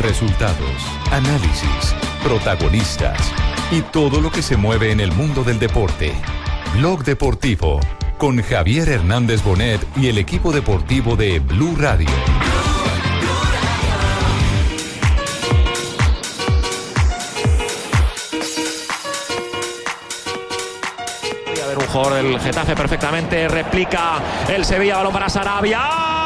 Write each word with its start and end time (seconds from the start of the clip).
Resultados, 0.00 0.82
análisis, 1.10 1.94
protagonistas 2.22 3.32
y 3.70 3.82
todo 3.82 4.22
lo 4.22 4.32
que 4.32 4.40
se 4.40 4.56
mueve 4.56 4.92
en 4.92 5.00
el 5.00 5.12
mundo 5.12 5.44
del 5.44 5.58
deporte. 5.58 6.14
Blog 6.74 7.04
Deportivo 7.04 7.80
con 8.16 8.42
Javier 8.42 8.88
Hernández 8.88 9.42
Bonet 9.42 9.86
y 9.96 10.08
el 10.08 10.16
equipo 10.16 10.52
deportivo 10.52 11.16
de 11.16 11.38
Blue 11.40 11.76
Radio. 11.78 12.08
Voy 21.46 21.60
a 21.60 21.66
ver 21.66 21.78
un 21.78 21.86
jugador 21.86 22.14
del 22.14 22.40
Getafe 22.40 22.74
perfectamente, 22.74 23.48
replica 23.48 24.18
el 24.48 24.64
Sevilla, 24.64 24.96
balón 24.96 25.12
para 25.12 25.28
Sarabia. 25.28 26.19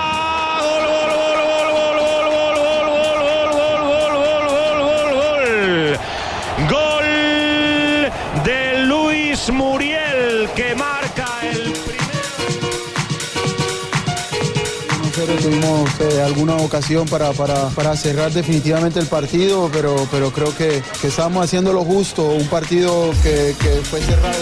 Nosotros 15.27 15.43
tuvimos 15.43 15.89
eh, 16.01 16.23
alguna 16.23 16.57
ocasión 16.57 17.09
para, 17.09 17.32
para, 17.32 17.71
para 17.71 17.96
cerrar 17.96 18.31
definitivamente 18.31 19.01
el 19.01 19.07
partido, 19.07 19.71
pero, 19.73 20.07
pero 20.11 20.31
creo 20.31 20.55
que, 20.55 20.82
que 21.01 21.07
estábamos 21.07 21.46
haciendo 21.46 21.73
lo 21.73 21.82
justo, 21.82 22.25
un 22.25 22.46
partido 22.49 23.11
que, 23.23 23.57
que 23.59 23.71
fue 23.85 24.03
cerrado. 24.03 24.37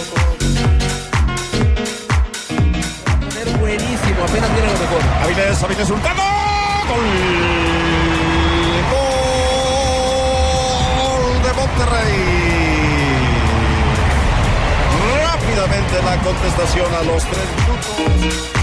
Buenísimo, 3.61 4.23
apenas 4.27 4.49
tiene 4.49 4.67
lo 4.67 4.77
mejor. 4.77 5.01
Avilés, 5.23 5.63
Avilés 5.63 5.89
Hurtado. 5.89 6.21
Gol. 6.89 7.05
Gol 11.31 11.43
de 11.43 11.53
Monterrey. 11.53 12.13
Rápidamente 15.23 16.03
la 16.03 16.17
contestación 16.21 16.93
a 16.93 17.03
los 17.03 17.23
tres 17.23 17.47
minutos. 17.55 18.62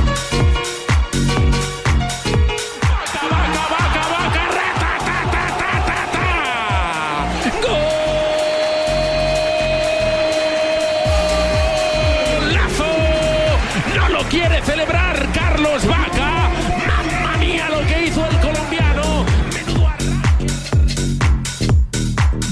Celebrar 14.65 15.29
Carlos 15.33 15.87
Vaca. 15.87 16.51
¡Mamma 16.87 17.37
mía 17.39 17.69
lo 17.71 17.87
que 17.87 18.07
hizo 18.07 18.25
el 18.27 18.37
colombiano! 18.41 19.25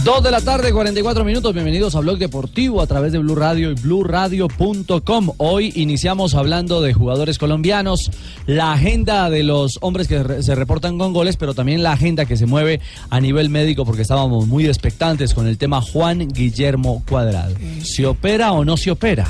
Dos 0.05 0.23
de 0.23 0.31
la 0.31 0.41
tarde, 0.41 0.73
44 0.73 1.23
minutos. 1.23 1.53
Bienvenidos 1.53 1.95
a 1.95 2.01
Blog 2.01 2.17
Deportivo 2.17 2.81
a 2.81 2.87
través 2.87 3.13
de 3.13 3.19
Blue 3.19 3.35
Radio 3.35 3.71
y 3.73 3.75
BlueRadio.com. 3.75 5.33
Hoy 5.37 5.71
iniciamos 5.77 6.35
hablando 6.35 6.81
de 6.81 6.95
jugadores 6.95 7.37
colombianos, 7.37 8.11
la 8.47 8.73
agenda 8.73 9.29
de 9.29 9.43
los 9.43 9.79
hombres 9.83 10.09
que 10.09 10.23
re- 10.23 10.43
se 10.43 10.55
reportan 10.55 10.97
con 10.97 11.13
goles, 11.13 11.37
pero 11.37 11.53
también 11.53 11.83
la 11.83 11.93
agenda 11.93 12.25
que 12.25 12.39
se 12.39 12.47
mueve 12.47 12.81
a 13.11 13.21
nivel 13.21 13.51
médico, 13.51 13.85
porque 13.85 14.01
estábamos 14.03 14.47
muy 14.47 14.67
expectantes 14.67 15.35
con 15.35 15.47
el 15.47 15.59
tema 15.59 15.83
Juan 15.83 16.27
Guillermo 16.29 17.03
Cuadrado. 17.07 17.55
¿Se 17.83 18.07
opera 18.07 18.53
o 18.53 18.65
no 18.65 18.79
se 18.79 18.91
opera? 18.91 19.27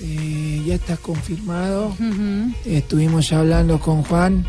Eh, 0.00 0.62
ya 0.66 0.74
está 0.74 0.96
confirmado. 0.96 1.94
Estuvimos 2.64 3.32
hablando 3.32 3.80
con 3.80 4.02
Juan. 4.04 4.44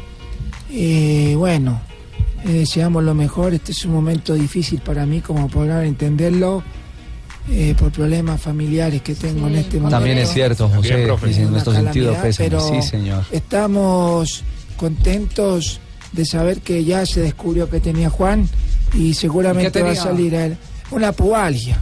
Eh, 0.71 1.33
bueno, 1.37 1.81
deseamos 2.45 3.03
lo 3.03 3.15
mejor. 3.15 3.53
Este 3.53 3.71
es 3.71 3.85
un 3.85 3.93
momento 3.93 4.33
difícil 4.35 4.79
para 4.81 5.05
mí, 5.05 5.21
como 5.21 5.47
podrán 5.47 5.85
entenderlo, 5.85 6.63
eh, 7.49 7.73
por 7.77 7.91
problemas 7.91 8.39
familiares 8.39 9.01
que 9.01 9.15
tengo 9.15 9.47
en 9.47 9.55
este 9.55 9.77
momento. 9.77 9.97
También 9.97 10.19
es 10.19 10.29
cierto, 10.29 10.69
José, 10.69 11.03
en 11.03 11.51
nuestro 11.51 11.73
sentido 11.73 12.13
pésame. 12.21 12.49
pero 12.49 12.61
Sí, 12.61 12.81
señor. 12.81 13.23
Estamos 13.31 14.43
contentos 14.77 15.79
de 16.11 16.25
saber 16.25 16.61
que 16.61 16.83
ya 16.83 17.05
se 17.05 17.21
descubrió 17.21 17.69
que 17.69 17.79
tenía 17.79 18.09
Juan 18.09 18.47
y 18.93 19.13
seguramente 19.13 19.79
¿Y 19.79 19.81
qué 19.81 19.83
va 19.83 19.91
a 19.91 19.95
salir 19.95 20.35
a 20.35 20.45
él 20.45 20.57
una 20.91 21.11
pubalgia 21.11 21.77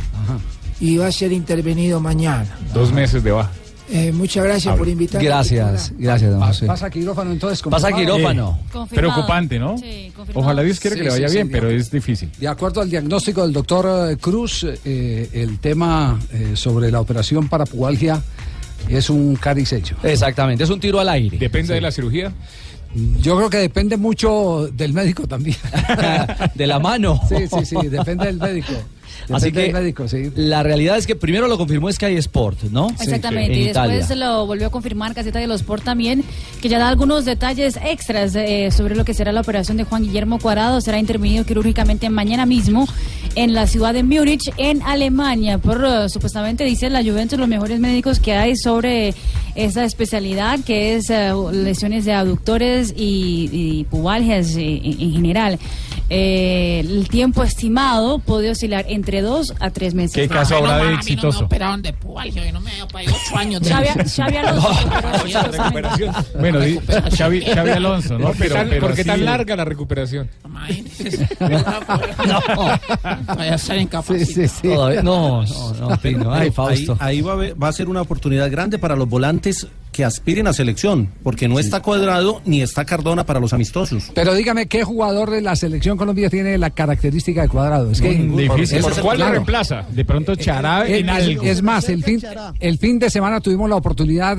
y 0.80 0.98
va 0.98 1.08
a 1.08 1.12
ser 1.12 1.32
intervenido 1.32 2.00
mañana. 2.00 2.58
Dos 2.74 2.92
meses 2.92 3.24
de 3.24 3.32
baja. 3.32 3.52
Eh, 3.90 4.12
muchas 4.12 4.44
gracias 4.44 4.76
por 4.76 4.88
invitarme. 4.88 5.26
Gracias, 5.26 5.94
gracias, 5.98 6.32
don 6.32 6.42
José. 6.42 6.66
Pasa 6.66 6.90
quirófano 6.90 7.32
entonces. 7.32 7.62
Pasa 7.62 7.90
confirmado. 7.90 8.18
quirófano. 8.18 8.88
Preocupante, 8.90 9.60
¿no? 9.60 9.76
Ojalá 10.34 10.62
Dios 10.64 10.80
quiera 10.80 10.96
Sí, 10.96 11.00
que 11.00 11.06
le 11.06 11.12
vaya 11.12 11.30
sí, 11.30 11.36
bien, 11.36 11.48
sí, 11.48 11.54
pero 11.54 11.70
es 11.70 11.90
difícil. 11.90 12.30
De 12.38 12.48
acuerdo 12.48 12.82
al 12.82 12.90
diagnóstico 12.90 13.44
del 13.44 13.54
doctor 13.54 14.12
eh, 14.12 14.18
Cruz, 14.18 14.66
eh, 14.84 15.30
el 15.34 15.60
tema 15.60 16.20
eh, 16.34 16.52
sobre 16.56 16.92
la 16.92 17.00
operación 17.00 17.48
para 17.48 17.66
pubalgia 17.66 18.22
es 18.90 19.10
un 19.10 19.36
cariz 19.36 19.72
hecho. 19.74 19.96
Exactamente, 20.04 20.64
es 20.64 20.70
un 20.70 20.80
tiro 20.80 21.00
al 21.00 21.10
aire. 21.10 21.38
Depende 21.38 21.74
de 21.74 21.82
la 21.82 21.92
cirugía. 21.92 22.34
Yo 23.22 23.36
creo 23.38 23.50
que 23.50 23.58
depende 23.58 23.98
mucho 23.98 24.70
del 24.74 24.94
médico 24.94 25.28
también. 25.28 25.58
de 26.56 26.68
la 26.68 26.80
mano. 26.80 27.20
Sí, 27.28 27.48
sí, 27.48 27.66
sí, 27.66 27.88
depende 27.88 28.26
del 28.26 28.38
médico. 28.38 28.74
Así 29.32 29.52
que 29.52 29.72
médico, 29.74 30.08
sí. 30.08 30.32
la 30.36 30.64
realidad 30.64 30.98
es 30.98 31.08
que 31.08 31.16
primero 31.16 31.48
lo 31.48 31.58
confirmó 31.58 31.92
Sky 31.92 32.16
Sport, 32.18 32.64
¿no? 32.72 32.90
Exactamente, 33.00 33.54
En 33.54 33.60
y 33.60 33.64
después 33.66 34.18
lo 34.18 34.46
volvió 34.46 34.68
a 34.68 34.70
confirmar 34.72 35.14
Caseta 35.14 35.40
de 35.40 35.48
los 35.48 35.62
Sport 35.62 35.84
también, 35.84 36.24
que 36.62 36.70
ya 36.70 36.80
da 36.80 36.88
algunos 36.88 37.26
detalles 37.26 37.78
extras 37.84 38.36
eh, 38.36 38.70
sobre 38.72 38.96
lo 38.96 39.06
que 39.06 39.14
será 39.14 39.32
la 39.32 39.42
operación 39.42 39.78
de 39.78 39.84
Juan 39.84 40.04
Guillermo 40.04 40.40
Cuadrado. 40.40 40.82
Será 40.82 41.00
intervenido 41.00 41.46
quirúrgicamente 41.46 42.10
mañana 42.10 42.46
mismo 42.46 42.88
en 43.36 43.54
la 43.54 43.68
ciudad 43.68 43.94
de 43.94 44.04
Múnich, 44.04 44.52
en 44.58 44.82
Alemania. 44.84 45.58
Por 45.58 45.84
eh, 45.86 46.10
supuestamente 46.10 46.64
dice 46.64 46.90
la 46.90 47.04
Juventus 47.04 47.38
los 47.38 47.48
mejores 47.48 47.80
médicos 47.80 48.20
que 48.20 48.34
hay 48.34 48.56
sobre 48.56 49.14
esa 49.56 49.84
especialidad, 49.84 50.60
que 50.64 50.96
es 50.96 51.10
eh, 51.10 51.32
lesiones 51.52 52.06
de 52.06 52.14
aductores 52.14 52.94
y, 52.96 53.50
y 53.52 53.84
pubalgias 53.86 54.56
eh, 54.56 54.82
en, 54.84 55.02
en 55.02 55.14
general. 55.14 55.60
Eh, 56.10 56.80
el 56.80 57.10
tiempo 57.10 57.44
estimado 57.44 58.20
puede 58.20 58.50
oscilar 58.52 58.86
entre 58.88 59.07
dos 59.22 59.54
a 59.60 59.70
tres 59.70 59.94
meses. 59.94 60.14
¿Qué 60.16 60.28
caso 60.28 60.58
habrá 60.58 60.78
de 60.78 60.94
exitoso? 60.96 61.46
operaron 61.46 61.82
de 61.82 61.94
pubalgia, 61.94 62.46
yo 62.46 62.52
no 62.52 62.60
me 62.62 62.72
he 62.78 62.86
para 62.92 63.06
ocho 63.10 63.38
años 63.38 63.62
de 63.62 63.70
Xavi, 63.72 63.88
Xavi 64.10 64.38
Alonso 64.38 64.70
exitosamente. 65.26 65.90
Bueno, 66.40 66.60
Xavi, 67.18 67.42
Xavi 67.42 67.70
Alonso, 67.72 68.18
¿no? 68.18 68.28
¿Por 68.28 68.38
qué 68.38 68.50
tan, 68.50 68.70
por 68.80 68.94
qué 68.94 69.04
tan 69.06 69.20
sí. 69.20 69.24
larga 69.26 69.56
la 69.56 69.66
recuperación? 69.66 70.30
Vaya 73.36 73.54
a 73.54 73.58
ser 73.58 73.80
incapacitado. 73.80 74.76
Todavía- 74.76 75.02
no, 75.04 75.44
no, 75.44 75.74
no, 75.90 75.98
Pino. 75.98 76.34
Ay, 76.34 76.44
Ahí, 76.48 76.52
Fausto. 76.52 76.98
ahí 77.00 77.22
va, 77.22 77.32
a 77.32 77.36
haber- 77.36 77.62
va 77.62 77.68
a 77.70 77.74
ser 77.74 77.90
una 77.90 78.02
oportunidad 78.02 78.50
grande 78.52 78.78
para 78.80 78.96
los 78.96 79.08
volantes 79.08 79.68
que 79.98 80.06
aspiren 80.06 80.46
a 80.46 80.54
selección, 80.54 81.10
porque 81.24 81.48
no 81.48 81.58
está 81.58 81.82
cuadrado 81.82 82.40
ni 82.46 82.62
está 82.62 82.86
Cardona 82.86 83.26
para 83.26 83.40
los 83.40 83.52
amistosos. 83.52 84.12
Pero 84.14 84.36
dígame, 84.36 84.68
¿qué 84.68 84.84
jugador 84.84 85.32
de 85.32 85.42
la 85.42 85.56
selección 85.56 85.98
Colombia 85.98 86.30
tiene 86.30 86.56
la 86.60 86.70
característica 86.70 87.42
de 87.42 87.50
cuadrado? 87.50 87.90
Es 87.90 88.00
que 88.00 88.12
Mm, 88.16 88.38
Difícil. 88.38 88.78
es- 88.78 88.84
¿Por 88.86 88.94
cuál 89.02 89.18
lo 89.18 89.24
claro. 89.24 89.32
reemplaza? 89.32 89.86
De 89.92 90.06
pronto 90.06 90.36
Chará 90.36 90.88
Eh, 90.88 91.00
en 91.00 91.10
es, 91.10 91.16
algo. 91.16 91.42
es 91.44 91.64
más, 91.64 91.90
el 91.90 92.04
fin, 92.04 92.22
el 92.60 92.78
fin 92.78 93.00
de 93.00 93.10
semana 93.10 93.42
tuvimos 93.42 93.68
la 93.68 93.76
oportunidad. 93.78 94.38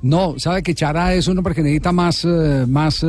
No, 0.00 0.36
sabe 0.38 0.62
que 0.62 0.76
Chará 0.76 1.12
es 1.14 1.26
un 1.26 1.36
hombre 1.38 1.56
que 1.56 1.62
necesita 1.62 1.90
más, 1.90 2.24
eh, 2.24 2.64
más 2.68 3.02
eh, 3.02 3.08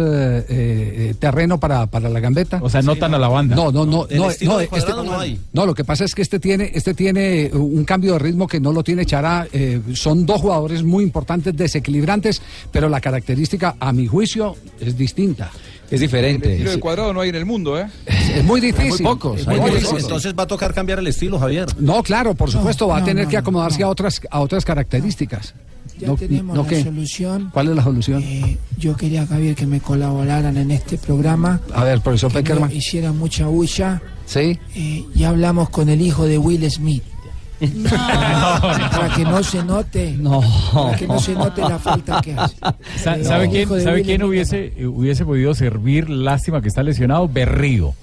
eh, 0.50 1.14
terreno 1.20 1.60
para, 1.60 1.86
para 1.86 2.10
la 2.10 2.20
gambeta. 2.20 2.60
O 2.64 2.70
sea, 2.70 2.82
no 2.82 2.96
tan 2.96 3.14
a 3.14 3.20
la 3.20 3.28
banda. 3.28 3.56
No, 3.56 3.72
no, 3.72 3.86
no, 3.86 4.08
no, 4.10 4.18
no, 4.18 4.30
este- 4.32 4.46
no 4.48 4.58
hay. 5.20 5.40
no, 5.54 5.66
lo 5.68 5.76
que 5.76 5.84
pasa 5.84 6.04
es 6.04 6.16
que 6.16 6.24
este 6.24 6.40
tiene, 6.40 6.72
este 6.74 6.96
tiene 6.96 7.52
un 7.54 7.86
cambio 7.86 8.14
de 8.14 8.20
ritmo 8.20 8.48
que 8.48 8.60
no 8.60 8.74
lo 8.74 8.84
tiene 8.84 9.06
Chará. 9.06 9.48
eh, 9.54 9.80
son 9.94 10.26
dos 10.26 10.42
jugadores 10.42 10.82
muy 10.84 11.04
importantes, 11.04 11.56
desequilibrantes, 11.92 12.42
pero 12.72 12.90
la 12.90 13.02
característica, 13.02 13.76
a 13.80 13.92
mi 13.94 14.08
juicio, 14.08 14.56
es 14.80 14.98
distinta. 14.98 15.52
Es 15.90 16.00
diferente. 16.00 16.56
Tiro 16.56 16.72
de 16.72 16.80
cuadrado 16.80 17.12
no 17.14 17.20
hay 17.20 17.30
en 17.30 17.36
el 17.36 17.46
mundo, 17.46 17.78
¿eh? 17.78 17.86
Es 18.06 18.44
muy 18.46 18.62
difícil. 18.62 19.04
Muy 19.06 19.16
difícil. 19.36 19.64
difícil. 19.74 19.98
Entonces 20.00 20.34
va 20.38 20.44
a 20.44 20.48
tocar 20.48 20.74
cambiar 20.74 21.00
el 21.00 21.08
estilo, 21.08 21.38
Javier. 21.38 21.68
No, 21.80 22.02
claro, 22.02 22.34
por 22.34 22.50
supuesto, 22.50 22.88
va 22.88 22.98
a 22.98 23.00
no, 23.02 23.06
tener 23.06 23.26
no, 23.26 23.30
que 23.30 23.36
no, 23.36 23.40
acomodarse 23.42 23.84
a 23.84 23.90
otras 23.90 24.22
a 24.32 24.40
otras 24.40 24.64
características. 24.64 25.54
Ya 26.00 26.08
No- 26.08 26.16
tenemos 26.16 26.56
no 26.56 26.64
la 26.64 26.70
qué. 26.70 26.84
solución. 26.84 27.50
¿Cuál 27.54 27.68
es 27.70 27.76
la 27.76 27.84
solución? 27.84 28.24
Eh, 28.24 28.58
yo 28.78 28.96
quería, 28.96 29.28
Javier, 29.28 29.54
que 29.54 29.66
me 29.68 29.82
colaboraran 29.82 30.56
en 30.56 30.72
este 30.72 30.98
programa. 30.98 31.60
A 31.74 31.84
ver, 31.84 32.00
profesor 32.00 32.32
Peckerman. 32.32 32.72
hicieran 32.72 33.18
mucha 33.18 33.48
bulla. 33.48 34.02
Sí. 34.26 34.58
Eh, 34.76 35.04
ya 35.14 35.30
hablamos 35.30 35.70
con 35.70 35.90
el 35.90 36.02
hijo 36.02 36.26
de 36.26 36.38
Will 36.38 36.72
Smith. 36.72 37.04
Para 37.90 39.14
que 39.16 39.24
no 39.24 39.44
se 39.44 39.64
note. 39.64 40.16
No. 40.20 40.42
Para 40.74 40.98
que 40.98 41.08
no 41.08 41.20
se 41.20 41.34
note 41.34 41.62
la 41.62 41.80
falta 41.80 42.22
que 42.22 42.34
hace. 42.34 42.56
Sa- 43.02 43.18
Eh, 43.18 43.24
¿Sabe 43.24 43.50
quién, 43.50 43.68
sabe 43.84 44.02
quién 44.04 44.24
hubiese, 44.24 44.74
eh, 44.78 44.88
hubiese 44.88 45.26
podido 45.26 45.54
servir? 45.54 46.10
Lástima 46.10 46.62
que 46.62 46.68
está 46.70 46.84
lesionado. 46.84 47.28
Berrío. 47.28 47.94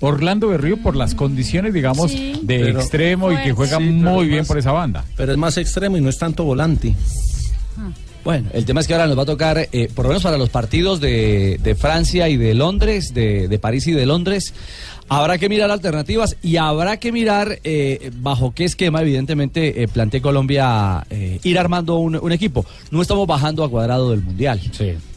Orlando 0.00 0.48
Berrío 0.48 0.82
por 0.82 0.96
las 0.96 1.14
condiciones, 1.14 1.72
digamos, 1.72 2.10
Sí. 2.10 2.38
de 2.42 2.58
Pero- 2.60 2.80
extremo 2.80 3.32
y 3.32 3.36
que 3.38 3.52
juega 3.52 3.78
Sí, 3.78 3.84
muy 3.84 4.26
bien 4.26 4.40
más- 4.40 4.48
por 4.48 4.58
esa 4.58 4.72
banda. 4.72 5.04
Pero 5.16 5.32
es 5.32 5.38
más 5.38 5.56
extremo 5.56 5.96
y 5.96 6.00
no 6.00 6.08
es 6.10 6.18
tanto 6.18 6.44
volante. 6.44 6.94
Bueno, 8.24 8.48
el 8.54 8.64
tema 8.64 8.80
es 8.80 8.86
que 8.86 8.94
ahora 8.94 9.06
nos 9.06 9.18
va 9.18 9.22
a 9.24 9.26
tocar, 9.26 9.68
eh, 9.70 9.90
por 9.94 10.06
lo 10.06 10.08
menos 10.08 10.22
para 10.22 10.38
los 10.38 10.48
partidos 10.48 10.98
de, 10.98 11.60
de 11.62 11.74
Francia 11.74 12.26
y 12.30 12.38
de 12.38 12.54
Londres, 12.54 13.12
de, 13.12 13.48
de 13.48 13.58
París 13.58 13.86
y 13.86 13.92
de 13.92 14.06
Londres, 14.06 14.54
habrá 15.08 15.38
que 15.38 15.48
mirar 15.48 15.70
alternativas 15.70 16.36
y 16.42 16.56
habrá 16.56 16.98
que 16.98 17.12
mirar 17.12 17.58
eh, 17.64 18.10
bajo 18.20 18.52
qué 18.54 18.64
esquema, 18.64 19.02
evidentemente, 19.02 19.82
eh, 19.82 19.88
plantea 19.88 20.20
Colombia 20.22 21.04
eh, 21.10 21.38
ir 21.42 21.58
armando 21.58 21.96
un, 21.96 22.16
un 22.16 22.32
equipo. 22.32 22.64
No 22.90 23.02
estamos 23.02 23.26
bajando 23.26 23.64
a 23.64 23.70
cuadrado 23.70 24.10
del 24.10 24.22
Mundial. 24.22 24.60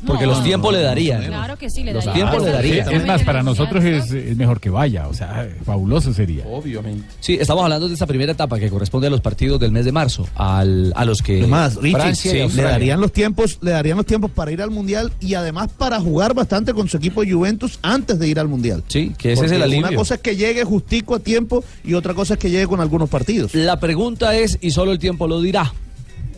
Porque 0.06 0.26
No, 0.26 0.32
los 0.32 0.40
no, 0.40 0.44
tiempos 0.46 0.72
no, 0.72 0.78
le 0.78 0.84
no, 0.84 0.90
darían. 0.90 1.24
Claro 1.26 1.58
que 1.58 1.70
sí, 1.70 1.84
le 1.84 1.94
Los 1.94 2.06
daría. 2.06 2.24
tiempos 2.26 2.44
le 2.46 2.52
darían. 2.52 2.92
Es 2.94 3.06
más, 3.06 3.24
para 3.24 3.42
nosotros 3.44 3.84
es, 3.84 4.12
es 4.12 4.38
mejor 4.38 4.60
que 4.60 4.70
vaya, 4.70 5.08
o 5.08 5.14
sea, 5.14 5.50
fabuloso 5.66 6.14
sería. 6.14 6.46
Obviamente. 6.46 7.04
Sí, 7.20 7.38
estamos 7.40 7.64
hablando 7.64 7.88
de 7.88 7.94
esta 7.94 8.06
primera 8.06 8.32
etapa 8.32 8.60
que 8.60 8.70
corresponde 8.70 9.08
a 9.08 9.10
los 9.10 9.22
partidos 9.22 9.60
del 9.60 9.72
mes 9.72 9.86
de 9.86 9.92
marzo, 9.92 10.28
al, 10.36 10.94
a 10.96 11.04
los 11.06 11.22
que 11.22 11.40
Además, 11.40 11.78
Richie, 11.82 12.46
y 12.46 12.50
le 12.50 12.64
darían 12.64 13.02
los 13.02 13.12
tiempos, 13.12 13.58
le 13.62 13.72
darían 13.72 13.98
los 13.98 14.06
tiempos 14.06 14.30
para 14.32 14.52
ir 14.52 14.62
al 14.62 14.70
mundial 14.72 15.12
y 15.20 15.34
además 15.34 15.70
para 15.78 16.00
jugar 16.00 16.34
bastante 16.34 16.74
con 16.74 16.88
su 16.88 16.98
equipo 16.98 17.24
Juventus 17.28 17.80
antes 17.82 18.20
de 18.20 18.28
ir 18.28 18.40
al 18.40 18.48
mundial. 18.48 18.84
Sí, 18.88 19.14
que 19.18 19.34
ese 19.34 19.46
es 19.46 19.52
Porque 19.52 19.56
el 19.56 19.64
alivio. 19.64 19.77
Una 19.80 19.94
cosa 19.94 20.16
es 20.16 20.22
que 20.22 20.36
llegue 20.36 20.64
justico 20.64 21.16
a 21.16 21.20
tiempo 21.20 21.64
y 21.84 21.94
otra 21.94 22.14
cosa 22.14 22.36
es 22.36 22.40
que 22.40 22.50
llegue 22.50 22.68
con 22.68 22.82
algunos 22.82 23.10
partidos. 23.10 23.54
La 23.56 23.80
pregunta 23.80 24.36
es, 24.36 24.58
y 24.62 24.72
solo 24.72 24.92
el 24.92 25.00
tiempo 25.00 25.28
lo 25.28 25.42
dirá. 25.42 25.74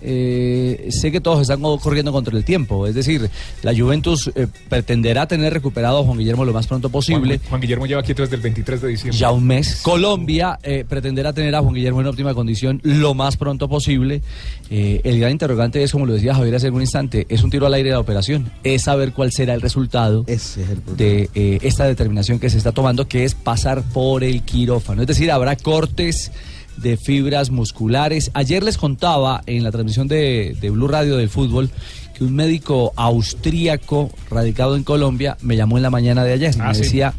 Eh, 0.01 0.87
sé 0.89 1.11
que 1.11 1.21
todos 1.21 1.41
están 1.41 1.61
corriendo 1.61 2.11
contra 2.11 2.35
el 2.37 2.43
tiempo, 2.43 2.87
es 2.87 2.95
decir, 2.95 3.29
la 3.63 3.75
Juventus 3.75 4.31
eh, 4.35 4.47
pretenderá 4.69 5.27
tener 5.27 5.53
recuperado 5.53 5.99
a 5.99 6.03
Juan 6.03 6.17
Guillermo 6.17 6.45
lo 6.45 6.53
más 6.53 6.67
pronto 6.67 6.89
posible. 6.89 7.37
Juan, 7.37 7.49
Juan 7.49 7.61
Guillermo 7.61 7.85
lleva 7.85 8.03
quieto 8.03 8.21
desde 8.21 8.35
el 8.35 8.41
23 8.41 8.81
de 8.81 8.87
diciembre. 8.87 9.17
Ya 9.17 9.31
un 9.31 9.45
mes. 9.45 9.81
Colombia 9.83 10.59
eh, 10.63 10.85
pretenderá 10.87 11.33
tener 11.33 11.55
a 11.55 11.61
Juan 11.61 11.73
Guillermo 11.73 12.01
en 12.01 12.07
óptima 12.07 12.33
condición 12.33 12.79
lo 12.83 13.13
más 13.13 13.37
pronto 13.37 13.67
posible. 13.67 14.21
Eh, 14.69 15.01
el 15.03 15.19
gran 15.19 15.31
interrogante 15.31 15.81
es, 15.83 15.91
como 15.91 16.05
lo 16.05 16.13
decía 16.13 16.35
Javier 16.35 16.55
hace 16.55 16.69
un 16.69 16.81
instante, 16.81 17.25
es 17.29 17.43
un 17.43 17.49
tiro 17.49 17.65
al 17.65 17.73
aire 17.73 17.89
de 17.89 17.95
la 17.95 17.99
operación. 17.99 18.51
Es 18.63 18.83
saber 18.83 19.13
cuál 19.13 19.31
será 19.31 19.53
el 19.53 19.61
resultado 19.61 20.23
de 20.23 21.29
eh, 21.33 21.59
esta 21.61 21.85
determinación 21.85 22.39
que 22.39 22.49
se 22.49 22.57
está 22.57 22.71
tomando, 22.71 23.07
que 23.07 23.23
es 23.23 23.35
pasar 23.35 23.83
por 23.83 24.23
el 24.23 24.43
quirófano. 24.43 25.01
Es 25.01 25.07
decir, 25.07 25.31
habrá 25.31 25.55
cortes 25.55 26.31
de 26.81 26.97
fibras 26.97 27.49
musculares. 27.51 28.31
Ayer 28.33 28.63
les 28.63 28.77
contaba 28.77 29.41
en 29.45 29.63
la 29.63 29.71
transmisión 29.71 30.07
de, 30.07 30.55
de 30.59 30.69
Blue 30.69 30.87
Radio 30.87 31.17
del 31.17 31.29
fútbol 31.29 31.69
que 32.17 32.23
un 32.23 32.35
médico 32.35 32.91
austríaco 32.95 34.11
radicado 34.29 34.75
en 34.75 34.83
Colombia 34.83 35.37
me 35.41 35.55
llamó 35.55 35.77
en 35.77 35.83
la 35.83 35.89
mañana 35.89 36.23
de 36.23 36.33
ayer 36.33 36.53
y 36.55 36.59
Ah, 36.61 36.67
me 36.69 36.75
sí. 36.75 36.81
decía 36.81 37.13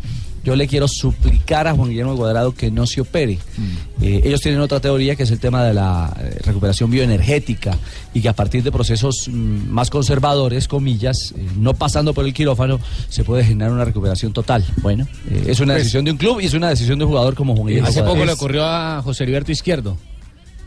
yo 0.44 0.56
le 0.56 0.66
quiero 0.66 0.88
suplicar 0.88 1.68
a 1.68 1.74
Juan 1.74 1.90
Guillermo 1.90 2.16
Cuadrado 2.16 2.52
que 2.52 2.70
no 2.70 2.86
se 2.86 3.00
opere. 3.02 3.38
Mm. 3.58 4.02
Eh, 4.04 4.20
ellos 4.24 4.40
tienen 4.40 4.60
otra 4.60 4.80
teoría 4.80 5.14
que 5.16 5.24
es 5.24 5.30
el 5.30 5.38
tema 5.38 5.62
de 5.64 5.74
la 5.74 6.16
eh, 6.18 6.38
recuperación 6.44 6.90
bioenergética 6.90 7.76
y 8.14 8.20
que 8.22 8.28
a 8.28 8.32
partir 8.32 8.62
de 8.62 8.72
procesos 8.72 9.28
mm, 9.28 9.68
más 9.70 9.90
conservadores, 9.90 10.66
comillas, 10.68 11.34
eh, 11.36 11.46
no 11.58 11.74
pasando 11.74 12.14
por 12.14 12.24
el 12.24 12.32
quirófano, 12.32 12.80
se 13.08 13.22
puede 13.24 13.44
generar 13.44 13.72
una 13.72 13.84
recuperación 13.84 14.32
total. 14.32 14.64
Bueno, 14.82 15.06
eh, 15.30 15.44
es 15.48 15.60
una 15.60 15.74
Pues- 15.74 15.82
decisión 15.82 16.04
de 16.04 16.12
un 16.12 16.16
club 16.16 16.40
y 16.40 16.46
es 16.46 16.54
una 16.54 16.68
decisión 16.70 16.98
de 16.98 17.04
un 17.04 17.10
jugador 17.10 17.34
como 17.34 17.54
Juan 17.54 17.66
Guillermo 17.68 17.88
Hace 17.88 18.00
poco 18.00 18.12
le 18.14 18.18
Cuadrado. 18.20 18.36
ocurrió 18.36 18.64
a 18.66 19.02
José 19.02 19.24
Heriberto 19.24 19.52
Izquierdo. 19.52 19.96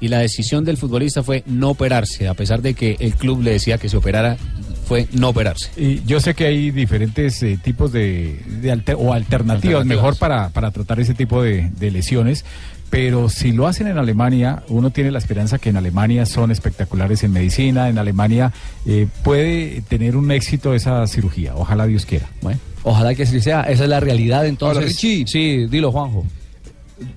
Y 0.02 0.10
la 0.10 0.20
decisión 0.20 0.66
del 0.66 0.76
futbolista 0.78 1.24
fue 1.24 1.44
no 1.46 1.70
operarse, 1.70 2.28
a 2.28 2.34
pesar 2.34 2.62
de 2.62 2.74
que 2.74 2.98
el 3.00 3.16
club 3.16 3.42
le 3.42 3.52
decía 3.52 3.78
que 3.78 3.88
se 3.88 3.96
operara, 3.96 4.38
fue 4.86 5.08
no 5.14 5.30
operarse. 5.30 5.70
Y 5.78 6.04
yo 6.06 6.20
sé 6.20 6.34
que 6.34 6.46
hay 6.46 6.72
diferentes 6.72 7.42
eh, 7.44 7.58
tipos 7.64 7.92
de, 7.92 8.40
de 8.62 8.72
alter- 8.72 8.98
o 9.00 9.14
alternativas, 9.14 9.82
Alternativas. 9.82 9.86
mejor 9.86 10.18
para, 10.18 10.50
para 10.50 10.72
tratar 10.72 11.00
ese 11.00 11.14
tipo 11.14 11.42
de, 11.42 11.70
de 11.80 11.92
lesiones, 11.92 12.46
pero 12.90 13.28
si 13.30 13.52
lo 13.52 13.66
hacen 13.68 13.88
en 13.88 13.98
Alemania, 13.98 14.62
uno 14.68 14.92
tiene 14.92 15.10
la 15.10 15.18
esperanza 15.18 15.58
que 15.58 15.70
en 15.70 15.78
Alemania 15.78 16.26
son 16.28 16.52
espectaculares 16.52 17.24
en 17.24 17.32
medicina, 17.32 17.90
en 17.90 17.98
Alemania 17.98 18.54
eh, 18.86 19.08
puede 19.24 19.82
tener 19.88 20.16
un 20.16 20.30
éxito 20.32 20.74
esa 20.76 21.06
cirugía, 21.08 21.56
ojalá 21.56 21.88
Dios 21.88 22.06
quiera. 22.06 22.30
Bueno, 22.42 22.60
ojalá 22.84 23.16
que 23.16 23.24
así 23.24 23.42
sea, 23.42 23.62
esa 23.64 23.84
es 23.86 23.90
la 23.90 24.00
realidad 24.00 24.46
entonces. 24.46 24.78
Ahora, 24.78 24.88
Richie. 24.88 25.26
Sí, 25.28 25.66
dilo 25.68 25.92
Juanjo. 25.92 26.24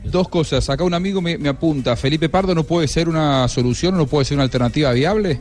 Dos 0.05 0.29
cosas. 0.29 0.69
Acá 0.71 0.83
un 0.83 0.95
amigo 0.95 1.21
me, 1.21 1.37
me 1.37 1.49
apunta. 1.51 1.95
¿Felipe 1.97 2.29
Pardo 2.31 2.55
no 2.55 2.65
puede 2.65 2.89
ser 2.89 3.09
una 3.09 3.47
solución, 3.47 3.97
no 3.97 4.07
puede 4.07 4.25
ser 4.25 4.37
una 4.37 4.45
alternativa 4.45 4.91
viable? 4.93 5.39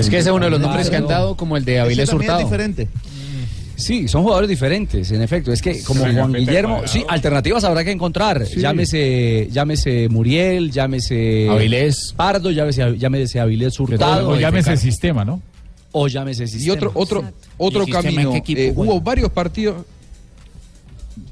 Es 0.00 0.10
que 0.10 0.18
ese 0.18 0.30
es 0.30 0.34
uno 0.34 0.44
de 0.46 0.50
los 0.50 0.60
nombres 0.60 0.90
que 0.90 0.96
han 0.96 1.06
dado, 1.06 1.36
como 1.36 1.56
el 1.56 1.64
de 1.64 1.80
Avilés 1.80 2.12
Hurtado. 2.12 2.40
diferente. 2.40 2.88
Sí, 3.76 4.08
son 4.08 4.22
jugadores 4.24 4.48
diferentes, 4.50 5.10
en 5.10 5.22
efecto. 5.22 5.52
Es 5.52 5.62
que 5.62 5.82
como 5.82 6.04
Sí, 6.04 6.12
Juan 6.14 6.32
Guillermo, 6.34 6.74
Cuadrado. 6.74 6.92
sí, 6.92 7.02
alternativas 7.08 7.64
habrá 7.64 7.82
que 7.82 7.90
encontrar. 7.90 8.44
Sí. 8.46 8.60
Llámese, 8.60 9.48
llámese 9.50 10.08
Muriel, 10.10 10.70
llámese 10.70 11.48
Avilés. 11.48 12.12
Pardo, 12.14 12.50
llámese, 12.50 12.98
llámese 12.98 13.40
Avilés 13.40 13.80
Hurtado. 13.80 14.28
O 14.30 14.36
llámese 14.36 14.76
sistema, 14.76 15.24
¿no? 15.24 15.40
O 15.92 16.08
llámese 16.08 16.46
sistema. 16.46 16.66
Y 16.66 16.70
otro, 16.76 16.90
otro, 16.94 17.24
otro 17.56 17.84
¿Y 17.86 17.90
el 17.90 17.96
sistema 17.96 18.08
en 18.10 18.14
camino. 18.14 18.32
qué 18.32 18.38
equipo 18.38 18.60
eh, 18.60 18.72
hubo 18.76 19.00
varios 19.00 19.30
partidos. 19.30 19.86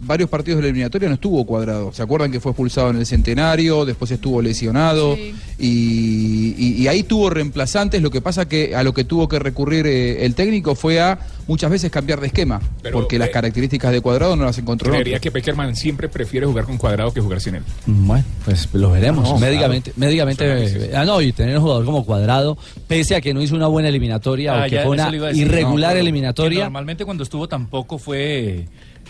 Varios 0.01 0.31
partidos 0.31 0.59
de 0.59 0.63
la 0.63 0.69
eliminatoria 0.69 1.09
no 1.09 1.15
estuvo 1.15 1.45
cuadrado. 1.45 1.93
¿Se 1.93 2.03
acuerdan 2.03 2.31
que 2.31 2.41
fue 2.41 2.53
expulsado 2.53 2.91
en 2.91 2.97
el 2.99 3.07
centenario? 3.07 3.85
Después 3.85 4.11
estuvo 4.11 4.41
lesionado. 4.41 5.17
Y, 5.59 6.55
y- 6.57 6.75
y 6.83 6.87
ahí 6.89 7.03
tuvo 7.03 7.31
reemplazantes. 7.31 8.01
Lo 8.01 8.11
que 8.11 8.21
pasa 8.21 8.49
que 8.49 8.75
a 8.77 8.83
lo 8.83 8.95
que 8.95 9.05
tuvo 9.05 9.29
que 9.29 9.39
recurrir 9.39 9.87
eh, 9.87 10.25
el 10.25 10.35
técnico 10.35 10.75
fue 10.75 11.01
a 11.01 11.19
muchas 11.47 11.71
veces 11.71 11.91
cambiar 11.91 12.21
de 12.21 12.29
esquema. 12.29 12.61
Pero, 12.83 12.99
porque 13.01 13.19
las 13.19 13.29
eh, 13.29 13.33
características 13.33 13.93
de 13.93 14.01
cuadrado 14.01 14.37
no 14.37 14.45
las 14.45 14.57
encontró. 14.59 14.89
en 14.89 14.95
Creería 15.01 15.19
que 15.19 15.31
Peckerman 15.31 15.75
siempre 15.75 16.09
prefiere 16.09 16.47
jugar 16.47 16.65
con 16.65 16.77
cuadrado 16.79 17.13
que 17.13 17.21
jugar 17.21 17.41
sin 17.41 17.57
él. 17.57 17.63
Bueno, 17.87 18.25
pues 18.45 18.69
lo 18.73 18.91
veremos. 18.93 19.29
No, 19.29 19.39
médicamente, 19.39 19.91
claro. 19.91 20.07
médicamente, 20.07 20.45
eh, 20.87 20.93
ah, 20.95 21.05
no, 21.05 21.21
y 21.21 21.33
tener 21.33 21.57
un 21.57 21.63
jugador 21.63 21.85
como 21.85 22.05
cuadrado, 22.05 22.57
pese 22.87 23.17
a 23.17 23.21
que 23.21 23.35
no 23.35 23.43
hizo 23.43 23.55
una 23.57 23.67
buena 23.67 23.89
eliminatoria 23.89 24.63
Ah, 24.63 24.67
o 24.67 24.71
que 24.71 24.79
fue 24.81 24.91
una 24.93 25.11
irregular 25.33 25.91
No, 25.91 25.95
pero 25.95 26.01
eliminatoria. 26.01 26.65
Normalmente 26.65 27.05
cuando 27.05 27.25
estuvo 27.25 27.49
tampoco 27.49 27.99
fue 27.99 28.67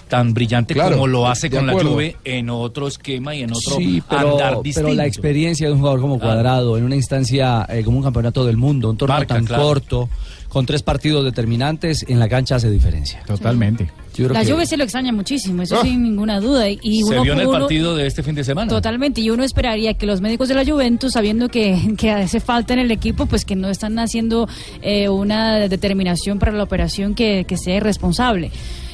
tan 0.09 0.35
brillante 0.35 0.75
Claro, 0.75 0.97
como 0.97 1.07
lo 1.07 1.29
hace 1.29 1.51
con 1.51 1.67
la. 1.67 1.73
Juve 1.75 2.17
en 2.25 2.51
otro 2.51 2.89
esquema 2.89 3.35
y 3.35 3.43
en 3.43 3.53
otro 3.53 3.77
Sí, 3.77 4.03
andar 4.09 4.27
pero, 4.51 4.63
distinto. 4.63 4.89
pero 4.89 4.95
la 4.97 5.07
experiencia 5.07 5.67
de 5.67 5.73
un 5.75 5.79
jugador 5.81 6.01
como 6.01 6.19
Cuadrado 6.19 6.77
en 6.79 6.85
una 6.85 6.97
instancia 6.97 7.67
eh, 7.69 7.83
como 7.85 7.99
un 7.99 8.03
campeonato 8.05 8.45
del 8.45 8.57
mundo, 8.57 8.91
un 8.91 8.97
torneo 8.97 9.19
Marca, 9.19 9.35
tan 9.35 9.45
claro. 9.45 9.63
corto, 9.63 10.09
con 10.49 10.65
tres 10.65 10.83
partidos 10.83 11.25
determinantes, 11.25 12.05
en 12.09 12.19
la 12.19 12.29
cancha 12.29 12.57
hace 12.57 12.71
diferencia. 12.71 13.23
Totalmente. 13.27 13.91
Yo 14.15 14.25
creo 14.25 14.33
La 14.33 14.45
que- 14.45 14.51
Juve 14.53 14.67
se 14.67 14.77
lo 14.77 14.83
extraña 14.83 15.13
muchísimo, 15.13 15.63
eso 15.63 15.77
Ah. 15.79 15.83
sin 15.83 16.03
ninguna 16.03 16.41
duda. 16.41 16.69
Y 16.69 16.79
y 16.83 17.03
Se 17.03 17.11
uno, 17.13 17.23
vio 17.23 17.35
en 17.35 17.41
el 17.41 17.47
uno- 17.47 17.59
partido 17.61 17.95
de 17.95 18.07
este 18.07 18.23
fin 18.23 18.35
de 18.35 18.43
semana. 18.43 18.69
Totalmente, 18.69 19.21
y 19.21 19.31
uno 19.31 19.45
esperaría 19.45 19.95
que 19.95 20.07
los 20.07 20.21
médicos 20.21 20.49
de 20.49 20.55
la 20.55 20.65
Juventus, 20.65 21.13
sabiendo 21.13 21.49
que, 21.51 21.95
que 21.99 22.11
hace 22.11 22.41
falta 22.41 22.73
en 22.73 22.81
el 22.81 22.91
equipo, 22.91 23.27
pues 23.27 23.45
que 23.45 23.55
no 23.57 23.69
están 23.69 23.99
haciendo 23.99 24.49
eh, 24.83 25.09
una 25.09 25.69
determinación 25.69 26.39
para 26.39 26.53
la 26.53 26.63
operación 26.65 27.15
que, 27.15 27.45
que 27.47 27.57
sea 27.59 27.77
irresponsable. 27.77 28.51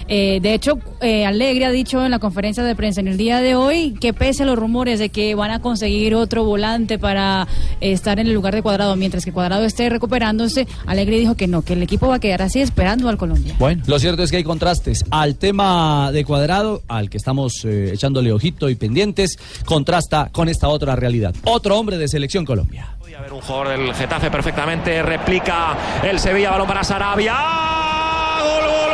Eh, 0.08 0.38
de 0.42 0.54
hecho, 0.54 0.78
eh, 1.00 1.24
Alegre 1.26 1.64
ha 1.64 1.70
dicho 1.70 2.04
en 2.04 2.10
la 2.10 2.18
conferencia 2.18 2.62
de 2.62 2.74
prensa 2.74 3.00
en 3.00 3.08
el 3.08 3.16
día 3.16 3.40
de 3.40 3.54
hoy 3.54 3.94
que 4.00 4.12
pese 4.12 4.42
a 4.42 4.46
los 4.46 4.58
rumores 4.58 4.98
de 4.98 5.08
que 5.08 5.34
van 5.34 5.50
a 5.50 5.60
conseguir 5.60 6.14
otro 6.14 6.44
volante 6.44 6.98
para 6.98 7.46
eh, 7.80 7.92
estar 7.92 8.18
en 8.18 8.26
el 8.26 8.34
lugar 8.34 8.54
de 8.54 8.62
Cuadrado, 8.62 8.96
mientras 8.96 9.24
que 9.24 9.32
Cuadrado 9.32 9.64
esté 9.64 9.88
recuperándose, 9.88 10.66
Alegre 10.86 11.18
dijo 11.18 11.36
que 11.36 11.46
no, 11.46 11.62
que 11.62 11.74
el 11.74 11.82
equipo 11.82 12.08
va 12.08 12.16
a 12.16 12.20
quedar 12.20 12.42
así 12.42 12.60
esperando 12.60 13.08
al 13.08 13.16
Colombia. 13.16 13.54
Bueno, 13.58 13.82
lo 13.86 13.98
cierto 13.98 14.22
es 14.22 14.30
que 14.30 14.38
hay 14.38 14.44
contrastes. 14.44 15.04
Al 15.10 15.36
tema 15.36 16.10
de 16.12 16.24
cuadrado, 16.24 16.82
al 16.88 17.10
que 17.10 17.16
estamos 17.16 17.64
eh, 17.64 17.92
echándole 17.92 18.32
ojito 18.32 18.68
y 18.68 18.74
pendientes, 18.74 19.38
contrasta 19.64 20.28
con 20.32 20.48
esta 20.48 20.68
otra 20.68 20.96
realidad. 20.96 21.34
Otro 21.44 21.78
hombre 21.78 21.98
de 21.98 22.08
selección 22.08 22.44
Colombia. 22.44 22.96
A 23.16 23.20
ver 23.20 23.32
un 23.32 23.42
jugador 23.42 23.68
del 23.68 23.94
Getafe 23.94 24.28
perfectamente 24.28 25.00
replica 25.00 25.76
el 26.02 26.18
Sevilla, 26.18 26.50
balón 26.50 26.66
para 26.66 26.82
Sarabia. 26.82 27.36
Gol, 28.42 28.62
gol, 28.64 28.90
gol, 28.90 28.93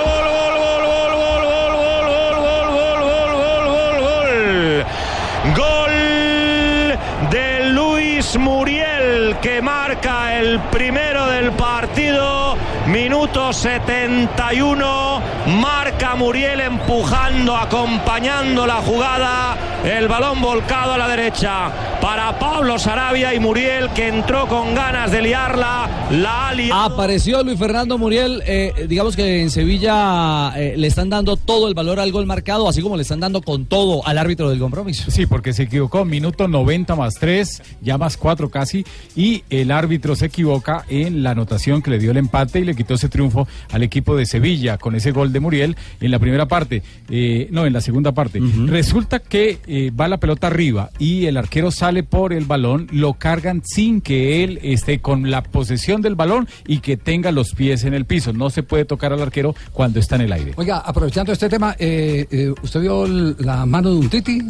Muriel 8.38 9.36
que 9.40 9.60
marca 9.60 10.38
el 10.38 10.60
primero 10.70 11.26
del 11.26 11.52
partido. 11.52 12.56
Minuto 12.86 13.52
71. 13.52 15.22
Marca 15.60 15.89
Muriel 16.14 16.60
empujando, 16.60 17.56
acompañando 17.56 18.66
la 18.66 18.76
jugada. 18.76 19.56
El 19.84 20.08
balón 20.08 20.40
volcado 20.40 20.92
a 20.92 20.98
la 20.98 21.08
derecha 21.08 21.98
para 22.00 22.38
Pablo 22.38 22.78
Sarabia 22.78 23.34
y 23.34 23.40
Muriel 23.40 23.90
que 23.90 24.08
entró 24.08 24.46
con 24.46 24.74
ganas 24.74 25.10
de 25.10 25.22
liarla. 25.22 26.08
La. 26.10 26.40
Apareció 26.72 27.42
Luis 27.44 27.58
Fernando 27.58 27.96
Muriel, 27.96 28.42
eh, 28.44 28.86
digamos 28.88 29.14
que 29.14 29.40
en 29.40 29.50
Sevilla 29.50 30.52
eh, 30.56 30.74
le 30.76 30.86
están 30.88 31.08
dando 31.08 31.36
todo 31.36 31.68
el 31.68 31.74
valor 31.74 32.00
al 32.00 32.10
gol 32.10 32.26
marcado, 32.26 32.68
así 32.68 32.82
como 32.82 32.96
le 32.96 33.02
están 33.02 33.20
dando 33.20 33.40
con 33.40 33.66
todo 33.66 34.04
al 34.06 34.18
árbitro 34.18 34.50
del 34.50 34.58
compromiso. 34.58 35.10
Sí, 35.10 35.26
porque 35.26 35.52
se 35.52 35.64
equivocó, 35.64 36.04
minuto 36.04 36.48
90 36.48 36.96
más 36.96 37.14
3, 37.14 37.62
ya 37.82 37.98
más 37.98 38.16
4 38.16 38.48
casi, 38.50 38.84
y 39.14 39.44
el 39.48 39.70
árbitro 39.70 40.16
se 40.16 40.26
equivoca 40.26 40.84
en 40.88 41.22
la 41.22 41.30
anotación 41.30 41.82
que 41.82 41.90
le 41.90 41.98
dio 41.98 42.10
el 42.10 42.16
empate 42.16 42.60
y 42.60 42.64
le 42.64 42.74
quitó 42.74 42.94
ese 42.94 43.08
triunfo 43.08 43.46
al 43.70 43.82
equipo 43.84 44.16
de 44.16 44.26
Sevilla 44.26 44.76
con 44.76 44.96
ese 44.96 45.12
gol 45.12 45.32
de 45.32 45.40
Muriel, 45.40 45.76
en 46.00 46.10
la 46.10 46.18
primera 46.18 46.46
parte, 46.46 46.82
eh, 47.08 47.48
no, 47.50 47.66
en 47.66 47.72
la 47.72 47.80
segunda 47.80 48.12
parte. 48.12 48.40
Resulta 48.66 49.18
que 49.20 49.58
eh, 49.66 49.90
va 49.90 50.08
la 50.08 50.18
pelota 50.18 50.46
arriba 50.46 50.90
y 50.98 51.26
el 51.26 51.36
arquero 51.36 51.70
sale 51.70 52.02
por 52.02 52.32
el 52.32 52.44
balón, 52.44 52.88
lo 52.92 53.14
cargan 53.14 53.62
sin 53.64 54.00
que 54.00 54.42
él 54.44 54.58
esté 54.62 55.00
con 55.00 55.30
la 55.30 55.42
posesión 55.42 56.02
del 56.02 56.14
balón 56.14 56.48
y 56.66 56.78
que 56.78 56.96
tenga 56.96 57.32
los 57.32 57.54
pies 57.54 57.84
en 57.84 57.94
el 57.94 58.04
piso. 58.04 58.32
No 58.32 58.50
se 58.50 58.62
puede 58.62 58.84
tocar 58.84 59.12
al 59.12 59.20
arquero 59.22 59.54
cuando 59.72 60.00
está 60.00 60.16
en 60.16 60.22
el 60.22 60.32
aire. 60.32 60.52
Oiga, 60.56 60.78
aprovechando 60.78 61.32
este 61.32 61.48
tema, 61.48 61.76
eh, 61.78 62.26
eh, 62.30 62.54
¿usted 62.62 62.80
vio 62.80 63.06
la 63.06 63.66
mano 63.66 63.90
de 63.90 63.96
un 63.96 64.08
Titi? 64.08 64.42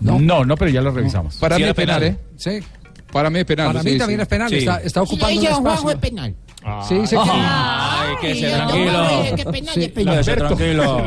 No, 0.00 0.44
no, 0.44 0.56
pero 0.56 0.70
ya 0.70 0.80
lo 0.82 0.90
revisamos. 0.90 1.36
Para 1.36 1.58
mí 1.58 1.64
es 1.64 1.74
penal, 1.74 2.02
¿eh? 2.02 2.16
Sí. 2.36 2.58
Para 3.12 3.30
mí 3.30 3.38
es 3.40 3.44
penal. 3.44 3.68
Para 3.68 3.82
mí 3.82 3.90
sí, 3.92 3.98
también 3.98 4.18
sí. 4.20 4.22
es 4.22 4.28
penal, 4.28 4.48
Sí. 4.48 4.56
está, 4.56 4.78
está 4.78 5.02
ocupando 5.02 5.30
Y 5.30 5.38
un 5.38 5.44
ella, 5.44 5.50
espacio. 5.50 5.70
Juanjo, 5.70 5.90
es 5.90 5.96
penal. 5.98 6.34
Sí, 6.88 6.94
dice 6.94 7.16
que... 7.16 7.22
Ay, 7.30 8.14
que 8.20 8.34
se 8.34 8.50
tranquilo. 8.50 9.04
es 9.24 9.32
que 9.34 10.34
tranquilo. 10.36 11.02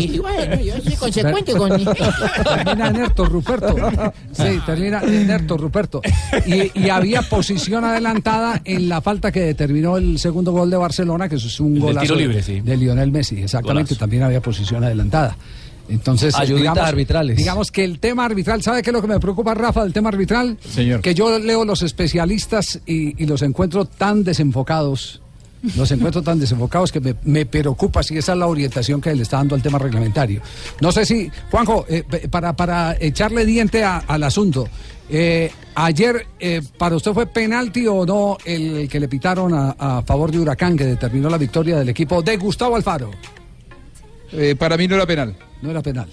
Sí, 0.00 0.18
bueno, 0.20 0.60
yo 0.60 0.74
soy 0.82 0.96
consecuente 0.96 1.52
con... 1.52 1.70
Termina 1.70 2.88
en 2.88 2.96
Erto, 2.96 3.24
Ruperto. 3.24 3.76
Sí, 4.32 4.60
termina 4.66 5.00
en 5.02 5.30
Erto, 5.30 5.56
Ruperto. 5.56 6.00
Y, 6.46 6.70
y 6.78 6.88
había 6.88 7.22
posición 7.22 7.84
adelantada 7.84 8.60
en 8.64 8.88
la 8.88 9.00
falta 9.00 9.30
que 9.30 9.40
determinó 9.40 9.96
el 9.96 10.18
segundo 10.18 10.52
gol 10.52 10.70
de 10.70 10.76
Barcelona, 10.76 11.28
que 11.28 11.36
eso 11.36 11.46
es 11.46 11.60
un 11.60 11.78
golazo 11.78 12.00
tiro 12.06 12.16
libre, 12.16 12.42
sí. 12.42 12.60
de 12.60 12.76
Lionel 12.76 13.12
Messi. 13.12 13.40
Exactamente, 13.40 13.90
Golazo. 13.90 14.00
también 14.00 14.22
había 14.24 14.40
posición 14.40 14.82
adelantada. 14.84 15.36
Entonces, 15.88 16.34
Ayuditas 16.34 16.74
digamos, 16.74 16.88
arbitrales. 16.88 17.36
digamos 17.36 17.70
que 17.70 17.84
el 17.84 17.98
tema 17.98 18.24
arbitral, 18.26 18.62
¿sabe 18.62 18.82
qué 18.82 18.90
es 18.90 18.94
lo 18.94 19.00
que 19.00 19.08
me 19.08 19.18
preocupa, 19.20 19.54
Rafa, 19.54 19.82
del 19.84 19.92
tema 19.92 20.10
arbitral? 20.10 20.58
Señor. 20.68 21.00
Que 21.00 21.14
yo 21.14 21.38
leo 21.38 21.64
los 21.64 21.82
especialistas 21.82 22.80
y, 22.86 23.22
y 23.22 23.26
los 23.26 23.42
encuentro 23.42 23.84
tan 23.86 24.22
desenfocados. 24.24 25.22
Los 25.76 25.90
encuentro 25.90 26.22
tan 26.22 26.38
desenfocados 26.38 26.92
que 26.92 27.00
me, 27.00 27.16
me 27.24 27.44
preocupa 27.44 28.04
si 28.04 28.16
esa 28.16 28.32
es 28.32 28.38
la 28.38 28.46
orientación 28.46 29.00
que 29.00 29.12
le 29.12 29.22
está 29.24 29.38
dando 29.38 29.56
al 29.56 29.62
tema 29.62 29.76
reglamentario. 29.78 30.40
No 30.80 30.92
sé 30.92 31.04
si, 31.04 31.28
Juanjo, 31.50 31.84
eh, 31.88 32.04
para, 32.30 32.54
para 32.54 32.96
echarle 33.00 33.44
diente 33.44 33.82
a- 33.82 33.98
al 34.06 34.22
asunto, 34.22 34.68
eh, 35.10 35.50
ayer, 35.74 36.26
eh, 36.38 36.62
¿para 36.78 36.94
usted 36.94 37.12
fue 37.12 37.26
penalti 37.26 37.88
o 37.88 38.06
no 38.06 38.36
el 38.44 38.88
que 38.88 39.00
le 39.00 39.08
pitaron 39.08 39.52
a, 39.52 39.70
a 39.98 40.02
favor 40.02 40.30
de 40.30 40.38
Huracán, 40.38 40.76
que 40.76 40.84
determinó 40.84 41.28
la 41.28 41.38
victoria 41.38 41.76
del 41.78 41.88
equipo 41.88 42.22
de 42.22 42.36
Gustavo 42.36 42.76
Alfaro? 42.76 43.10
Eh, 44.32 44.54
para 44.58 44.76
mí 44.76 44.86
no 44.88 44.94
era 44.96 45.06
penal. 45.06 45.34
No 45.62 45.70
era 45.70 45.82
penal. 45.82 46.08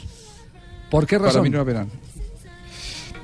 ¿Por 0.89 1.05
qué 1.05 1.17
Para 1.17 1.29
razón? 1.29 1.43
mí 1.43 1.49
no 1.49 1.57
era 1.57 1.65
penal. 1.65 1.87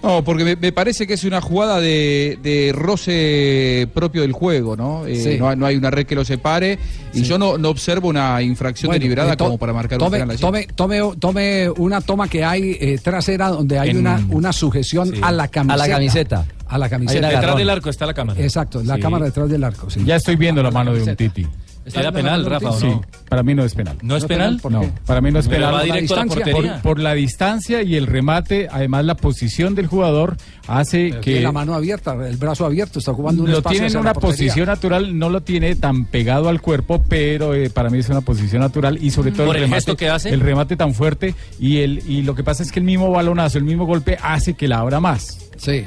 No, 0.04 0.24
porque 0.24 0.44
me, 0.44 0.56
me 0.56 0.72
parece 0.72 1.06
que 1.06 1.14
es 1.14 1.24
una 1.26 1.42
jugada 1.42 1.80
de, 1.80 2.40
de 2.42 2.72
roce 2.74 3.88
propio 3.94 4.24
del 4.24 4.32
juego, 4.32 4.76
¿no? 4.76 5.06
Eh, 5.06 5.16
Sí. 5.16 5.38
no, 5.38 5.48
hay- 5.48 5.56
no 5.56 5.68
hay 5.68 5.76
una 5.76 5.92
red 5.92 6.08
que 6.08 6.16
lo 6.16 6.26
separe 6.26 6.80
y 7.14 7.22
yo 7.22 7.38
no, 7.38 7.60
no 7.60 7.70
observo 7.70 8.08
una 8.10 8.42
infracción 8.42 8.88
Bueno, 8.90 9.00
deliberada 9.00 9.34
eh, 9.34 9.38
to- 9.38 9.44
como 9.46 9.60
para 9.60 9.74
marcar 9.74 10.00
un 10.00 10.06
tome, 10.06 10.18
penal 10.18 10.32
allí. 10.32 10.42
tome, 10.42 10.68
tome, 10.74 11.00
tome 11.20 11.70
una 11.78 12.02
toma 12.02 12.28
que 12.28 12.44
hay 12.44 12.76
eh, 12.82 12.98
trasera 13.04 13.50
donde 13.50 13.78
hay 13.78 13.92
En- 13.92 13.98
una, 14.00 14.20
una 14.32 14.52
sujeción 14.52 15.14
a 15.22 15.32
la 15.32 15.50
camiseta. 15.50 15.74
A 15.84 15.88
la 15.88 15.94
camiseta. 15.94 16.46
A 16.68 16.78
la 16.80 16.90
camiseta. 16.90 17.30
Detrás 17.30 17.56
del 17.58 17.70
arco 17.70 17.90
está 17.92 18.06
la 18.08 18.14
cámara. 18.16 18.42
Exacto, 18.42 18.82
la 18.84 18.96
Sí. 18.96 19.02
cámara 19.02 19.26
detrás 19.26 19.50
del 19.50 19.64
arco. 19.64 19.88
sí. 19.92 20.02
Ya 20.04 20.16
estoy 20.16 20.36
viendo 20.36 20.64
la 20.64 20.72
mano 20.72 20.96
de 20.96 21.04
un 21.04 21.16
Titi. 21.16 21.46
¿Era 21.86 22.12
penal, 22.12 22.46
Rafa, 22.46 22.70
o 22.70 22.80
Sí, 22.80 22.88
para 23.28 23.42
mí 23.44 23.56
no 23.56 23.64
es 23.66 23.74
penal. 23.74 23.98
¿No 24.04 24.16
es 24.16 24.26
penal? 24.26 24.60
¿Por 24.62 24.72
No, 24.72 24.82
qué? 24.82 24.92
para 25.06 25.20
mí 25.22 25.32
no 25.32 25.40
es 25.40 25.48
Pero 25.48 25.62
penal. 25.68 25.74
va 25.76 25.84
directo 25.84 26.14
a 26.14 26.18
la 26.18 26.24
distancia. 26.24 26.44
portería. 26.54 26.74
Por, 26.76 26.82
por 26.84 27.00
la 27.00 27.14
distancia 27.14 27.82
y 27.82 27.96
el 27.96 28.08
remate, 28.08 28.68
además 28.72 29.06
la 29.06 29.16
posición 29.16 29.74
del 29.74 29.88
jugador 29.88 30.38
hace 30.68 31.10
Pero 31.10 31.22
que 31.22 31.40
la 31.42 31.52
mano 31.52 31.74
abierta, 31.74 32.14
el 32.28 32.38
brazo 32.38 32.66
abierto, 32.66 33.00
está 33.00 33.12
ocupando 33.12 33.44
un 33.44 33.52
lo 33.52 33.58
espacio 33.58 33.80
tiene 33.80 33.92
en 33.94 33.98
una 34.00 34.10
la 34.14 34.20
posición 34.20 34.68
natural, 34.68 35.18
no 35.18 35.30
lo 35.30 35.42
tiene 35.42 35.76
tan 35.76 36.06
pegado 36.06 36.50
al 36.50 36.62
cuerpo, 36.62 37.04
pero 37.10 37.54
eh, 37.56 37.70
para 37.70 37.90
mí 37.90 37.98
es 37.98 38.10
una 38.10 38.22
posición 38.22 38.62
natural 38.62 39.00
y 39.02 39.10
sobre 39.12 39.32
todo 39.32 39.48
¿Por 39.48 39.56
el 39.56 39.64
el 39.64 39.68
remate, 39.70 39.78
gesto 39.78 39.98
que 39.98 40.10
hace? 40.10 40.30
el 40.30 40.40
remate 40.40 40.76
tan 40.76 40.94
fuerte 40.94 41.34
y 41.60 41.80
el 41.80 42.04
y 42.08 42.22
lo 42.22 42.36
que 42.36 42.44
pasa 42.44 42.62
es 42.64 42.72
que 42.72 42.80
el 42.80 42.86
mismo 42.86 43.10
balonazo, 43.12 43.58
el 43.58 43.64
mismo 43.64 43.86
golpe 43.86 44.18
hace 44.22 44.54
que 44.54 44.68
la 44.68 44.78
abra 44.80 45.00
más. 45.00 45.40
Sí. 45.58 45.84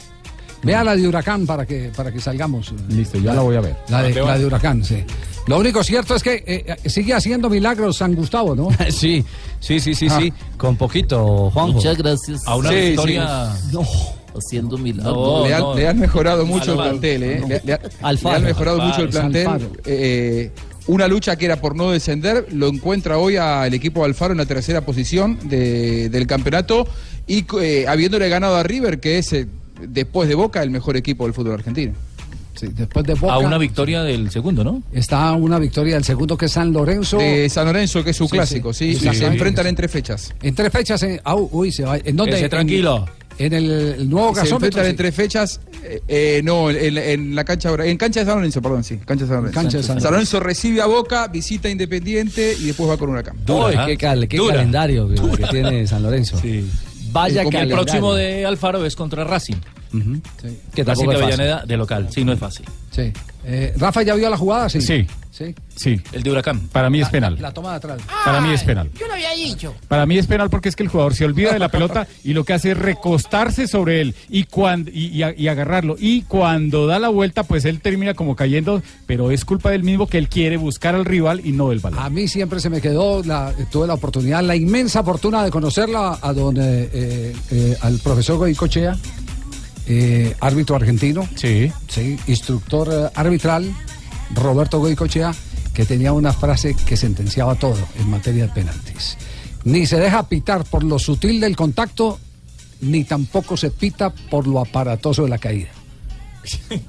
Vea 0.63 0.83
la 0.83 0.97
de 0.97 1.07
Huracán 1.07 1.45
para 1.45 1.67
que, 1.67 1.91
para 1.95 2.11
que 2.11 2.21
salgamos. 2.21 2.73
Listo, 2.89 3.19
ya 3.19 3.35
la 3.35 3.43
voy 3.43 3.55
a 3.57 3.61
ver. 3.61 3.77
La 3.91 4.03
de, 4.03 4.15
la 4.15 4.39
de 4.39 4.47
Huracán, 4.47 4.83
sí. 4.83 5.05
Lo 5.47 5.59
único 5.59 5.85
cierto 5.85 6.15
es 6.15 6.23
que 6.23 6.43
eh, 6.47 6.77
eh, 6.83 6.89
sigue 6.91 7.13
haciendo 7.13 7.51
milagros 7.51 7.99
San 7.99 8.15
Gustavo, 8.15 8.55
¿no? 8.57 8.69
Sí, 8.91 9.25
sí, 9.61 9.79
sí, 9.81 9.95
sí, 9.95 10.07
Ah. 10.11 10.19
sí. 10.21 10.33
Con 10.57 10.77
poquito, 10.77 11.51
Juanjo. 11.51 11.75
Muchas 11.75 11.99
gracias. 11.99 12.43
A 12.47 12.57
una 12.57 12.71
Sí, 12.71 12.77
victoria. 12.77 13.51
No. 13.73 13.83
Haciendo 14.37 14.79
milagros. 14.79 15.15
No, 15.15 15.47
le, 15.47 15.55
han, 15.55 15.61
no. 15.61 15.75
le 15.77 15.89
han 15.89 15.99
mejorado 15.99 16.45
mucho 16.47 16.73
el 16.73 16.77
plantel, 16.79 17.23
¿eh? 17.23 17.43
Le, 17.47 17.61
le 17.65 17.73
ha- 17.75 17.81
Alfaro. 18.03 18.33
le 18.33 18.37
han 18.39 18.45
mejorado 18.45 18.77
Alfaro, 18.83 18.91
mucho 18.93 19.03
el 19.03 19.09
plantel. 19.11 19.47
Alfaro. 19.47 19.73
Eh, 19.85 20.51
una 20.87 21.07
lucha 21.09 21.37
que 21.37 21.45
era 21.45 21.57
por 21.61 21.77
no 21.77 21.91
descender, 21.93 22.47
lo 22.53 22.67
encuentra 22.69 23.19
hoy 23.19 23.37
al 23.37 23.73
equipo 23.75 24.01
de 24.01 24.07
Alfaro 24.07 24.33
en 24.33 24.39
la 24.39 24.47
tercera 24.47 24.81
posición 24.81 25.39
de- 25.45 26.09
del 26.09 26.27
campeonato 26.27 26.87
y 27.29 27.45
eh, 27.61 27.85
habiéndole 27.87 28.29
ganado 28.29 28.57
a 28.57 28.63
River, 28.65 28.99
que 28.99 29.19
es 29.19 29.33
eh, 29.33 29.47
después 29.89 30.29
de 30.29 30.35
Boca 30.35 30.63
el 30.63 30.71
mejor 30.71 30.97
equipo 30.97 31.25
del 31.25 31.33
fútbol 31.33 31.53
argentino. 31.55 31.93
Sí, 32.66 32.73
después 32.76 33.04
de 33.06 33.14
Boca 33.14 33.35
A 33.35 33.38
una 33.38 33.59
victoria 33.59 34.02
del 34.02 34.30
segundo, 34.30 34.62
¿no? 34.64 34.83
está 34.92 35.33
una 35.33 35.59
victoria 35.59 35.94
del 35.94 36.04
segundo 36.04 36.37
que 36.37 36.47
es 36.47 36.52
San 36.52 36.73
Lorenzo. 36.73 37.18
De 37.18 37.49
San 37.49 37.66
Lorenzo, 37.66 38.02
que 38.04 38.11
es 38.11 38.16
su 38.16 38.25
Sí, 38.26 38.30
clásico, 38.33 38.73
sí. 38.73 38.94
sí, 38.94 39.00
Sí, 39.00 39.06
y 39.09 39.11
sí. 39.12 39.16
se 39.18 39.26
enfrentan 39.26 39.66
en 39.66 39.75
tres 39.76 39.90
fechas. 39.90 40.35
En 40.42 40.54
tres 40.54 40.71
fechas, 40.73 41.02
en, 41.02 41.21
au, 41.25 41.49
uy, 41.52 41.71
se 41.73 41.85
va. 41.85 41.97
¿En 41.99 42.16
dónde? 42.16 42.37
Ese 42.37 42.49
tranquilo. 42.49 43.06
En, 43.37 43.52
el, 43.52 43.68
el 43.99 44.09
nuevo 44.09 44.28
Se 44.33 44.42
gasómetro. 44.42 44.66
enfrentan 44.68 44.87
en 44.90 44.97
tres 44.97 45.12
fechas, 45.14 45.61
eh, 45.83 46.00
eh, 46.06 46.40
no, 46.44 46.71
en, 46.71 46.97
en 46.97 47.35
la 47.35 47.42
cancha, 47.42 47.75
en 47.85 47.97
cancha 47.97 48.21
de 48.21 48.26
San 48.26 48.37
Lorenzo, 48.37 48.62
perdón, 48.62 48.85
sí, 48.85 48.99
cancha 48.99 49.25
de 49.25 49.28
San 49.28 49.37
Lorenzo. 49.38 49.61
Cancha 49.61 49.76
de 49.78 49.83
San 49.83 50.00
San 50.00 50.12
Lorenzo 50.12 50.38
recibe 50.38 50.80
a 50.80 50.87
Boca, 50.87 51.26
visita 51.26 51.66
a 51.66 51.71
Independiente 51.73 52.54
y 52.61 52.66
después 52.66 52.88
va 52.88 52.97
con 52.97 53.11
Huracán. 53.11 53.37
Dura, 53.44 53.66
Uy, 53.66 53.75
¿ah? 53.76 53.87
qué, 53.87 53.97
cal- 53.97 54.28
qué 54.28 54.37
Dura. 54.37 54.54
calendario 54.54 55.09
que, 55.09 55.16
que 55.37 55.47
tiene 55.49 55.85
San 55.88 56.04
Lorenzo. 56.04 56.38
Sí. 56.40 56.71
Vaya 57.11 57.42
Y 57.42 57.56
el 57.56 57.68
próximo 57.71 58.14
de 58.14 58.47
Alfaro 58.47 58.85
es 58.87 58.94
contra 58.94 59.25
Racing. 59.25 59.56
Que 60.75 60.85
tampoco 60.85 61.11
de 61.11 61.17
es 61.17 61.23
fácil. 61.23 61.41
Avellaneda 61.41 61.65
de 61.67 61.77
local. 61.77 62.09
Sí, 62.11 62.25
no 62.25 62.33
es 62.33 62.39
fácil. 62.39 62.67
Sí. 62.91 63.13
Eh, 63.47 63.75
Rafa 63.77 64.03
ya 64.03 64.15
vio 64.15 64.31
la 64.31 64.37
jugada, 64.39 64.69
sí. 64.69 64.81
Sí, 64.81 65.07
Sí. 65.31 65.53
sí. 65.75 66.01
El 66.13 66.23
de 66.23 66.31
Huracán. 66.31 66.61
Para 66.69 66.89
mí 66.89 67.01
es 67.01 67.09
penal. 67.09 67.37
La 67.41 67.53
toma 67.53 67.71
de 67.73 67.77
atrás. 67.77 68.01
Para 68.25 68.41
mí 68.41 68.53
es 68.55 68.63
penal. 68.63 68.89
Yo 68.99 69.07
lo 69.09 69.15
había 69.15 69.33
dicho. 69.33 69.75
Para 69.89 70.07
mí 70.07 70.17
es 70.17 70.27
penal 70.29 70.49
porque 70.49 70.69
es 70.69 70.77
que 70.77 70.85
el 70.85 70.89
jugador 70.89 71.15
se 71.15 71.25
olvida 71.25 71.53
de 71.53 71.59
la 71.59 71.69
pelota 71.69 72.07
y 72.23 72.33
lo 72.35 72.45
que 72.45 72.53
hace 72.53 72.71
es 72.71 72.79
recostarse 72.79 73.67
sobre 73.67 74.01
él 74.01 74.15
y, 74.31 74.45
cuando, 74.45 74.91
y, 74.95 75.07
y 75.09 75.23
a- 75.25 75.35
y 75.37 75.49
agarrarlo. 75.49 75.97
Y 75.99 76.23
cuando 76.23 76.87
da 76.87 76.99
la 77.01 77.09
vuelta, 77.09 77.43
pues 77.43 77.65
él 77.65 77.81
termina 77.81 78.15
como 78.15 78.37
cayendo, 78.37 78.81
pero 79.07 79.31
es 79.33 79.45
culpa 79.45 79.71
del 79.71 79.83
mismo 79.83 80.07
que 80.07 80.19
él 80.19 80.29
quiere 80.29 80.57
buscar 80.57 80.95
al 80.95 81.05
rival 81.05 81.41
y 81.45 81.51
no 81.53 81.71
del 81.71 81.81
balón. 81.81 81.99
A 81.99 82.09
mí 82.09 82.29
siempre 82.29 82.61
se 82.61 82.71
me 82.71 82.81
quedó, 82.81 83.23
la, 83.25 83.53
tuve 83.73 83.89
la 83.89 83.95
oportunidad, 83.95 84.43
la 84.45 84.55
inmensa 84.57 85.03
fortuna 85.03 85.43
de 85.45 85.51
conocerla 85.51 86.19
a 86.23 86.33
don, 86.33 86.57
eh, 86.57 86.89
eh, 86.93 87.37
eh, 87.51 87.77
al 87.81 87.99
profesor 87.99 88.39
Goicochea, 88.39 88.97
eh, 89.87 90.35
árbitro 90.41 90.76
argentino, 90.76 91.29
Sí. 91.35 91.71
sí, 91.88 92.19
instructor 92.26 92.88
eh, 92.93 93.11
arbitral, 93.14 93.75
Roberto 94.35 94.79
Goicochea, 94.79 95.35
que 95.73 95.85
tenía 95.85 96.12
una 96.12 96.33
frase 96.33 96.75
que 96.75 96.97
sentenciaba 96.97 97.55
todo 97.57 97.76
en 97.99 98.09
materia 98.11 98.47
de 98.47 98.53
penaltis. 98.53 99.17
Ni 99.64 99.87
se 99.87 99.99
deja 99.99 100.29
pitar 100.29 100.64
por 100.64 100.85
lo 100.85 100.99
sutil 100.99 101.41
del 101.41 101.57
contacto, 101.57 102.19
ni 102.81 103.05
tampoco 103.05 103.57
se 103.57 103.71
pita 103.71 104.11
por 104.11 104.47
lo 104.47 104.61
aparatoso 104.61 105.23
de 105.25 105.29
la 105.31 105.38
caída. 105.38 105.69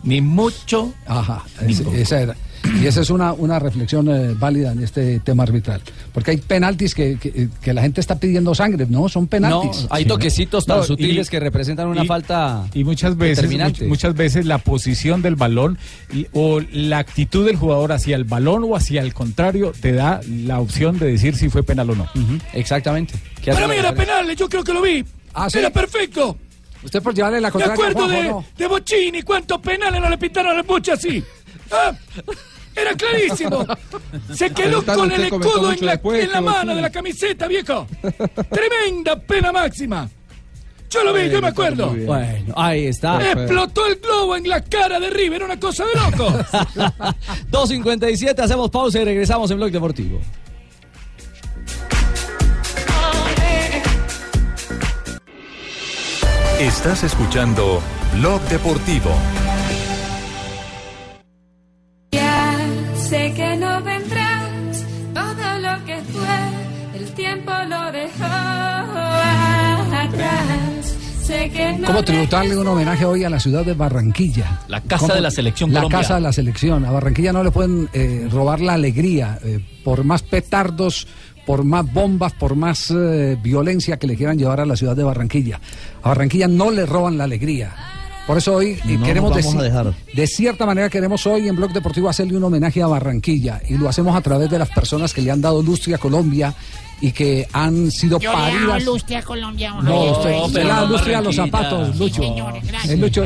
Ni 0.04 0.20
mucho. 0.22 0.94
Ajá, 1.06 1.44
Ni 1.66 1.74
ese- 1.74 1.84
poco. 1.84 1.96
esa 1.96 2.22
era. 2.22 2.36
Y 2.82 2.88
esa 2.88 3.02
es 3.02 3.10
una, 3.10 3.34
una 3.34 3.60
reflexión 3.60 4.10
eh, 4.10 4.34
válida 4.38 4.72
en 4.72 4.84
este 4.84 5.20
tema 5.20 5.44
arbitral. 5.44 5.82
Porque 6.14 6.32
hay 6.32 6.38
penaltis 6.38 6.94
que, 6.96 7.18
que- 7.18 7.50
que 7.62 7.74
la 7.74 7.82
gente 7.82 8.02
está 8.02 8.20
pidiendo 8.20 8.54
sangre, 8.56 8.86
no, 8.90 9.08
son 9.10 9.24
No, 9.24 9.30
penaltis. 9.30 9.88
hay 9.90 10.06
toquecitos 10.06 10.66
tan 10.66 10.78
No, 10.78 10.84
sutiles 10.84 11.28
y- 11.28 11.30
que 11.32 11.40
representan 11.40 11.88
una 11.88 12.04
y- 12.04 12.08
falta 12.08 12.68
Y 12.74 12.84
muchas 12.84 13.16
veces, 13.18 13.82
muchas 13.88 14.14
veces 14.16 14.46
la 14.46 14.58
posición 14.60 15.22
del 15.22 15.36
balón 15.36 15.78
y- 16.14 16.28
o 16.34 16.60
la 16.72 17.00
actitud 17.00 17.46
del 17.46 17.56
jugador 17.56 17.92
hacia 17.92 18.16
el 18.16 18.24
balón 18.24 18.64
o 18.66 18.76
hacia 18.76 19.02
el 19.02 19.14
contrario 19.14 19.72
te 19.80 19.94
da 19.94 20.22
la 20.28 20.60
opción 20.60 20.98
de 21.00 21.08
decir 21.08 21.36
si 21.36 21.50
fue 21.50 21.64
penal 21.64 21.90
o 21.92 21.96
no. 21.96 22.08
Exactamente. 22.54 23.14
¿Qué 23.42 23.52
hace 23.52 23.62
Para 23.62 23.74
mí 23.74 23.80
era 23.80 23.94
penal, 23.94 24.36
yo 24.36 24.50
creo 24.50 24.64
que 24.64 24.74
lo 24.74 24.82
vi. 24.82 25.04
Ah, 25.34 25.50
¿sí? 25.50 25.60
Era 25.60 25.70
perfecto. 25.70 26.38
Usted 26.84 27.02
por 27.02 27.14
llevarle 27.16 27.42
la 27.42 27.48
Me 27.48 27.52
contraria 27.54 27.72
a 27.74 27.90
acuerdo 27.90 28.06
Juanjo, 28.08 28.22
de, 28.24 28.30
no. 28.30 28.46
de 28.58 28.68
Bochini, 28.68 29.22
cuántos 29.24 29.60
penales 29.60 30.00
no 30.00 30.10
le 30.10 30.18
pintaron 30.18 30.56
al 30.56 30.64
Buche 30.64 30.92
así. 30.92 31.24
Ah, 31.72 31.92
Era 32.76 32.94
clarísimo. 32.96 33.66
Se 34.34 34.52
quedó 34.52 34.84
con 34.84 35.12
el 35.12 35.24
escudo 35.24 35.72
en 35.72 35.86
la, 35.86 35.92
después 35.94 36.24
en 36.24 36.32
la 36.32 36.40
que 36.40 36.44
mano 36.44 36.76
de 36.76 36.82
la 36.82 36.90
camiseta, 36.90 37.48
viejo. 37.48 37.88
Tremenda 38.50 39.16
pena 39.20 39.52
máxima. 39.52 40.10
Yo 40.90 41.04
lo 41.04 41.14
vi, 41.14 41.30
yo 41.30 41.42
me 41.42 41.48
acuerdo. 41.50 41.94
Bueno, 42.06 42.54
ahí 42.56 42.86
está. 42.88 43.32
Explotó 43.32 43.86
el 43.86 43.96
globo 43.96 44.36
en 44.36 44.48
la 44.48 44.62
cara 44.62 45.00
de 45.00 45.10
River, 45.10 45.44
una 45.44 45.60
cosa 45.60 45.84
de 45.86 45.96
loco. 45.96 46.28
2.57, 47.52 48.40
hacemos 48.40 48.70
pausa 48.70 49.02
y 49.02 49.06
regresamos 49.06 49.50
en 49.52 49.58
Blog 49.58 49.72
Deportivo. 49.72 50.22
Estás 56.60 57.04
escuchando 57.04 57.82
Blog 58.14 58.42
Deportivo. 58.44 59.12
que 65.86 66.02
fue, 66.12 67.00
el 67.00 67.12
tiempo 67.14 67.52
lo 67.68 67.92
dejó 67.92 68.26
atrás. 69.94 70.66
No 71.80 71.88
¿Cómo 71.88 72.04
tributarle 72.04 72.56
un 72.56 72.68
homenaje 72.68 73.04
hoy 73.04 73.24
a 73.24 73.30
la 73.32 73.40
ciudad 73.40 73.66
de 73.66 73.74
Barranquilla? 73.74 74.62
La 74.68 74.82
casa 74.82 75.16
de 75.16 75.22
la 75.22 75.32
selección. 75.32 75.74
La 75.74 75.88
casa 75.90 76.16
de 76.16 76.22
la 76.22 76.32
selección. 76.32 76.86
A 76.86 76.92
Barranquilla 76.92 77.34
no 77.34 77.44
le 77.44 77.50
pueden 77.50 77.90
eh, 77.94 78.28
robar 78.32 78.62
la 78.62 78.74
alegría 78.74 79.40
eh, 79.44 79.60
por 79.84 80.04
más 80.04 80.22
petardos, 80.22 81.08
por 81.48 81.64
más 81.64 81.92
bombas, 81.92 82.34
por 82.34 82.56
más 82.56 82.92
eh, 82.92 83.40
violencia 83.42 83.98
que 83.98 84.06
le 84.06 84.16
quieran 84.16 84.38
llevar 84.38 84.62
a 84.62 84.68
la 84.68 84.76
ciudad 84.76 84.96
de 84.96 85.04
Barranquilla. 85.04 85.60
A 86.04 86.10
Barranquilla 86.10 86.48
no 86.48 86.70
le 86.70 86.86
roban 86.86 87.18
la 87.18 87.24
alegría. 87.24 87.74
Por 88.28 88.38
eso 88.40 88.56
hoy 88.56 88.72
eh, 88.88 88.98
No 88.98 89.06
queremos 89.06 89.32
nos 89.36 89.44
vamos 89.46 89.56
deci- 89.56 89.60
a 89.60 89.64
dejar. 89.64 89.94
de 90.14 90.28
cierta 90.28 90.66
manera 90.66 90.90
queremos 90.90 91.26
hoy 91.28 91.48
en 91.48 91.56
Blog 91.56 91.72
Deportivo 91.74 92.10
hacerle 92.10 92.36
un 92.38 92.44
homenaje 92.44 92.82
a 92.82 92.88
Barranquilla 92.88 93.62
y 93.70 93.76
lo 93.78 93.88
hacemos 93.88 94.16
a 94.16 94.22
través 94.22 94.50
de 94.50 94.58
las 94.58 94.70
personas 94.70 95.14
que 95.14 95.22
le 95.22 95.30
han 95.32 95.42
dado 95.42 95.62
lustre 95.62 95.94
a 95.94 96.00
Colombia 96.00 96.54
y 97.02 97.12
que 97.12 97.48
han 97.52 97.92
sido 97.92 98.20
Yo 98.20 98.32
le 98.32 98.38
hago 98.38 98.46
paridas. 98.58 98.84
lustre 98.86 99.18
a 99.18 99.22
Colombia. 99.22 99.74
No, 99.82 100.04
usted, 100.12 100.30
Ay, 100.30 100.42
usted 100.46 100.62
sí, 100.62 100.66
le 100.68 100.74
da 100.74 100.80
no, 100.82 100.86
lustre 100.88 101.16
a 101.16 101.22
los 101.22 101.36
zapatos, 101.36 101.90
Sí, 101.94 102.00
Lucho. 102.00 102.22
señores, 102.24 102.64
gracias. 102.68 102.94
El 102.94 103.02
Lucho. 103.02 103.24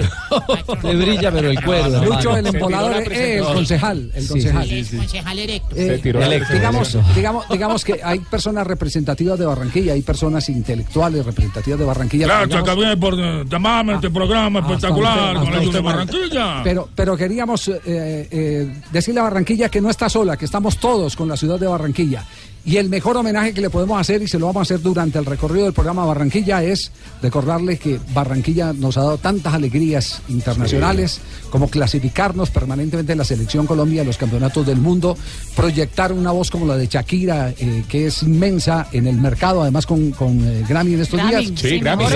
Le 0.84 0.96
brilla, 0.96 1.32
pero 1.32 1.50
el 1.52 1.64
cuero. 1.64 2.04
Lucho, 2.04 2.36
el 2.38 2.48
embolador, 2.48 2.96
eh, 3.12 3.38
el 3.38 3.44
concejal, 3.44 4.12
el 4.16 4.24
Sí, 4.24 4.30
concejal. 4.30 4.64
sí, 4.68 4.70
sí, 4.70 4.90
sí. 4.92 4.98
Concejal 4.98 5.40
erecto. 5.40 5.76
Eh, 5.76 6.00
tiró 6.02 6.20
la 6.20 6.26
electo, 6.28 6.54
digamos, 6.54 6.96
Electo. 6.96 7.14
digamos, 7.16 7.50
digamos 7.50 7.86
que 7.86 8.00
hay 8.04 8.20
personas 8.20 8.66
representativas 8.68 9.38
de 9.40 9.46
Barranquilla, 9.46 9.94
hay 9.94 10.02
personas 10.02 10.50
intelectuales 10.50 11.26
representativas 11.26 11.80
de 11.80 11.86
Barranquilla. 11.86 12.26
Gracias, 12.26 12.50
digamos, 12.50 12.70
Javier, 12.70 13.00
por 13.00 13.48
llamarme 13.50 13.94
a 13.94 13.96
este 13.96 14.10
programa 14.10 14.60
espectacular 14.60 15.20
hasta 15.38 15.40
con 15.42 15.52
la 15.54 15.60
usted, 15.60 15.74
de 15.74 15.80
Barranquilla. 15.82 16.62
Pero, 16.64 16.90
pero 16.96 17.16
queríamos 17.18 17.68
eh, 17.68 17.80
eh, 17.86 18.74
decirle 18.92 19.20
a 19.20 19.24
Barranquilla 19.24 19.70
que 19.70 19.82
no 19.82 19.90
está 19.90 20.10
sola, 20.10 20.38
que 20.38 20.46
estamos 20.46 20.78
todos 20.78 21.16
con 21.16 21.28
la 21.28 21.38
ciudad 21.38 21.60
de 21.60 21.68
Barranquilla. 21.68 22.24
Y 22.66 22.78
el 22.78 22.90
mejor 22.90 23.16
homenaje 23.18 23.54
que 23.54 23.62
le 23.62 23.70
podemos 23.70 24.00
hacer, 24.00 24.22
y 24.22 24.28
se 24.28 24.38
lo 24.38 24.46
vamos 24.48 24.60
a 24.60 24.64
hacer 24.64 24.82
durante 24.82 25.18
el 25.18 25.26
recorrido 25.26 25.64
del 25.66 25.74
programa 25.74 26.06
Barranquilla, 26.06 26.62
es 26.64 26.92
recordarle 27.22 27.78
que 27.78 28.00
Barranquilla 28.14 28.74
nos 28.74 28.98
ha 28.98 29.02
dado 29.02 29.18
tantas 29.18 29.54
alegrías 29.54 30.22
internacionales 30.28 31.20
como 31.50 31.70
clasificarnos 31.70 32.50
permanentemente 32.52 33.14
en 33.14 33.18
la 33.18 33.24
selección 33.24 33.66
Colombia, 33.66 34.02
en 34.02 34.08
los 34.08 34.18
campeonatos 34.18 34.68
del 34.68 34.78
mundo, 34.78 35.18
proyectar 35.56 36.12
una 36.14 36.32
voz 36.32 36.52
como 36.52 36.66
la 36.68 36.78
de 36.78 36.88
Shakira, 36.88 37.54
eh, 37.58 37.84
que 37.90 38.08
es 38.08 38.24
inmensa 38.24 38.88
en 38.92 39.08
el 39.08 39.18
mercado, 39.18 39.62
además 39.62 39.86
con, 39.86 40.12
con, 40.12 40.40
eh, 40.48 40.64
Grammy 40.68 40.94
en 40.94 41.02
estos 41.02 41.20
Grammy, 41.20 41.46
días. 41.48 41.60
Sí, 41.60 41.80
Grammy, 41.80 42.06
sí, 42.06 42.12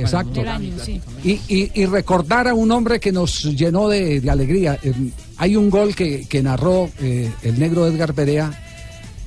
Exacto. 0.00 0.42
sí. 0.84 1.00
Y, 1.24 1.30
y- 1.48 1.70
y 1.74 1.86
recordar 1.86 2.46
a 2.46 2.54
un 2.54 2.70
hombre 2.70 3.00
que 3.00 3.10
nos 3.10 3.42
llenó 3.44 3.88
de, 3.88 4.20
de 4.20 4.30
alegría. 4.30 4.78
Eh, 4.82 4.92
hay 5.38 5.56
un 5.56 5.70
gol 5.70 5.94
que, 5.94 6.26
que 6.28 6.42
narró 6.42 6.90
eh, 7.00 7.30
el 7.42 7.58
negro 7.58 7.86
Edgar 7.86 8.14
Perea. 8.14 8.52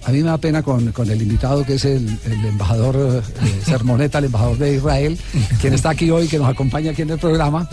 A 0.05 0.11
mí 0.11 0.19
me 0.21 0.29
da 0.29 0.37
pena 0.37 0.61
con, 0.61 0.91
con 0.91 1.09
el 1.09 1.21
invitado 1.21 1.65
que 1.65 1.75
es 1.75 1.85
el, 1.85 2.07
el 2.25 2.45
embajador 2.45 2.95
eh, 2.95 3.21
Sermoneta, 3.65 4.19
el 4.19 4.25
embajador 4.25 4.57
de 4.57 4.75
Israel, 4.75 5.17
quien 5.61 5.73
está 5.73 5.89
aquí 5.91 6.11
hoy, 6.11 6.27
que 6.27 6.37
nos 6.37 6.47
acompaña 6.47 6.91
aquí 6.91 7.01
en 7.01 7.09
el 7.09 7.17
programa. 7.19 7.67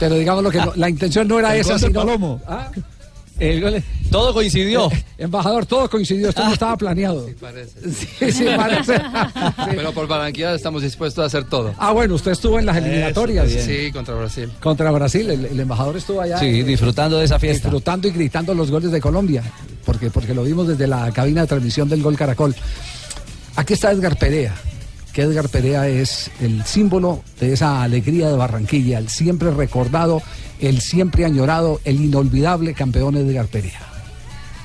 Pero 0.00 0.14
digamos 0.14 0.42
lo 0.42 0.50
que 0.50 0.58
no- 0.58 0.72
la 0.76 0.88
intención 0.88 1.28
no 1.28 1.38
era 1.38 1.54
esa, 1.56 1.78
sino. 1.78 2.00
Palomo. 2.00 2.40
¿Ah? 2.46 2.70
El 3.38 3.60
gol- 3.60 3.82
todo 4.10 4.32
coincidió. 4.32 4.88
embajador, 5.18 5.66
todo 5.66 5.90
coincidió, 5.90 6.30
esto 6.30 6.42
no 6.44 6.52
estaba 6.52 6.76
planeado. 6.76 7.26
Sí, 8.18 8.32
sí, 8.32 8.44
parece. 8.56 8.94
Pero 9.70 9.92
por 9.92 10.06
Barranquilla 10.08 10.54
estamos 10.54 10.82
dispuestos 10.82 11.22
a 11.22 11.26
hacer 11.26 11.44
todo. 11.44 11.74
Ah, 11.78 11.92
bueno, 11.92 12.14
usted 12.14 12.30
estuvo 12.32 12.58
en 12.58 12.66
las 12.66 12.76
eliminatorias. 12.78 13.50
Sí, 13.50 13.90
contra 13.92 14.14
Brasil. 14.14 14.50
Contra 14.60 14.90
Brasil, 14.90 15.30
el, 15.30 15.44
el 15.46 15.60
embajador 15.60 15.96
estuvo 15.96 16.20
allá. 16.20 16.38
Sí, 16.38 16.60
eh, 16.60 16.64
disfrutando 16.64 17.18
de 17.18 17.24
esa 17.26 17.38
fiesta. 17.38 17.68
Disfrutando 17.68 18.08
y 18.08 18.12
gritando 18.12 18.54
los 18.54 18.70
goles 18.70 18.90
de 18.90 19.00
Colombia, 19.00 19.42
porque, 19.84 20.10
porque 20.10 20.32
lo 20.34 20.42
vimos 20.44 20.68
desde 20.68 20.86
la 20.86 21.10
cabina 21.12 21.42
de 21.42 21.46
transmisión 21.48 21.88
del 21.88 22.02
Gol 22.02 22.16
Caracol. 22.16 22.54
Aquí 23.56 23.74
está 23.74 23.90
Edgar 23.92 24.16
Perea, 24.18 24.54
que 25.16 25.22
Edgar 25.22 25.48
Perea 25.48 25.88
es 25.88 26.30
el 26.42 26.62
símbolo 26.66 27.22
de 27.40 27.54
esa 27.54 27.82
alegría 27.82 28.28
de 28.28 28.36
Barranquilla, 28.36 28.98
el 28.98 29.08
siempre 29.08 29.50
recordado, 29.50 30.20
el 30.60 30.82
siempre 30.82 31.24
añorado, 31.24 31.80
el 31.86 32.02
inolvidable 32.02 32.74
campeón 32.74 33.16
Edgar 33.16 33.46
Perea. 33.46 33.80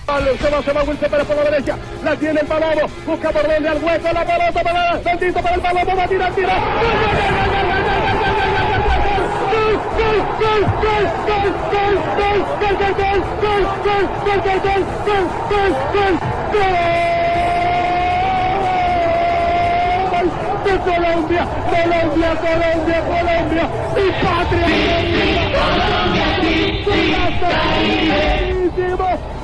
Se 0.08 0.50
va, 0.50 0.62
se 0.62 0.74
va 0.74 0.84
Wilson 0.84 1.10
Pérez 1.10 1.26
por 1.26 1.38
la 1.38 1.44
derecha. 1.52 1.78
La 2.04 2.18
tiene 2.18 2.42
el 2.42 2.48
Palomo. 2.48 2.82
Busca 3.08 3.32
por 3.32 3.48
donde 3.48 3.70
al 3.70 3.82
hueco. 3.82 4.12
La 4.12 4.26
pelota 4.26 4.62
para 4.62 4.98
bendito 4.98 5.42
para 5.42 5.56
el 5.56 5.62
Palomo. 5.62 5.96
Va 5.96 6.04
a 6.04 6.08
tirar, 6.10 6.36
tira. 6.36 6.54
De 20.64 20.78
Colombia, 20.78 21.48
Colombia, 21.70 22.36
Colombia, 22.40 23.02
Colombia, 23.02 23.70
mi 23.96 24.12
patria. 24.22 24.68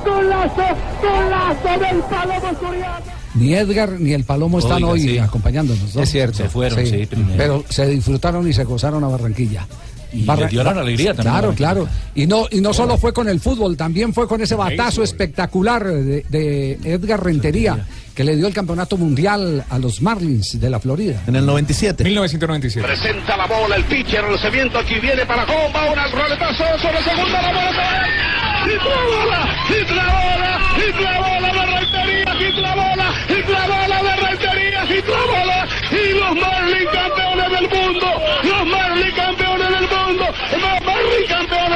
Golazo, 0.04 0.68
golazo 1.02 1.80
del 1.80 1.98
Palomo 2.02 2.60
Soriano. 2.60 3.18
Ni 3.34 3.54
Edgar 3.54 3.90
ni 4.00 4.12
el 4.12 4.24
Palomo 4.24 4.58
están 4.58 4.84
Oiga, 4.84 4.88
hoy 4.88 5.00
sí. 5.00 5.18
acompañándonos. 5.18 5.94
¿no? 5.94 6.02
Es 6.02 6.10
cierto. 6.10 6.38
Se 6.38 6.48
fueron, 6.48 6.86
sí, 6.86 7.06
primero. 7.06 7.36
Pero 7.36 7.64
se 7.68 7.86
disfrutaron 7.86 8.48
y 8.48 8.52
se 8.52 8.64
gozaron 8.64 9.02
a 9.04 9.08
Barranquilla. 9.08 9.66
Y 10.12 10.24
le 10.24 10.46
dio 10.48 10.64
la 10.64 10.70
alegría 10.70 11.12
también 11.14 11.34
Claro, 11.34 11.54
claro. 11.54 11.88
Y 12.14 12.26
no, 12.26 12.46
y 12.50 12.60
no 12.60 12.72
solo 12.72 12.96
fue 12.96 13.12
con 13.12 13.28
el 13.28 13.40
fútbol, 13.40 13.76
también 13.76 14.14
fue 14.14 14.26
con 14.26 14.40
ese 14.40 14.54
batazo 14.54 15.02
espectacular 15.02 15.84
de, 15.86 16.24
de 16.28 16.78
Edgar 16.82 17.22
Rentería, 17.22 17.86
que 18.18 18.24
le 18.24 18.34
dio 18.34 18.48
el 18.48 18.52
campeonato 18.52 18.96
mundial 18.96 19.64
a 19.70 19.78
los 19.78 20.02
Marlins 20.02 20.60
de 20.60 20.68
la 20.68 20.80
Florida. 20.80 21.22
En 21.28 21.36
el 21.36 21.46
97. 21.46 22.02
1997. 22.02 22.84
Presenta 22.84 23.36
la 23.36 23.46
bola 23.46 23.76
el 23.76 23.84
pitcher, 23.84 24.24
el 24.24 24.32
lanzamiento 24.32 24.76
aquí 24.80 24.98
viene 24.98 25.24
para 25.24 25.46
Comba, 25.46 25.88
una 25.92 26.04
roletazo 26.08 26.64
sobre 26.82 27.00
segunda, 27.04 27.40
la 27.40 27.52
bola 27.52 27.70
se. 27.70 28.18
Y 28.66 28.74
la 28.74 28.98
bola, 29.06 29.40
y 29.70 29.94
la 29.94 30.06
bola, 30.18 30.50
y 30.82 31.00
la 31.00 31.20
bola 31.20 31.48
de 31.52 31.66
Rentería, 31.78 32.34
y 32.42 32.60
la 32.60 32.74
bola, 32.74 33.08
y 33.28 33.52
la 33.52 33.66
bola 33.68 34.02
de 34.02 34.16
Rentería, 34.16 34.84
y 34.84 34.98
la 34.98 35.22
bola, 35.30 35.68
y 35.92 36.18
los 36.18 36.34
Marlins 36.42 36.90
campeones 36.92 37.50
del 37.54 37.68
mundo, 37.70 38.06
los 38.42 38.66
Marlins 38.66 39.14
campeones 39.14 39.70
del 39.70 39.88
mundo, 39.94 40.24
los 40.50 40.84
Marlins 40.84 41.28
campeones 41.28 41.67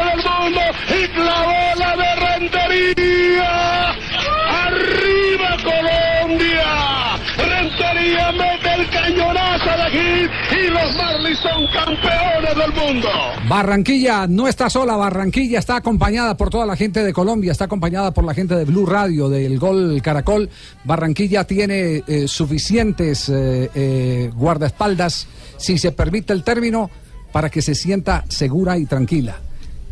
y 9.92 10.70
los 10.70 10.96
Marlins 10.96 11.38
son 11.38 11.66
campeones 11.66 12.56
del 12.56 12.72
mundo. 12.72 13.08
Barranquilla 13.48 14.26
no 14.26 14.48
está 14.48 14.70
sola, 14.70 14.96
Barranquilla 14.96 15.58
está 15.58 15.76
acompañada 15.76 16.36
por 16.36 16.50
toda 16.50 16.64
la 16.64 16.76
gente 16.76 17.02
de 17.02 17.12
Colombia, 17.12 17.52
está 17.52 17.64
acompañada 17.64 18.12
por 18.12 18.24
la 18.24 18.34
gente 18.34 18.54
de 18.54 18.64
Blue 18.64 18.86
Radio, 18.86 19.28
del 19.28 19.58
Gol 19.58 20.00
Caracol. 20.02 20.48
Barranquilla 20.84 21.44
tiene 21.44 22.02
eh, 22.06 22.26
suficientes 22.26 23.28
eh, 23.28 23.70
eh, 23.74 24.30
guardaespaldas, 24.34 25.26
si 25.58 25.76
se 25.76 25.92
permite 25.92 26.32
el 26.32 26.42
término, 26.42 26.90
para 27.30 27.50
que 27.50 27.62
se 27.62 27.74
sienta 27.74 28.24
segura 28.28 28.78
y 28.78 28.86
tranquila. 28.86 29.40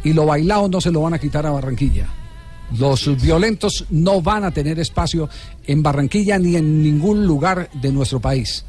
Y 0.02 0.14
lo 0.14 0.24
bailado 0.26 0.68
no 0.68 0.80
se 0.80 0.90
lo 0.90 1.02
van 1.02 1.14
a 1.14 1.18
quitar 1.18 1.46
a 1.46 1.50
Barranquilla. 1.50 2.08
Los 2.78 3.20
violentos 3.20 3.84
no 3.90 4.22
van 4.22 4.44
a 4.44 4.50
tener 4.50 4.78
espacio 4.78 5.28
en 5.66 5.82
Barranquilla 5.82 6.38
ni 6.38 6.56
en 6.56 6.82
ningún 6.82 7.26
lugar 7.26 7.68
de 7.74 7.92
nuestro 7.92 8.20
país. 8.20 8.64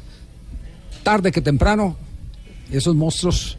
Tarde 1.02 1.32
que 1.32 1.40
temprano, 1.40 1.96
esos 2.70 2.94
monstruos 2.94 3.58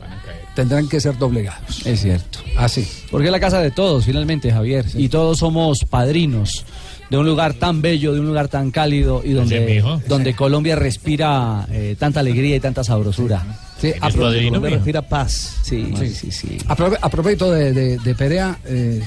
tendrán 0.56 0.88
que 0.88 0.99
ser 0.99 1.17
doblegados. 1.17 1.86
Es 1.86 2.01
cierto. 2.01 2.39
Así. 2.58 2.88
Porque 3.12 3.27
es 3.27 3.32
la 3.32 3.39
casa 3.39 3.60
de 3.60 3.71
todos, 3.71 4.06
finalmente, 4.06 4.51
Javier. 4.51 4.86
Y 4.95 5.10
todos 5.10 5.39
somos 5.39 5.84
padrinos 5.86 6.65
de 7.10 7.17
un 7.17 7.25
lugar 7.25 7.53
tan 7.56 7.82
bello, 7.82 8.13
de 8.13 8.19
un 8.21 8.27
lugar 8.27 8.47
tan 8.47 8.71
cálido 8.71 9.21
y 9.23 9.32
donde, 9.34 9.84
donde 10.08 10.34
Colombia 10.36 10.75
respira 10.75 11.67
eh, 11.71 11.95
tanta 11.99 12.21
alegría 12.21 12.56
y 12.56 12.60
tanta 12.60 12.84
sabrosura. 12.84 13.43
Sí, 13.79 13.91
Colombia 13.99 14.39
apro- 14.39 14.47
Colombia 14.47 14.69
respira 14.71 15.01
paz. 15.01 15.58
Sí, 15.63 15.93
sí, 15.97 16.32
sí. 16.32 16.58
a 16.67 16.75
propósito 17.10 17.51
de, 17.51 17.73
de- 17.73 17.97
de 17.97 18.15
Perea, 18.15 18.58
eh, 18.65 19.03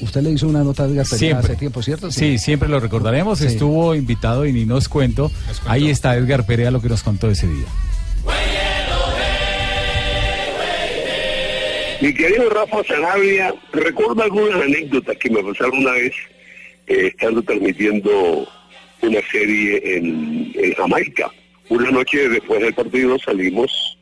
usted 0.00 0.22
le 0.22 0.30
hizo 0.30 0.46
una 0.46 0.62
nota 0.62 0.84
a 0.84 0.86
Edgar 0.86 1.02
hace 1.02 1.56
tiempo, 1.56 1.82
¿cierto? 1.82 2.10
Sí, 2.10 2.38
siempre 2.38 2.68
lo 2.68 2.80
recordaremos. 2.80 3.38
Sí. 3.38 3.46
Estuvo 3.46 3.94
invitado 3.94 4.46
y 4.46 4.52
ni 4.52 4.64
nos 4.64 4.88
cuento. 4.88 5.30
Ahí 5.66 5.90
está 5.90 6.16
Edgar 6.16 6.46
Perea 6.46 6.70
lo 6.70 6.80
que 6.80 6.88
nos 6.88 7.02
contó 7.02 7.30
ese 7.30 7.46
día. 7.46 7.66
Mi 12.00 12.12
querido 12.12 12.50
Rafa 12.50 12.84
Sanabria, 12.84 13.54
recuerdo 13.72 14.22
algunas 14.22 14.62
anécdotas 14.62 15.16
que 15.16 15.30
me 15.30 15.42
pasaron 15.42 15.78
una 15.78 15.92
vez 15.92 16.12
eh, 16.86 17.06
estando 17.06 17.42
transmitiendo 17.42 18.46
una 19.00 19.20
serie 19.30 19.96
en, 19.96 20.52
en 20.54 20.74
Jamaica. 20.74 21.30
Una 21.70 21.90
noche 21.90 22.28
después 22.28 22.60
del 22.60 22.74
partido 22.74 23.18
salimos 23.18 23.98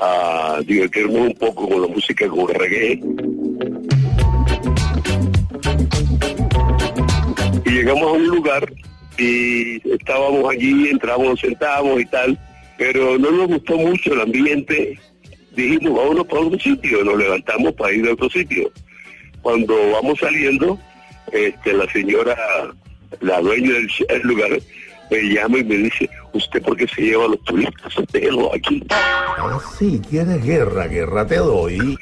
a 0.00 0.60
divertirnos 0.64 1.28
un 1.28 1.34
poco 1.34 1.68
con 1.68 1.82
la 1.82 1.88
música 1.88 2.28
con 2.28 2.48
reggae. 2.48 3.00
Y 7.64 7.70
llegamos 7.70 8.02
a 8.02 8.12
un 8.12 8.26
lugar 8.26 8.72
y 9.18 9.76
estábamos 9.90 10.50
allí, 10.50 10.88
entramos, 10.88 11.28
nos 11.28 11.40
sentamos 11.40 12.00
y 12.00 12.06
tal. 12.06 12.38
pero 12.76 13.18
no 13.18 13.30
nos 13.30 13.48
gustó 13.48 13.76
mucho 13.76 14.12
el 14.12 14.20
ambiente. 14.20 14.98
Dijimos, 15.52 15.96
vámonos 15.96 16.26
para 16.26 16.42
otro 16.42 16.58
sitio, 16.58 17.04
nos 17.04 17.16
levantamos 17.16 17.72
para 17.74 17.92
ir 17.92 18.08
a 18.08 18.12
otro 18.12 18.28
sitio. 18.28 18.70
Cuando 19.42 19.92
vamos 19.92 20.18
saliendo, 20.18 20.78
este, 21.32 21.72
la 21.72 21.90
señora, 21.92 22.36
la 23.20 23.40
dueña 23.40 23.72
del 23.72 24.22
lugar, 24.22 24.50
me 25.10 25.22
llama 25.22 25.58
y 25.58 25.64
me 25.64 25.76
dice, 25.76 26.10
¿usted 26.32 26.62
por 26.62 26.76
qué 26.76 26.88
se 26.88 27.02
lleva 27.02 27.26
a 27.26 27.28
los 27.28 27.44
turistas? 27.44 27.94
Déjelo 28.12 28.52
aquí. 28.52 28.82
Sí, 29.78 30.00
tienes 30.10 30.44
guerra, 30.44 30.88
guerra 30.88 31.26
te 31.26 31.36
doy. 31.36 31.78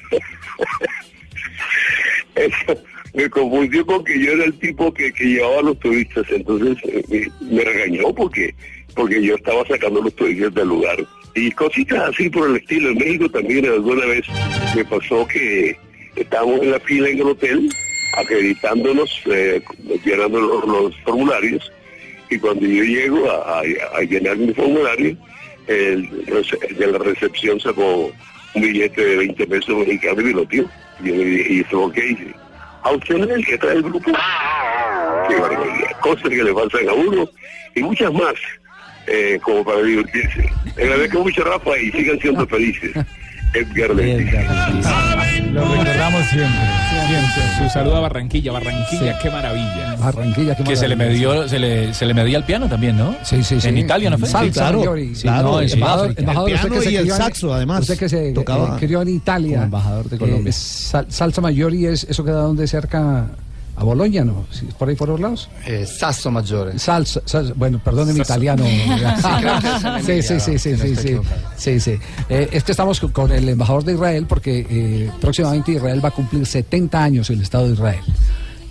Eso 2.34 2.82
me 3.14 3.28
confundió 3.28 3.84
con 3.84 4.04
que 4.04 4.18
yo 4.18 4.32
era 4.32 4.44
el 4.44 4.58
tipo 4.58 4.92
que, 4.92 5.12
que 5.12 5.24
llevaba 5.24 5.62
los 5.62 5.78
turistas, 5.78 6.24
entonces 6.30 6.78
eh, 6.84 7.28
me, 7.40 7.64
regañó 7.64 8.12
porque 8.14 8.54
porque 8.94 9.22
yo 9.22 9.36
estaba 9.36 9.66
sacando 9.66 10.02
los 10.02 10.14
turistas 10.14 10.54
del 10.54 10.68
lugar. 10.68 10.96
Y 11.34 11.50
cositas 11.52 12.10
así 12.10 12.28
por 12.28 12.50
el 12.50 12.56
estilo. 12.56 12.90
En 12.90 12.98
México 12.98 13.28
también 13.30 13.64
alguna 13.64 14.04
vez 14.04 14.26
me 14.76 14.84
pasó 14.84 15.26
que 15.26 15.74
estábamos 16.16 16.60
en 16.60 16.72
la 16.72 16.80
fila 16.80 17.08
en 17.08 17.20
el 17.20 17.26
hotel, 17.26 17.70
acreditándonos, 18.18 19.22
eh, 19.26 19.62
llenando 20.04 20.40
los, 20.40 20.96
formularios, 21.04 21.72
y 22.28 22.38
cuando 22.38 22.66
yo 22.66 22.84
llego 22.84 23.30
a, 23.30 23.62
llenar 24.02 24.36
mi 24.36 24.52
formulario, 24.52 25.16
el, 25.68 26.08
de 26.78 26.86
la 26.86 26.98
recepción 26.98 27.58
sacó 27.60 28.12
un 28.54 28.62
billete 28.62 29.02
de 29.02 29.16
20 29.16 29.46
pesos 29.46 29.76
mexicanos 29.76 30.24
y 30.24 30.32
lo 30.34 30.44
dio. 30.44 30.68
Y 31.02 31.08
yo 31.08 31.14
le 31.14 31.24
dije, 31.24 31.52
¿y 31.54 31.60
eso 31.60 31.90
qué? 31.94 32.34
¿A 32.82 32.90
usted 32.90 33.16
no 33.16 33.24
es 33.24 33.30
el 33.30 33.46
que 33.46 33.58
trae 33.58 33.76
el 33.76 33.82
grupo? 33.82 34.12
Qué 35.28 35.36
barbaridad. 35.36 36.00
Cosas 36.00 36.28
que 36.28 36.42
le 36.42 36.52
pasan 36.52 36.88
a 36.88 36.92
uno 36.92 37.28
y 37.74 37.82
muchas 37.82 38.12
más, 38.12 38.34
eh, 39.06 39.38
como 39.42 39.64
para 39.64 39.82
divertirse. 39.82 40.50
Le 40.76 40.84
agradezco 40.84 41.20
mucho, 41.20 41.44
Rafa, 41.44 41.78
y 41.78 41.90
sigan 41.92 42.18
siendo 42.18 42.46
felices. 42.46 42.92
Edgar. 43.54 43.90
Lo 45.52 45.64
recordamos 45.64 46.26
siempre. 46.30 46.91
Su 47.58 47.68
saludo 47.70 47.96
a 47.96 48.00
Barranquilla. 48.00 48.52
Barranquilla, 48.52 49.18
qué 49.18 49.30
maravilla. 49.30 49.96
Barranquilla, 49.98 50.54
qué 50.56 50.64
Que 50.64 50.76
se 50.76 50.88
le 50.88 50.96
maravilla. 50.96 51.28
medió, 51.28 51.48
se 51.48 51.58
le, 51.58 51.94
se 51.94 52.06
le 52.06 52.14
medía 52.14 52.38
el 52.38 52.44
piano 52.44 52.68
también, 52.68 52.96
¿no? 52.96 53.14
Sí, 53.22 53.42
sí, 53.42 53.60
sí. 53.60 53.68
En 53.68 53.78
Italia, 53.78 54.10
¿no 54.10 54.18
fue? 54.18 54.28
Salsa 54.28 54.72
Maggiore. 54.72 55.14
Sí, 55.14 55.26
no, 55.26 55.60
en 55.60 55.68
embajador, 55.70 56.14
embajador, 56.18 56.50
El 56.50 56.54
usted 56.54 56.68
piano 56.68 56.74
que 56.74 56.80
se 56.86 56.90
y 56.92 56.96
el 56.96 57.02
crió 57.02 57.14
en- 57.16 57.22
saxo, 57.22 57.54
además, 57.54 57.80
Usted 57.82 57.98
que 57.98 58.08
se 58.08 58.32
tocaba 58.32 58.76
eh, 58.76 58.78
crió 58.80 59.02
en 59.02 59.08
Italia. 59.08 59.52
como 59.54 59.64
embajador 59.64 60.08
de 60.08 60.18
Colombia. 60.18 60.50
eh, 60.50 60.52
sal- 60.52 61.06
salsa 61.08 61.40
Maggiore, 61.40 61.92
es, 61.92 62.04
¿eso 62.04 62.24
queda 62.24 62.42
donde 62.42 62.66
cerca 62.66 63.26
a 63.76 63.84
Boloña, 63.84 64.24
no? 64.24 64.46
¿Sí, 64.50 64.68
¿Por 64.78 64.88
ahí 64.88 64.94
por 64.96 65.08
los 65.08 65.20
lados? 65.20 65.48
Eh, 65.66 65.86
Sasso 65.86 66.30
Maggiore. 66.30 66.78
Salsa, 66.78 67.20
salsa- 67.24 67.54
bueno, 67.56 67.80
mi 68.12 68.18
Sasso. 68.18 68.32
italiano. 68.32 68.64
en 68.66 70.04
sí, 70.04 70.22
sí, 70.22 70.40
sí, 70.40 70.58
sí, 70.58 70.76
sí, 70.76 70.96
sí, 70.96 71.16
sí, 71.56 71.80
sí. 71.80 71.94
Eh, 72.28 72.48
es 72.52 72.64
que 72.64 72.72
estamos 72.72 73.00
con, 73.00 73.32
el 73.32 73.48
embajador 73.48 73.84
de 73.84 73.94
Israel 73.94 74.26
porque 74.28 74.66
eh, 74.68 75.10
próximamente 75.20 75.72
Israel 75.72 76.04
va 76.04 76.08
a 76.10 76.12
cumplir 76.12 76.44
70 76.46 77.02
años 77.02 77.30
el 77.30 77.40
Estado 77.42 77.66
de 77.68 77.72
Israel. 77.74 78.00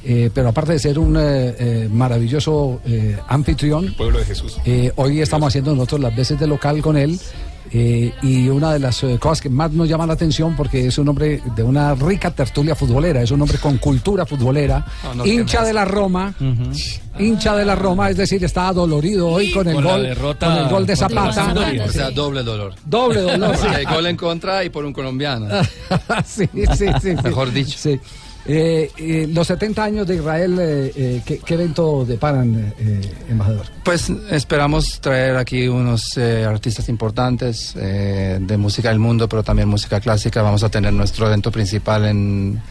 Eh, 0.03 0.31
pero 0.33 0.49
aparte 0.49 0.73
de 0.73 0.79
ser 0.79 0.97
un 0.97 1.15
eh, 1.15 1.21
eh, 1.59 1.89
maravilloso 1.91 2.81
eh, 2.85 3.17
anfitrión, 3.27 3.93
Pueblo 3.95 4.17
de 4.17 4.25
Jesús. 4.25 4.57
eh, 4.65 4.91
hoy 4.95 5.21
estamos 5.21 5.47
haciendo 5.49 5.75
nosotros 5.75 6.01
las 6.01 6.15
veces 6.15 6.39
de 6.39 6.47
local 6.47 6.81
con 6.81 6.97
él. 6.97 7.19
Eh, 7.71 8.13
y 8.21 8.49
una 8.49 8.73
de 8.73 8.79
las 8.79 9.03
eh, 9.03 9.17
cosas 9.19 9.41
que 9.41 9.49
más 9.49 9.71
nos 9.71 9.87
llama 9.87 10.05
la 10.05 10.13
atención 10.13 10.55
porque 10.55 10.87
es 10.87 10.97
un 10.97 11.07
hombre 11.07 11.41
de 11.55 11.63
una 11.63 11.93
rica 11.95 12.31
tertulia 12.31 12.75
futbolera, 12.75 13.21
es 13.21 13.31
un 13.31 13.41
hombre 13.41 13.57
con 13.57 13.77
cultura 13.77 14.25
futbolera, 14.25 14.85
No, 15.03 15.15
no, 15.15 15.25
hincha 15.25 15.59
¿qué 15.59 15.67
de 15.67 15.73
la 15.73 15.85
Roma, 15.85 16.33
hincha 17.19 17.55
de 17.55 17.65
la 17.65 17.75
Roma, 17.75 18.09
es 18.09 18.17
decir, 18.17 18.43
está 18.43 18.71
dolorido 18.73 19.29
hoy 19.29 19.51
con 19.51 19.67
el 19.67 19.75
Con 19.75 19.83
gol, 19.83 20.03
derrota 20.03 20.47
con 20.47 20.57
el 20.57 20.69
gol 20.69 20.85
de 20.85 20.95
Zapata. 20.95 21.53
O 21.85 21.89
sea, 21.89 22.11
doble 22.11 22.43
dolor. 22.43 22.73
Doble 22.85 23.21
dolor. 23.21 23.55
Gol 23.89 24.05
en 24.07 24.17
contra 24.17 24.63
y 24.63 24.69
por 24.69 24.85
un 24.85 24.93
colombiano. 24.93 25.47
sí, 26.25 26.49
sí, 26.53 26.65
sí, 26.77 26.87
sí. 27.01 27.15
Mejor 27.23 27.51
dicho. 27.51 27.77
Sí. 27.77 27.99
Eh, 28.45 28.91
eh, 28.97 29.27
los 29.31 29.47
70 29.47 29.83
años 29.83 30.07
de 30.07 30.15
Israel, 30.15 30.57
eh, 30.59 30.91
eh, 30.95 31.21
¿qué, 31.23 31.53
evento 31.53 32.05
deparan, 32.05 32.73
eh, 32.79 33.01
embajador? 33.29 33.67
Pues 33.83 34.09
esperamos 34.31 34.99
traer 34.99 35.37
aquí 35.37 35.67
unos 35.67 36.17
artistas 36.17 36.89
importantes 36.89 37.75
de 37.75 38.57
música 38.57 38.89
del 38.89 38.99
mundo, 38.99 39.29
pero 39.29 39.43
también 39.43 39.67
música 39.67 39.99
clásica. 39.99 40.41
Vamos 40.41 40.63
a 40.63 40.69
tener 40.69 40.91
nuestro 40.93 41.27
evento 41.27 41.51
principal 41.51 42.05
en, 42.05 42.61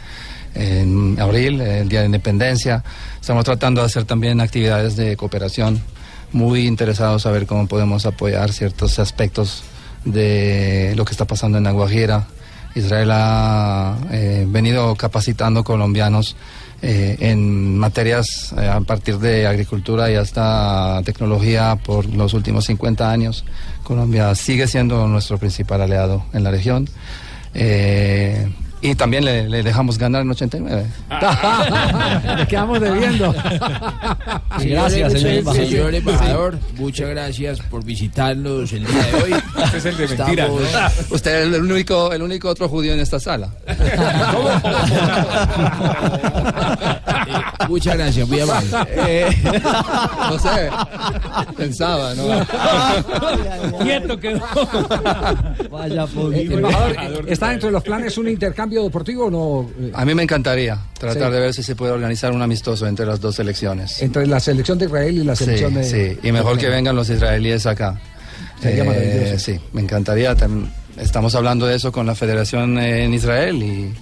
en 0.55 1.19
abril, 1.19 1.61
el 1.61 1.87
Día 1.87 2.01
de 2.01 2.07
Independencia. 2.07 2.83
Estamos 3.19 3.45
tratando 3.45 3.81
de 3.81 3.87
hacer 3.87 4.03
también 4.03 4.41
actividades 4.41 4.97
de 4.97 5.15
cooperación. 5.15 5.81
Muy 6.33 6.67
interesados 6.67 7.25
a 7.25 7.31
ver 7.31 7.45
cómo 7.45 7.67
podemos 7.67 8.05
apoyar 8.05 8.51
ciertos 8.51 8.99
aspectos 8.99 9.63
de 10.05 10.93
lo 10.95 11.05
que 11.05 11.11
está 11.11 11.25
pasando 11.25 11.57
en 11.57 11.63
La 11.63 11.71
Guajira. 11.71 12.27
Israel 12.75 13.09
ha 13.11 13.97
eh, 14.11 14.45
venido 14.47 14.95
capacitando 14.95 15.63
colombianos 15.63 16.35
eh, 16.83 17.15
en 17.19 17.77
materias 17.77 18.55
eh, 18.57 18.67
a 18.67 18.81
partir 18.81 19.19
de 19.19 19.45
agricultura 19.45 20.09
y 20.09 20.15
hasta 20.15 20.99
tecnología 21.03 21.75
por 21.75 22.07
los 22.07 22.33
últimos 22.33 22.65
50 22.65 23.11
años. 23.11 23.45
Colombia 23.83 24.33
sigue 24.33 24.65
siendo 24.67 25.07
nuestro 25.07 25.37
principal 25.37 25.81
aliado 25.81 26.25
en 26.33 26.43
la 26.43 26.49
región. 26.49 26.89
Eh, 27.53 28.51
y 28.81 28.95
también 28.95 29.23
le, 29.25 29.47
le 29.47 29.63
dejamos 29.63 29.97
ganar 29.97 30.21
en 30.23 30.31
89. 30.31 30.85
Le 32.37 32.47
quedamos 32.47 32.79
debiendo. 32.79 33.33
Sí, 34.59 34.69
gracias, 34.69 35.13
señor 35.13 35.31
embajador. 35.33 35.67
Señor 35.67 35.95
embajador, 35.95 36.59
muchas 36.75 37.09
gracias 37.09 37.59
por 37.61 37.83
visitarnos 37.83 38.71
el 38.73 38.85
día 38.85 39.03
de 39.03 39.23
hoy. 39.23 39.33
Este 39.63 39.77
es 39.77 39.85
el 39.85 39.97
de. 39.97 40.05
Estamos- 40.05 40.61
Usted 41.11 41.47
es 41.47 41.53
el 41.55 41.71
único, 41.71 42.11
el 42.11 42.21
único 42.21 42.49
otro 42.49 42.67
judío 42.69 42.93
en 42.93 42.99
esta 42.99 43.19
sala. 43.19 43.49
Eh, 47.27 47.33
muchas 47.69 47.95
gracias, 47.97 48.27
muy 48.27 48.39
amable. 48.39 48.69
No 50.29 50.39
sé, 50.39 50.69
pensaba, 51.55 52.13
¿no? 52.15 52.23
Quieto 53.83 54.19
quedó. 54.19 54.41
Vaya 55.69 56.05
Eh, 56.33 56.47
embajador, 56.51 57.25
¿está 57.27 57.49
dentro 57.49 57.67
de 57.67 57.73
los 57.73 57.83
planes 57.83 58.17
un 58.17 58.27
intercambio 58.27 58.70
deportivo 58.79 59.25
o 59.25 59.31
no? 59.31 59.69
Eh, 59.79 59.91
A 59.93 60.05
mí 60.05 60.15
me 60.15 60.23
encantaría 60.23 60.79
tratar 60.97 61.27
Sí. 61.29 61.33
de 61.33 61.39
ver 61.39 61.53
si 61.53 61.63
se 61.63 61.75
puede 61.75 61.91
organizar 61.91 62.31
un 62.31 62.41
amistoso 62.41 62.87
entre 62.87 63.05
las 63.05 63.19
dos 63.19 63.35
selecciones. 63.35 64.01
Entre 64.01 64.25
la 64.27 64.39
selección 64.39 64.77
de 64.77 64.85
Israel 64.85 65.17
y 65.17 65.23
la 65.23 65.35
Sí, 65.35 65.45
selección 65.45 65.73
de. 65.73 65.83
sí, 65.83 66.17
y 66.23 66.31
mejor 66.31 66.57
que 66.57 66.69
vengan 66.69 66.95
los 66.95 67.09
israelíes 67.09 67.65
acá. 67.65 67.99
Sería 68.61 68.83
maravilloso. 68.83 69.39
Sí, 69.39 69.59
me 69.73 69.81
encantaría. 69.81 70.35
Tam- 70.35 70.69
Estamos 70.97 71.33
hablando 71.35 71.65
de 71.65 71.75
eso 71.75 71.91
con 71.91 72.05
la 72.05 72.15
federación 72.15 72.77
eh, 72.77 73.05
en 73.05 73.13
Israel 73.13 73.63
y 73.63 73.93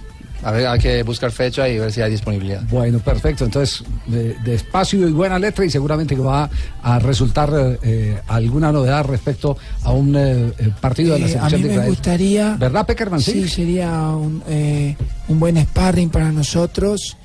a 0.42 0.50
ver, 0.52 0.66
hay 0.66 0.78
que 0.78 1.02
buscar 1.02 1.30
fecha 1.30 1.68
y 1.68 1.78
ver 1.78 1.92
si 1.92 2.00
hay 2.00 2.10
disponibilidad. 2.10 2.62
Bueno, 2.70 2.98
perfecto. 2.98 3.44
Entonces, 3.44 3.84
de, 4.06 4.34
despacio 4.44 5.06
y 5.08 5.12
buena 5.12 5.38
letra 5.38 5.64
y 5.64 5.70
seguramente 5.70 6.14
que 6.14 6.22
va 6.22 6.48
a 6.82 6.98
resultar 6.98 7.50
eh, 7.82 8.18
alguna 8.28 8.72
novedad 8.72 9.04
respecto 9.04 9.56
a 9.84 9.92
un 9.92 10.16
eh, 10.16 10.52
eh, 10.58 10.70
partido 10.80 11.14
de 11.14 11.20
la 11.20 11.26
Eh, 11.26 11.38
a 11.38 11.48
selección 11.50 11.60
mí 11.60 11.62
de 11.62 11.68
me 11.68 11.74
Israel. 11.74 11.90
gustaría. 11.90 12.56
¿Verdad, 12.56 12.86
Peckerman? 12.86 13.20
Sí, 13.20 13.48
sería 13.48 13.90
un, 14.10 14.42
eh, 14.48 14.96
un 15.28 15.38
buen 15.40 15.56
sparring 15.62 16.08
para 16.10 16.32
nosotros, 16.32 17.16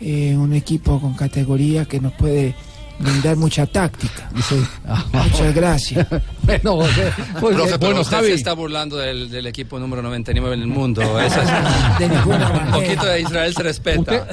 eh, 0.00 0.36
un 0.36 0.52
equipo 0.54 1.00
con 1.00 1.14
categoría 1.14 1.84
que 1.84 2.00
nos 2.00 2.12
puede 2.14 2.54
brindar 3.02 3.36
mucha 3.36 3.66
táctica. 3.66 4.30
Muchas 5.12 5.54
gracias. 5.54 6.06
bueno, 6.42 6.76
José, 6.82 7.12
pues, 7.40 7.54
Profe, 7.54 7.70
pero 7.72 7.78
bueno, 7.86 8.00
usted 8.00 8.16
Javi. 8.16 8.28
se 8.28 8.34
está 8.34 8.52
burlando 8.54 8.96
del, 8.96 9.30
del 9.30 9.46
equipo 9.46 9.78
número 9.78 10.02
99 10.02 10.54
en 10.56 10.60
el 10.62 10.66
mundo. 10.68 11.02
Eso 11.20 11.40
es- 11.42 11.98
De 11.98 12.08
ninguna 12.08 12.46
un 12.50 12.56
manera. 12.56 12.72
poquito 12.72 13.06
de 13.06 13.20
Israel 13.20 13.54
se 13.54 13.62
respeta. 13.62 14.26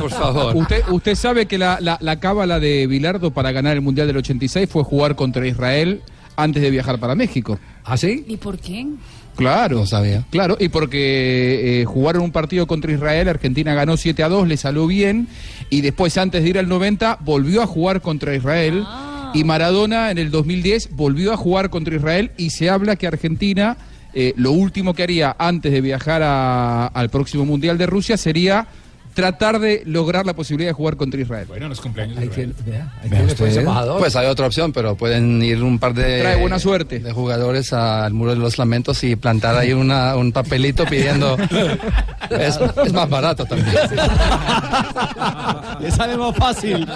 Por 0.00 0.10
favor. 0.10 0.56
Usted, 0.56 0.82
usted 0.88 1.14
sabe 1.14 1.46
que 1.46 1.58
la, 1.58 1.78
la, 1.80 1.98
la 2.00 2.18
cábala 2.20 2.58
de 2.60 2.86
Bilardo 2.86 3.30
para 3.30 3.52
ganar 3.52 3.74
el 3.74 3.80
Mundial 3.82 4.06
del 4.06 4.16
86 4.18 4.68
fue 4.70 4.82
jugar 4.84 5.14
contra 5.16 5.46
Israel 5.46 6.02
antes 6.36 6.62
de 6.62 6.70
viajar 6.70 6.98
para 6.98 7.14
México. 7.14 7.58
¿Ah, 7.84 7.96
sí? 7.96 8.24
¿Y 8.28 8.36
por 8.36 8.58
qué? 8.58 8.86
Claro. 9.36 9.78
No 9.80 9.86
sabía. 9.86 10.24
Claro, 10.30 10.56
y 10.60 10.68
porque 10.68 11.80
eh, 11.80 11.84
jugaron 11.84 12.22
un 12.22 12.32
partido 12.32 12.66
contra 12.66 12.92
Israel, 12.92 13.28
Argentina 13.28 13.74
ganó 13.74 13.96
7 13.96 14.22
a 14.22 14.28
2, 14.28 14.46
le 14.48 14.56
salió 14.56 14.86
bien, 14.86 15.28
y 15.70 15.80
después, 15.80 16.18
antes 16.18 16.42
de 16.42 16.48
ir 16.50 16.58
al 16.58 16.68
90, 16.68 17.18
volvió 17.20 17.62
a 17.62 17.66
jugar 17.66 18.00
contra 18.02 18.34
Israel, 18.34 18.84
y 19.32 19.44
Maradona 19.44 20.10
en 20.10 20.18
el 20.18 20.30
2010 20.30 20.90
volvió 20.92 21.32
a 21.32 21.36
jugar 21.36 21.70
contra 21.70 21.94
Israel, 21.94 22.32
y 22.36 22.50
se 22.50 22.68
habla 22.68 22.96
que 22.96 23.06
Argentina, 23.06 23.76
eh, 24.12 24.34
lo 24.36 24.52
último 24.52 24.92
que 24.92 25.04
haría 25.04 25.34
antes 25.38 25.72
de 25.72 25.80
viajar 25.80 26.22
a- 26.22 26.86
al 26.88 27.08
próximo 27.10 27.44
Mundial 27.46 27.78
de 27.78 27.86
Rusia 27.86 28.16
sería 28.16 28.66
tratar 29.14 29.58
de 29.58 29.82
lograr 29.86 30.24
la 30.26 30.34
posibilidad 30.34 30.70
de 30.70 30.74
jugar 30.74 30.96
contra 30.96 31.20
Israel. 31.20 31.46
Bueno, 31.48 31.68
los 31.68 31.80
cumpleaños. 31.80 32.18
Hay 32.18 32.28
que, 32.28 32.46
vea, 32.64 32.92
hay 33.02 33.08
que 33.08 33.16
Vea 33.16 33.22
después 33.26 33.48
usted. 33.50 33.60
embajador. 33.60 33.98
Pues 33.98 34.16
hay 34.16 34.26
otra 34.26 34.46
opción, 34.46 34.72
pero 34.72 34.94
pueden 34.94 35.42
ir 35.42 35.62
un 35.62 35.78
par 35.78 35.94
de, 35.94 36.20
Trae 36.20 36.36
buena 36.40 36.58
suerte. 36.58 37.00
de 37.00 37.12
jugadores 37.12 37.72
al 37.72 38.12
muro 38.12 38.30
de 38.30 38.36
los 38.38 38.58
lamentos 38.58 39.02
y 39.04 39.16
plantar 39.16 39.56
ahí 39.56 39.72
una, 39.72 40.16
un 40.16 40.32
papelito 40.32 40.84
pidiendo. 40.86 41.36
es, 42.30 42.58
es 42.84 42.92
más 42.92 43.08
barato 43.08 43.44
también. 43.46 43.74
Le 45.80 45.90
sale 45.90 46.16
más 46.16 46.36
fácil. 46.36 46.86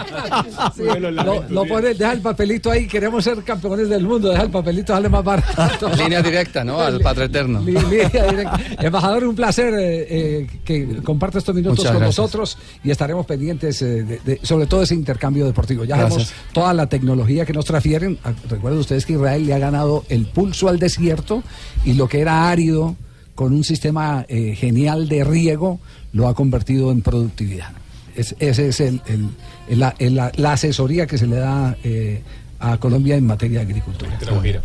Sí, 0.77 0.83
lo, 1.01 1.11
lo 1.49 1.65
pone, 1.67 1.95
deja 1.95 2.13
el 2.13 2.21
papelito 2.21 2.71
ahí, 2.71 2.87
queremos 2.87 3.25
ser 3.25 3.43
campeones 3.43 3.89
del 3.89 4.05
mundo, 4.05 4.29
deja 4.31 4.43
el 4.43 4.51
papelito, 4.51 4.93
sale 4.93 5.09
más 5.09 5.25
barato. 5.25 5.89
Línea 5.97 6.23
directa, 6.23 6.65
¿no? 6.65 6.81
Al 6.81 7.01
Padre 7.01 7.25
Eterno. 7.27 7.61
Línea 7.61 7.83
directa. 7.85 8.61
Embajador, 8.79 9.25
un 9.25 9.35
placer 9.35 9.75
eh, 9.75 10.07
eh, 10.09 10.47
que 10.65 10.97
comparte 11.03 11.39
estos 11.39 11.55
minutos 11.55 11.79
Muchas 11.79 11.93
con 11.93 12.04
gracias. 12.05 12.19
nosotros 12.19 12.59
y 12.83 12.91
estaremos 12.91 13.27
pendientes 13.27 13.81
eh, 13.83 14.03
de, 14.05 14.19
de- 14.25 14.41
sobre 14.43 14.67
todo 14.67 14.83
ese 14.83 14.95
intercambio 14.95 15.47
deportivo. 15.47 15.85
Ya 15.85 15.97
Gracias. 15.97 16.29
vemos 16.31 16.33
toda 16.53 16.73
la 16.75 16.87
tecnología 16.89 17.45
que 17.45 17.53
nos 17.53 17.65
transfieren. 17.65 18.19
Ah, 18.25 18.33
Recuerden 18.49 18.81
ustedes 18.81 19.05
que 19.07 19.15
Israel 19.15 19.47
le 19.47 19.55
ha 19.55 19.59
ganado 19.59 20.05
el 20.09 20.27
pulso 20.27 20.69
al 20.69 20.79
desierto 20.79 21.43
y 21.85 21.95
lo 21.95 22.09
que 22.09 22.21
era 22.21 22.51
árido 22.51 22.97
con 23.35 23.53
un 23.53 23.65
sistema 23.65 24.25
eh, 24.29 24.55
genial 24.57 25.09
de 25.09 25.25
riego 25.25 25.81
lo 26.13 26.29
ha 26.29 26.35
convertido 26.35 26.93
en 26.93 27.03
productividad. 27.03 27.71
Es- 28.15 28.37
ese 28.39 28.69
es 28.69 28.79
el, 28.81 29.01
el- 29.07 29.29
el- 29.69 29.79
la, 29.81 29.95
el- 29.99 30.15
la- 30.15 30.31
la 30.37 30.53
asesoría 30.53 31.07
que 31.09 31.19
se 31.19 31.27
le 31.27 31.37
da 31.37 31.77
eh, 31.83 32.23
a 32.61 32.77
Colombia 32.79 33.17
en 33.17 33.27
materia 33.27 33.61
de 33.61 33.67
agricultura. 33.67 34.19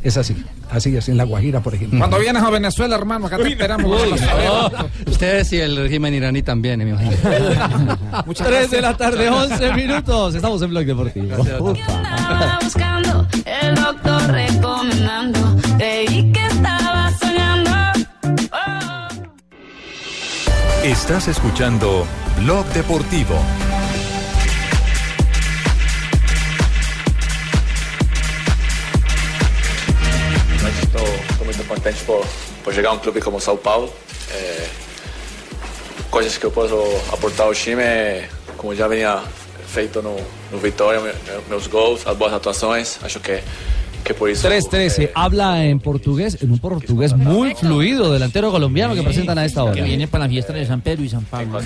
Es 0.03 0.17
así, 0.17 0.43
así 0.69 0.95
es, 0.95 1.09
en 1.09 1.17
La 1.17 1.23
Guajira, 1.23 1.61
por 1.61 1.75
ejemplo. 1.75 1.99
Cuando 1.99 2.19
vienes 2.19 2.41
a 2.41 2.49
Venezuela, 2.49 2.95
hermano, 2.95 3.27
acá 3.27 3.37
te 3.37 3.49
esperamos. 3.49 4.01
Uy. 4.01 4.19
Ustedes 5.07 5.53
y 5.53 5.57
el 5.57 5.75
régimen 5.77 6.13
iraní 6.13 6.41
también, 6.41 6.79
me 6.79 6.89
imagino. 6.91 7.11
3 8.33 8.71
de 8.71 8.81
la 8.81 8.95
tarde, 8.95 9.29
11 9.29 9.73
minutos. 9.73 10.35
Estamos 10.35 10.61
en 10.61 10.69
Blog 10.69 10.85
Deportivo. 10.85 11.43
Estaba 11.43 12.59
buscando, 12.61 13.27
el 13.45 13.75
doctor 13.75 14.21
recomendando. 14.31 15.57
Creí 15.77 16.31
que 16.31 16.45
estaba 16.45 17.11
soñando. 17.19 17.71
Estás 20.83 21.27
escuchando 21.27 22.05
Blog 22.39 22.65
Deportivo. 22.67 23.35
Contente 31.79 32.03
por, 32.03 32.25
por 32.63 32.73
chegar 32.73 32.89
a 32.89 32.93
um 32.93 32.99
clube 32.99 33.21
como 33.21 33.39
São 33.39 33.55
Paulo. 33.55 33.91
É, 34.31 34.67
coisas 36.11 36.37
que 36.37 36.45
eu 36.45 36.51
posso 36.51 36.75
aportar 37.11 37.47
ao 37.47 37.53
time, 37.53 37.83
como 38.57 38.75
já 38.75 38.87
vinha 38.87 39.23
feito 39.67 40.01
no, 40.01 40.15
no 40.51 40.57
Vitória, 40.57 40.99
me- 40.99 41.13
me- 41.13 41.41
meus 41.47 41.67
gols, 41.67 42.05
as 42.05 42.15
boas 42.17 42.33
atuações. 42.33 42.99
Acho 43.01 43.19
que, 43.19 43.41
que 44.03 44.13
por 44.13 44.29
isso. 44.29 44.47
3-13. 44.47 45.11
Habla 45.13 45.65
en 45.65 45.79
portugués, 45.79 46.37
en 46.41 46.51
un 46.51 46.59
portugués 46.59 47.15
muy 47.15 47.53
fluido, 47.55 48.11
delantero 48.13 48.51
colombiano 48.51 48.95
que 48.95 49.03
presentan 49.03 49.37
a 49.37 49.45
esta 49.45 49.63
hora. 49.63 49.73
Que 49.75 49.81
viene 49.83 50.07
para 50.07 50.25
la 50.25 50.29
fiesta 50.29 50.53
de 50.53 50.65
San 50.65 50.81
Pedro 50.81 51.03
y 51.03 51.09
San 51.09 51.23
Pablo. 51.25 51.59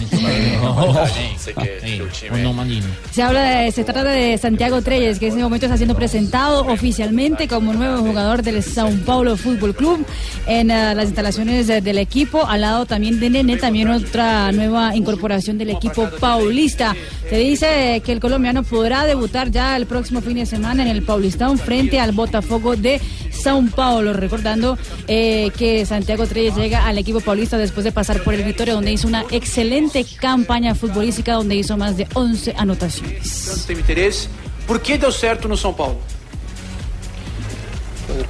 Se 3.12 3.22
habla 3.22 3.42
de, 3.44 3.72
se 3.72 3.84
trata 3.84 4.04
de 4.04 4.38
Santiago 4.38 4.82
Treyes, 4.82 5.20
que 5.20 5.26
en 5.28 5.32
este 5.34 5.44
momento 5.44 5.66
está 5.66 5.78
siendo 5.78 5.96
presentado 5.96 6.66
oficialmente 6.68 7.48
como 7.48 7.74
nuevo 7.74 7.98
jugador 8.00 8.42
del 8.42 8.62
Sao 8.64 8.90
Paulo 9.06 9.38
Fútbol 9.38 9.76
Club 9.76 10.06
en 10.48 10.72
eh, 10.72 10.96
las 10.96 11.06
instalaciones 11.06 11.68
de- 11.68 11.82
del 11.82 11.98
equipo, 11.98 12.46
al 12.46 12.62
lado 12.62 12.86
también 12.86 13.20
de 13.20 13.30
Nene, 13.30 13.58
también 13.58 13.90
otra 13.90 14.52
nueva 14.52 14.96
incorporación 14.96 15.58
del 15.58 15.70
equipo 15.70 16.10
paulista. 16.20 16.96
Se 17.30 17.38
dice 17.38 18.02
que 18.06 18.12
el 18.12 18.20
colombiano 18.20 18.64
podrá 18.64 19.06
debutar 19.06 19.52
ya 19.52 19.76
el 19.78 19.86
próximo 19.86 20.22
fin 20.22 20.36
de 20.36 20.46
semana 20.46 20.84
en 20.84 20.90
el 20.90 21.04
Paulistán 21.04 21.58
frente 21.58 22.00
al 22.00 22.12
Botafogo 22.24 22.76
de 22.76 23.02
Sao 23.32 23.62
Paulo, 23.76 24.14
recordando 24.14 24.78
eh, 25.08 25.52
que 25.58 25.86
Santiago 25.86 26.26
Treyes 26.26 26.56
llega 26.56 26.86
al 26.88 26.98
equipo 26.98 27.20
paulista 27.20 27.58
después 27.58 27.84
de 27.84 27.92
pasar 27.92 28.24
por 28.24 28.34
el 28.34 28.44
Vitoria, 28.44 28.74
donde 28.74 28.94
hizo 28.94 29.08
una 29.08 29.26
excelente 29.32 30.06
campaña 30.20 30.74
futbolística, 30.74 31.34
donde 31.34 31.56
hizo 31.56 31.76
más 31.76 31.98
de 31.98 32.08
11 32.14 32.56
anotaciones. 32.58 33.68
Interesse. 33.70 34.30
Por 34.66 34.80
que 34.80 34.98
deu 34.98 35.12
certo 35.12 35.48
no 35.48 35.58
São 35.58 35.74
Paulo? 35.74 36.00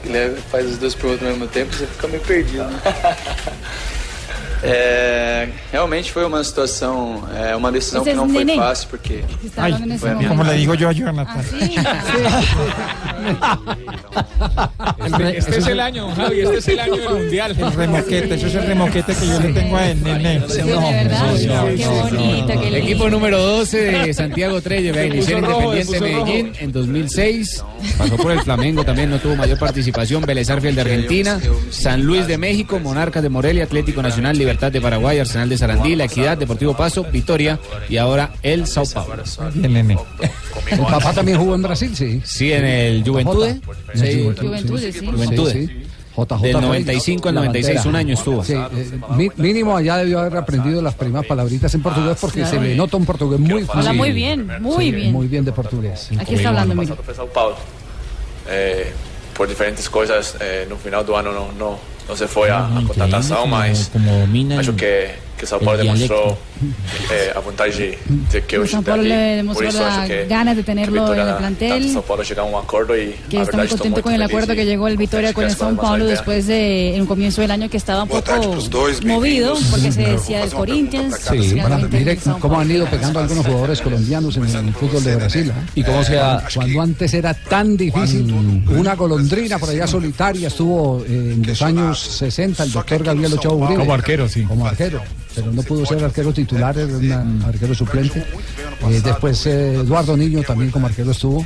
Ele 0.05 0.35
faz 0.51 0.65
as 0.65 0.77
duas 0.77 0.95
perguntas 0.95 1.27
ao 1.27 1.33
mesmo 1.33 1.47
tempo, 1.47 1.73
você 1.73 1.85
fica 1.85 2.07
meio 2.07 2.21
perdido. 2.21 2.63
né? 2.63 2.81
É, 4.65 5.49
realmente 5.71 6.11
foi 6.11 6.23
uma 6.25 6.41
situação, 6.43 7.27
é, 7.35 7.53
uma 7.55 7.69
decisão 7.69 8.01
Esse 8.01 8.11
que 8.11 8.15
não 8.15 8.29
foi 8.29 8.45
neném. 8.45 8.57
fácil, 8.57 8.87
porque. 8.89 9.23
Como 10.29 10.43
le 10.43 10.57
digo 10.57 10.73
yo 10.75 10.87
a 10.87 10.93
Jonathan. 10.93 11.43
Este, 15.05 15.37
este 15.37 15.57
es 15.57 15.67
el 15.67 15.79
año, 15.79 16.13
Javi, 16.15 16.41
este 16.41 16.57
es 16.57 16.67
el 16.67 16.79
año 16.79 16.95
del 16.95 17.09
mundial. 17.09 17.55
El 17.57 17.73
remoquete, 17.73 18.35
eso 18.35 18.47
es 18.47 18.55
el 18.55 18.67
remoquete 18.67 19.15
que 19.15 19.27
yo 19.27 19.39
le 19.39 19.53
tengo 19.53 19.77
a 19.77 19.93
nene. 19.93 20.41
Qué 20.47 20.63
bonito, 20.63 22.53
qué 22.61 22.71
lindo. 22.71 22.77
Equipo 22.77 23.09
número 23.09 23.37
12 23.41 23.77
de 23.77 24.13
Santiago 24.13 24.61
Treyes, 24.61 24.95
puso 25.15 25.39
rojo, 25.41 25.73
Independiente 25.73 25.99
Medellín 25.99 26.53
en 26.59 26.71
2006, 26.71 27.63
pasó 27.97 28.17
por 28.17 28.31
el 28.31 28.41
Flamengo, 28.41 28.83
también 28.83 29.09
no 29.09 29.19
tuvo 29.19 29.35
mayor 29.35 29.57
participación, 29.57 30.21
Vélez 30.23 30.49
Arfiel 30.49 30.75
de 30.75 30.81
Argentina, 30.81 31.39
San 31.69 32.03
Luis 32.03 32.27
de 32.27 32.37
México, 32.37 32.79
Monarcas 32.79 33.23
de 33.23 33.29
Morelia, 33.29 33.63
Atlético 33.63 34.01
Nacional, 34.01 34.37
Libertad 34.37 34.52
de 34.59 34.81
Paraguay, 34.81 35.19
Arsenal 35.19 35.49
de 35.49 35.57
Sarandí, 35.57 35.95
La 35.95 36.05
Equidad, 36.05 36.37
Deportivo 36.37 36.75
Paso, 36.75 37.03
Victoria 37.11 37.59
y 37.89 37.97
ahora 37.97 38.31
el 38.41 38.65
Sao 38.67 38.85
Paulo. 38.93 39.23
Bien, 39.53 39.73
nene. 39.73 39.97
El 40.71 40.79
papá 40.79 41.13
también 41.13 41.37
jugó 41.37 41.55
en 41.55 41.61
Brasil, 41.63 41.95
sí. 41.95 42.21
Sí, 42.23 42.51
en 42.51 42.65
el 42.65 43.03
Juventude. 43.03 43.59
Sí, 43.93 44.29
Juventude, 44.39 44.91
sí. 44.91 45.05
Juventude. 45.05 45.83
JJ 46.15 46.41
Del 46.43 46.53
Reyes, 46.53 46.61
95 46.61 47.29
al 47.29 47.35
la 47.35 47.41
96, 47.41 47.75
bandera. 47.75 47.89
un 47.89 47.95
año 47.95 48.13
estuvo. 48.13 48.43
Sí, 48.43 48.53
eh, 48.53 48.91
mi- 49.17 49.31
mínimo 49.37 49.75
allá 49.75 49.97
debió 49.97 50.19
haber 50.19 50.37
aprendido 50.37 50.79
las 50.79 50.93
primeras 50.93 51.25
palabritas 51.25 51.73
en 51.73 51.81
portugués 51.81 52.17
porque 52.21 52.41
Claro. 52.41 52.59
se 52.59 52.63
le 52.63 52.75
nota 52.75 52.97
un 52.97 53.05
portugués 53.05 53.39
muy 53.39 53.61
Habla 53.63 53.73
fluido. 53.73 53.93
muy 53.95 54.11
bien, 54.11 54.47
muy 54.61 54.85
Sí, 54.85 54.91
bien. 54.91 55.11
Muy 55.11 55.27
bien 55.27 55.43
de 55.43 55.51
portugués. 55.51 56.09
Aquí 56.19 56.35
está 56.35 56.49
hablando, 56.49 56.75
Paulo. 57.33 57.55
É, 58.47 58.91
por 59.33 59.47
diferentes 59.47 59.87
coisas, 59.89 60.35
é, 60.39 60.65
no 60.69 60.75
final 60.77 61.03
do 61.03 61.15
ano 61.15 61.31
não, 61.31 61.51
não, 61.53 61.79
não 62.07 62.15
se 62.15 62.27
foi 62.27 62.49
a, 62.49 62.59
a 62.59 62.81
contratação, 62.85 63.47
mas 63.47 63.87
Como 63.91 64.27
mina 64.27 64.59
acho 64.59 64.71
el- 64.71 64.75
que, 64.75 65.09
que 65.43 65.49
São 65.49 65.59
Paulo 65.59 65.79
el 65.79 65.85
demonstrou 65.87 66.37
é, 67.11 67.33
a 67.35 67.39
vontade 67.41 67.97
de, 68.31 68.41
que 68.41 68.55
eu 68.55 68.63
São 68.65 68.81
Paulo 68.83 69.03
demostró 69.03 69.67
isso 69.67 69.83
acho 69.83 69.97
las 69.99 70.07
que 70.07 70.25
ganas 70.25 70.55
de 70.55 70.63
tenerlo 70.63 71.13
en 71.13 71.19
el 71.27 71.35
plantel. 71.35 71.83
São 71.93 72.01
Paulo 72.01 72.23
chegar 72.23 72.43
a 72.43 72.45
um 72.45 72.57
acordo 72.57 72.95
e 72.95 73.15
que 73.29 73.37
está 73.37 73.57
muy 73.57 73.67
contento 73.67 73.95
muito 73.99 74.03
con 74.03 74.13
el 74.13 74.21
acuerdo 74.21 74.55
que 74.55 74.65
llegó 74.65 74.87
el 74.87 74.97
Vitoria 74.97 75.33
con 75.33 75.43
el 75.43 75.55
São 75.55 75.75
Paulo 75.75 76.05
después 76.05 76.47
de 76.47 76.95
en 76.95 77.01
un 77.01 77.07
comienzo 77.07 77.41
del 77.41 77.51
año 77.51 77.69
que 77.69 77.77
estaba 77.77 78.03
un 78.03 78.09
poco 78.09 78.57
movido 79.05 79.55
porque 79.71 79.91
se 79.91 80.01
decía 80.01 80.39
del 80.41 80.51
Corinthians 80.51 81.15
Sí, 81.29 81.39
finalmente 81.49 81.97
mire 81.97 82.17
cómo 82.39 82.59
han 82.59 82.69
ido 82.71 82.85
pegando 82.87 83.19
algunos 83.19 83.45
jugadores 83.45 83.81
colombianos 83.81 84.37
en 84.37 84.43
el 84.67 84.73
fútbol 84.73 85.03
de 85.03 85.15
Brasil. 85.15 85.49
¿eh? 85.49 85.53
¿Y 85.75 85.83
cómo 85.83 86.03
se 86.03 86.19
ha- 86.19 86.43
Cuando 86.53 86.81
antes 86.81 87.13
era 87.13 87.33
tan 87.33 87.75
difícil, 87.75 88.33
una 88.69 88.95
golondrina 88.95 89.57
por 89.59 89.69
allá 89.69 89.87
solitaria 89.87 90.47
estuvo 90.47 91.03
eh, 91.07 91.33
en 91.35 91.45
los 91.45 91.61
años 91.61 91.99
60 91.99 92.63
el 92.63 92.71
doctor 92.71 93.03
Gabriel 93.03 93.33
Ochoa 93.33 93.53
Uribe. 93.53 93.79
Como 93.79 93.93
arquero, 93.93 94.27
sí. 94.29 94.43
Como 94.43 94.65
arquero, 94.65 95.01
pero 95.35 95.51
no 95.51 95.61
pudo 95.63 95.85
ser 95.85 96.03
arquero 96.03 96.33
titular, 96.33 96.77
era 96.77 97.21
un 97.21 97.43
arquero 97.45 97.73
suplente. 97.73 98.19
Eh, 98.89 99.01
después 99.03 99.45
eh, 99.45 99.75
Eduardo 99.75 100.15
Niño 100.17 100.41
también 100.43 100.71
como 100.71 100.87
arquero 100.87 101.11
estuvo. 101.11 101.45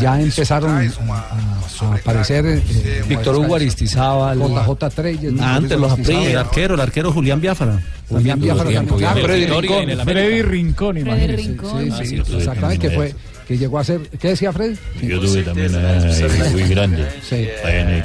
Ya 0.00 0.20
empezaron 0.20 0.70
a, 1.10 1.96
aparecer 1.96 2.46
eh, 2.46 3.04
Víctor 3.08 3.36
Hugo 3.36 3.56
Aristizábal. 3.56 4.38
JJ 4.38 4.90
Treyes. 4.94 5.40
Antes 5.40 5.78
los 5.78 5.92
apellidos, 5.92 6.26
el 6.26 6.38
arquero, 6.38 6.74
el 6.74 6.80
arquero 6.80 7.12
Julián 7.12 7.40
Biafara. 7.40 7.80
Julián 8.08 8.40
Biafara 8.40 8.70
también, 8.70 8.96
claro. 8.96 9.22
Freddy 9.22 9.46
Freddy 9.46 9.56
Rincón, 9.56 10.04
Freddy 10.04 10.42
Rincón, 10.42 10.94
Freddy 10.94 11.08
imagínese. 11.08 11.36
Rincón. 11.36 11.92
Sí, 11.98 12.06
sí, 12.06 12.36
exactamente, 12.36 12.88
que 12.88 12.94
fue 12.94 13.14
que 13.52 13.58
llegó 13.58 13.78
a 13.78 13.84
ser, 13.84 14.00
¿qué 14.18 14.28
decía 14.28 14.50
Fred? 14.50 14.76
Yo 15.02 15.20
tuve 15.20 15.42
también 15.42 15.74
una 15.74 16.50
muy 16.52 16.62
grande. 16.68 17.06
Sí. 17.22 17.46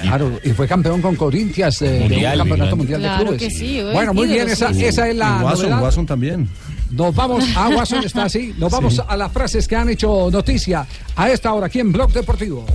Claro, 0.02 0.40
y 0.44 0.50
fue 0.50 0.68
campeón 0.68 1.02
con 1.02 1.16
Corinthians 1.16 1.82
eh, 1.84 2.00
Mundial, 2.02 2.38
campeonato 2.40 2.76
muy 2.76 2.78
mundial 2.80 3.02
de 3.02 3.08
Claro 3.08 3.24
clubes. 3.24 3.40
que 3.42 3.50
sí, 3.52 3.82
bueno, 3.94 4.14
muy 4.14 4.28
bien, 4.28 4.50
esa, 4.50 4.74
sí. 4.74 4.84
esa 4.84 5.08
es 5.08 5.16
la 5.16 5.80
Watson, 5.82 6.06
también. 6.06 6.50
Nos 6.92 7.16
vamos, 7.16 7.46
a 7.56 7.70
Watson 7.70 8.04
está 8.04 8.24
así, 8.26 8.54
nos 8.58 8.72
vamos 8.72 8.96
Sí. 8.96 9.02
a 9.08 9.16
las 9.16 9.32
frases 9.32 9.68
que 9.68 9.76
han 9.78 9.90
hecho 9.90 10.30
noticia 10.32 10.86
a 11.16 11.30
esta 11.30 11.54
hora 11.54 11.68
aquí 11.68 11.80
en 11.80 11.94
Blog 11.94 12.12
Deportivo. 12.12 12.66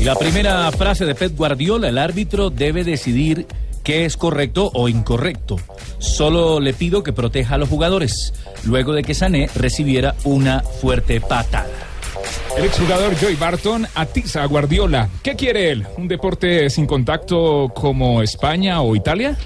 Y 0.00 0.04
la 0.04 0.16
primera 0.16 0.70
frase 0.72 1.04
de 1.04 1.14
Pep 1.14 1.36
Guardiola, 1.36 1.88
el 1.88 1.98
árbitro 1.98 2.50
debe 2.50 2.82
decidir 2.82 3.46
qué 3.82 4.04
es 4.04 4.16
correcto 4.16 4.70
o 4.74 4.88
incorrecto. 4.88 5.56
Solo 5.98 6.60
le 6.60 6.72
pido 6.72 7.02
que 7.02 7.12
proteja 7.12 7.54
a 7.54 7.58
los 7.58 7.68
jugadores, 7.68 8.32
luego 8.64 8.92
de 8.92 9.02
que 9.02 9.14
Sané 9.14 9.48
recibiera 9.54 10.14
una 10.24 10.60
fuerte 10.60 11.20
patada. 11.20 11.66
El 12.56 12.64
exjugador 12.64 13.14
Joey 13.18 13.36
Barton 13.36 13.86
atiza 13.94 14.42
a 14.42 14.46
Guardiola. 14.46 15.08
¿Qué 15.22 15.36
quiere 15.36 15.70
él? 15.70 15.86
¿Un 15.96 16.08
deporte 16.08 16.68
sin 16.68 16.86
contacto 16.86 17.70
como 17.74 18.22
España 18.22 18.82
o 18.82 18.96
Italia? 18.96 19.36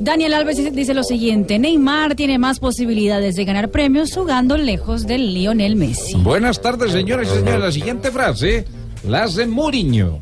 Daniel 0.00 0.34
Alves 0.34 0.74
dice- 0.74 0.94
lo 0.94 1.04
siguiente, 1.04 1.58
Neymar 1.58 2.16
tiene 2.16 2.38
más 2.38 2.58
posibilidades 2.58 3.36
de 3.36 3.44
ganar 3.44 3.70
premios 3.70 4.12
jugando 4.12 4.56
lejos 4.56 5.06
de 5.06 5.16
Lionel 5.18 5.76
Messi. 5.76 6.14
Buenas 6.16 6.60
tardes, 6.60 6.92
señores 6.92 7.28
y 7.32 7.36
señores. 7.36 7.60
La 7.60 7.72
siguiente 7.72 8.10
frase 8.10 8.64
la 9.06 9.24
hace 9.24 9.46
Mourinho. 9.46 10.20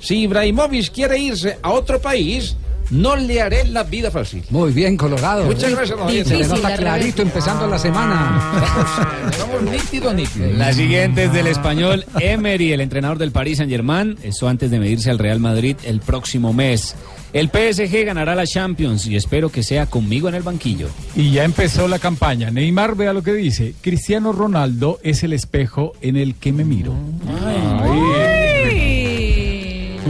Si 0.00 0.20
Ibrahimovic 0.20 0.90
quiere 0.92 1.18
irse 1.18 1.58
a 1.62 1.70
otro 1.70 2.00
país, 2.00 2.56
no 2.90 3.16
le 3.16 3.40
haré 3.40 3.64
la 3.66 3.84
vida 3.84 4.10
fácil. 4.10 4.42
Muy 4.50 4.72
bien, 4.72 4.96
Colorado. 4.96 5.44
Muchas 5.44 5.70
gracias, 5.70 5.98
don. 5.98 6.10
Se 6.10 6.36
le 6.36 6.46
nota 6.46 6.70
la 6.70 6.76
clarito 6.76 7.22
empezando 7.22 7.66
la 7.66 7.78
semana. 7.78 8.52
Estamos 9.30 9.62
nítidos, 9.62 10.14
nítidos. 10.14 10.54
La 10.54 10.72
siguiente 10.72 11.24
es 11.24 11.32
del 11.32 11.46
español 11.46 12.04
Emery, 12.18 12.72
el 12.72 12.80
entrenador 12.80 13.18
del 13.18 13.30
Paris 13.30 13.58
Saint 13.58 13.70
Germain. 13.70 14.18
Eso 14.22 14.48
antes 14.48 14.70
de 14.70 14.80
medirse 14.80 15.10
al 15.10 15.18
Real 15.18 15.38
Madrid 15.38 15.76
el 15.84 16.00
próximo 16.00 16.52
mes. 16.52 16.96
El 17.32 17.48
PSG 17.48 18.04
ganará 18.06 18.34
la 18.34 18.44
Champions 18.44 19.06
y 19.06 19.14
espero 19.14 19.50
que 19.50 19.62
sea 19.62 19.86
conmigo 19.86 20.28
en 20.28 20.34
el 20.34 20.42
banquillo. 20.42 20.88
Y 21.14 21.30
ya 21.30 21.44
empezó 21.44 21.86
la 21.86 22.00
campaña. 22.00 22.50
Neymar, 22.50 22.96
vea 22.96 23.12
lo 23.12 23.22
que 23.22 23.34
dice. 23.34 23.74
Cristiano 23.80 24.32
Ronaldo 24.32 24.98
es 25.04 25.22
el 25.22 25.32
espejo 25.32 25.92
en 26.00 26.16
el 26.16 26.34
que 26.34 26.52
me 26.52 26.64
miro. 26.64 26.92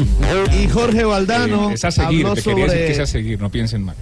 Y 0.63 0.69
Jorge 0.69 1.05
Valdano 1.05 1.71
Eh, 1.71 1.75
es 1.75 1.85
a 1.85 1.91
seguir, 1.91 2.27
habló 2.27 2.35
te 2.35 2.43
quería 2.43 2.65
decir 2.67 2.87
que 2.87 2.93
es 2.93 2.99
a 2.99 3.07
sobre 3.07 3.07
seguir, 3.07 3.41
no 3.41 3.51
piensen 3.51 3.83
mal. 3.83 3.97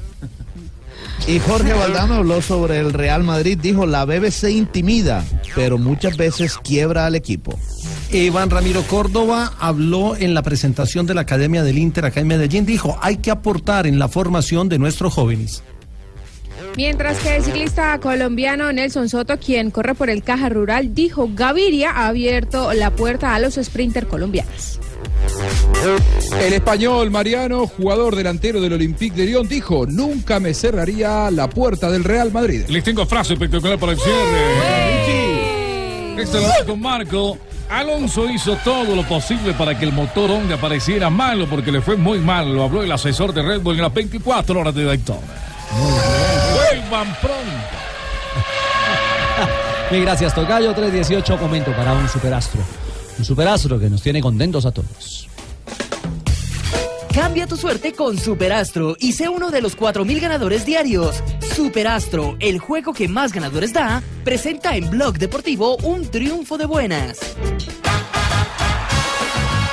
y 1.26 1.38
Jorge 1.40 1.72
Valdano 1.72 2.14
habló 2.14 2.40
sobre 2.42 2.78
el 2.78 2.92
Real 2.92 3.22
Madrid. 3.24 3.58
Dijo 3.60 3.86
la 3.86 4.04
BBC 4.04 4.50
intimida, 4.50 5.24
pero 5.54 5.78
muchas 5.78 6.16
veces 6.16 6.56
quiebra 6.58 7.06
al 7.06 7.14
equipo. 7.14 7.58
Iván 8.10 8.48
Ramiro 8.48 8.82
Córdoba 8.84 9.52
habló 9.58 10.16
en 10.16 10.32
la 10.32 10.42
presentación 10.42 11.06
de 11.06 11.14
la 11.14 11.22
Academia 11.22 11.62
del 11.62 11.76
Inter 11.78 12.06
acá 12.06 12.20
en 12.20 12.26
Medellín. 12.26 12.64
Dijo, 12.64 12.98
hay 13.02 13.18
que 13.18 13.30
aportar 13.30 13.86
en 13.86 13.98
la 13.98 14.08
formación 14.08 14.68
de 14.68 14.78
nuestros 14.78 15.12
jóvenes. 15.12 15.62
Mientras 16.76 17.18
que 17.18 17.36
el 17.36 17.42
ciclista 17.44 17.98
colombiano 17.98 18.72
Nelson 18.72 19.08
Soto, 19.08 19.38
quien 19.38 19.70
corre 19.70 19.94
por 19.94 20.10
el 20.10 20.22
Caja 20.22 20.48
Rural, 20.48 20.94
dijo 20.94 21.28
Gaviria 21.34 21.90
ha 21.90 22.06
abierto 22.08 22.72
la 22.72 22.90
puerta 22.90 23.34
a 23.34 23.40
los 23.40 23.54
sprinter 23.56 24.06
colombianos. 24.06 24.78
El 26.40 26.52
español 26.52 27.10
Mariano, 27.10 27.66
jugador 27.66 28.16
delantero 28.16 28.60
del 28.60 28.72
Olympique 28.72 29.16
de 29.16 29.26
Lyon, 29.26 29.48
dijo, 29.48 29.86
nunca 29.86 30.40
me 30.40 30.54
cerraría 30.54 31.30
la 31.30 31.48
puerta 31.48 31.90
del 31.90 32.04
Real 32.04 32.32
Madrid. 32.32 32.64
Les 32.68 32.84
tengo 32.84 33.06
frase 33.06 33.34
espectacular 33.34 33.78
para 33.78 33.92
el 33.92 33.98
cierre. 33.98 34.18
Esta 36.22 36.40
la 36.40 36.64
con 36.64 36.80
Marco. 36.80 37.38
Alonso 37.70 38.30
hizo 38.30 38.56
todo 38.64 38.96
lo 38.96 39.02
posible 39.02 39.52
para 39.52 39.78
que 39.78 39.84
el 39.84 39.92
motor 39.92 40.30
Honda 40.30 40.56
pareciera 40.56 41.10
malo 41.10 41.46
porque 41.48 41.70
le 41.70 41.82
fue 41.82 41.96
muy 41.96 42.18
mal. 42.18 42.50
Lo 42.52 42.64
habló 42.64 42.82
el 42.82 42.90
asesor 42.90 43.34
de 43.34 43.42
Red 43.42 43.60
Bull 43.60 43.76
en 43.76 43.82
las 43.82 43.92
24 43.92 44.58
horas 44.58 44.74
de 44.74 44.84
Daytona. 44.84 45.20
Vuelvan 46.54 47.14
pronto. 47.20 47.38
Mil 49.90 50.02
gracias, 50.02 50.34
Tocayo. 50.34 50.74
318, 50.74 51.36
momento 51.36 51.72
para 51.72 51.92
un 51.92 52.08
superastro. 52.08 52.62
Un 53.18 53.24
superastro 53.24 53.78
que 53.80 53.90
nos 53.90 54.02
tiene 54.02 54.20
contentos 54.20 54.64
a 54.64 54.70
todos. 54.70 55.28
Cambia 57.12 57.48
tu 57.48 57.56
suerte 57.56 57.94
con 57.94 58.16
Superastro 58.16 58.94
y 59.00 59.12
sé 59.12 59.28
uno 59.28 59.50
de 59.50 59.60
los 59.60 59.76
4.000 59.76 60.20
ganadores 60.20 60.64
diarios. 60.64 61.16
Superastro, 61.56 62.36
el 62.38 62.60
juego 62.60 62.92
que 62.92 63.08
más 63.08 63.32
ganadores 63.32 63.72
da, 63.72 64.04
presenta 64.24 64.76
en 64.76 64.88
Blog 64.88 65.18
Deportivo 65.18 65.76
un 65.78 66.06
triunfo 66.08 66.56
de 66.58 66.66
buenas. 66.66 67.18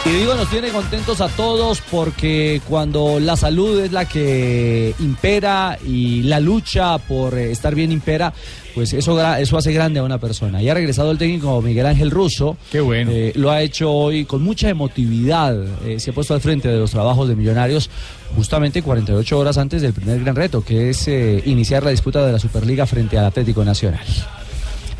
Y 0.05 0.09
digo, 0.09 0.35
nos 0.35 0.47
tiene 0.51 0.69
contentos 0.69 1.19
a 1.19 1.29
todos 1.29 1.81
porque 1.89 2.61
cuando 2.69 3.19
la 3.19 3.35
salud 3.35 3.79
es 3.79 3.91
la 3.91 4.07
que 4.07 4.93
impera 4.99 5.79
y 5.83 6.21
la 6.21 6.39
lucha 6.39 6.99
por 6.99 7.35
eh, 7.35 7.51
estar 7.51 7.73
bien 7.73 7.91
impera, 7.91 8.31
pues 8.75 8.93
eso, 8.93 9.19
eso 9.35 9.57
hace 9.57 9.73
grande 9.73 9.99
a 9.99 10.03
una 10.03 10.19
persona. 10.19 10.61
Y 10.61 10.69
ha 10.69 10.75
regresado 10.75 11.09
el 11.09 11.17
técnico 11.17 11.59
Miguel 11.59 11.87
Ángel 11.87 12.11
Russo. 12.11 12.55
Qué 12.71 12.81
bueno. 12.81 13.11
lo 13.33 13.49
ha 13.49 13.63
hecho 13.63 13.91
hoy 13.91 14.25
con 14.25 14.43
mucha 14.43 14.69
emotividad. 14.69 15.57
eh, 15.83 15.99
se 15.99 16.11
ha 16.11 16.13
puesto 16.13 16.35
al 16.35 16.41
frente 16.41 16.67
de 16.67 16.77
los 16.77 16.91
trabajos 16.91 17.27
de 17.27 17.35
Millonarios 17.35 17.89
justamente 18.35 18.83
48 18.83 19.39
horas 19.39 19.57
antes 19.57 19.81
del 19.81 19.93
primer 19.93 20.19
gran 20.19 20.35
reto, 20.35 20.63
que 20.63 20.91
es 20.91 21.07
eh, 21.07 21.41
iniciar 21.47 21.83
la 21.83 21.89
disputa 21.89 22.23
de 22.23 22.31
la 22.31 22.37
Superliga 22.37 22.85
frente 22.85 23.17
al 23.17 23.25
Atlético 23.25 23.65
Nacional. 23.65 24.05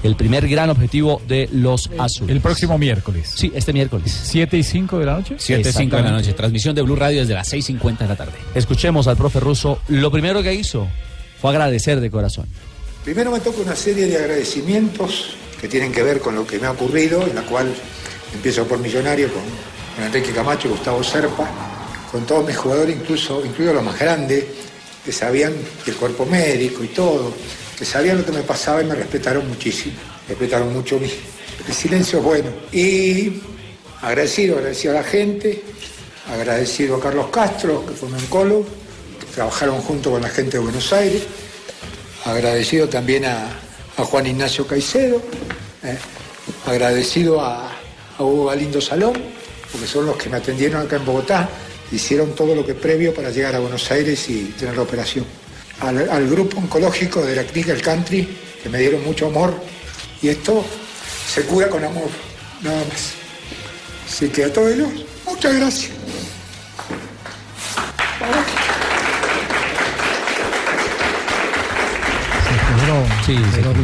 El 0.05 0.15
primer 0.15 0.47
gran 0.47 0.69
objetivo 0.69 1.19
de 1.27 1.49
los 1.51 1.89
azules. 1.97 2.35
El 2.35 2.39
próximo 2.39 2.77
miércoles. 2.77 3.33
Sí, 3.35 3.51
este 3.55 3.73
miércoles. 3.73 4.15
7 4.25 4.55
y 4.55 4.61
5 4.61 4.99
de 4.99 5.05
la 5.07 5.13
noche. 5.13 5.35
7 5.39 5.73
5 5.73 5.95
de 5.95 6.03
la 6.03 6.11
noche. 6.11 6.33
Transmisión 6.33 6.75
de 6.75 6.83
Blue 6.83 6.95
Radio 6.95 7.21
desde 7.21 7.33
las 7.33 7.51
6.50 7.51 7.97
de 7.97 8.07
la 8.07 8.15
tarde. 8.15 8.33
Escuchemos 8.53 9.07
al 9.07 9.17
profe 9.17 9.39
ruso. 9.39 9.79
Lo 9.87 10.11
primero 10.11 10.43
que 10.43 10.53
hizo 10.53 10.87
fue 11.41 11.49
agradecer 11.49 11.99
de 12.01 12.11
corazón. 12.11 12.45
Primero 13.03 13.31
me 13.31 13.39
toca 13.39 13.61
una 13.61 13.75
serie 13.75 14.05
de 14.05 14.17
agradecimientos 14.17 15.37
que 15.59 15.67
tienen 15.67 15.91
que 15.91 16.03
ver 16.03 16.19
con 16.19 16.35
lo 16.35 16.45
que 16.45 16.59
me 16.59 16.67
ha 16.67 16.71
ocurrido, 16.71 17.25
en 17.25 17.33
la 17.33 17.41
cual 17.41 17.73
empiezo 18.31 18.67
por 18.67 18.77
Millonario 18.77 19.33
con, 19.33 19.41
con 19.95 20.05
Enrique 20.05 20.33
Camacho 20.33 20.67
y 20.67 20.71
Gustavo 20.71 21.03
Serpa, 21.03 21.49
con 22.11 22.27
todos 22.27 22.45
mis 22.45 22.57
jugadores, 22.57 22.95
incluso 22.95 23.43
incluido 23.43 23.73
los 23.73 23.83
más 23.83 23.97
grandes, 23.97 24.43
que 25.03 25.11
sabían 25.11 25.53
que 25.83 25.89
el 25.89 25.97
cuerpo 25.97 26.27
médico 26.27 26.83
y 26.83 26.89
todo, 26.89 27.33
que 27.77 27.85
sabían 27.85 28.17
lo 28.17 28.25
que 28.25 28.31
me 28.31 28.41
pasaba 28.41 28.81
y 28.81 28.85
me 28.85 28.95
respetaron 28.95 29.47
muchísimo. 29.47 29.95
Respetaron 30.27 30.73
mucho 30.73 30.99
mi 30.99 31.09
el 31.67 31.73
silencio 31.73 32.19
es 32.19 32.25
bueno. 32.25 32.49
Y 32.71 33.41
agradecido, 34.01 34.57
agradecido 34.57 34.93
a 34.93 35.01
la 35.01 35.03
gente, 35.03 35.63
agradecido 36.31 36.97
a 36.97 37.01
Carlos 37.01 37.27
Castro, 37.31 37.85
que 37.85 37.93
fue 37.93 38.09
mi 38.09 38.15
oncólogo, 38.15 38.65
que 39.19 39.25
trabajaron 39.33 39.81
junto 39.81 40.11
con 40.11 40.21
la 40.21 40.29
gente 40.29 40.57
de 40.57 40.63
Buenos 40.63 40.93
Aires, 40.93 41.23
agradecido 42.25 42.87
también 42.87 43.25
a, 43.25 43.61
Juan 43.97 44.27
Ignacio 44.27 44.67
Caicedo, 44.67 45.21
eh, 45.81 45.97
agradecido 46.65 47.39
a, 47.39 47.71
a 48.17 48.23
Hugo 48.23 48.47
Galindo 48.47 48.81
Salón, 48.81 49.13
porque 49.71 49.87
son 49.87 50.05
los 50.05 50.17
que 50.17 50.29
me 50.29 50.35
atendieron 50.35 50.85
acá 50.85 50.97
en 50.97 51.05
Bogotá, 51.05 51.47
hicieron 51.93 52.35
todo 52.35 52.53
lo 52.55 52.65
que 52.65 52.73
previo 52.73 53.13
para 53.13 53.29
llegar 53.29 53.55
a 53.55 53.59
Buenos 53.59 53.89
Aires 53.91 54.29
y 54.29 54.53
tener 54.59 54.75
la 54.75 54.81
operación. 54.81 55.25
Al, 55.81 56.09
al 56.09 56.27
grupo 56.29 56.57
oncológico 56.57 57.21
de 57.23 57.35
la 57.35 57.43
clínica 57.43 57.73
El 57.73 57.81
Country, 57.81 58.27
que 58.63 58.69
me 58.69 58.79
dieron 58.79 59.03
mucho 59.03 59.27
amor, 59.27 59.53
y 60.21 60.29
esto 60.29 60.63
se 61.33 61.43
cura 61.43 61.67
con 61.69 61.83
amor, 61.83 62.09
nada 62.63 62.83
más. 62.89 63.13
Así 64.07 64.29
que 64.29 64.45
a 64.45 64.53
todos 64.53 64.71
ellos, 64.71 64.89
muchas 65.25 65.55
gracias. 65.55 65.91
Sí, 73.25 73.35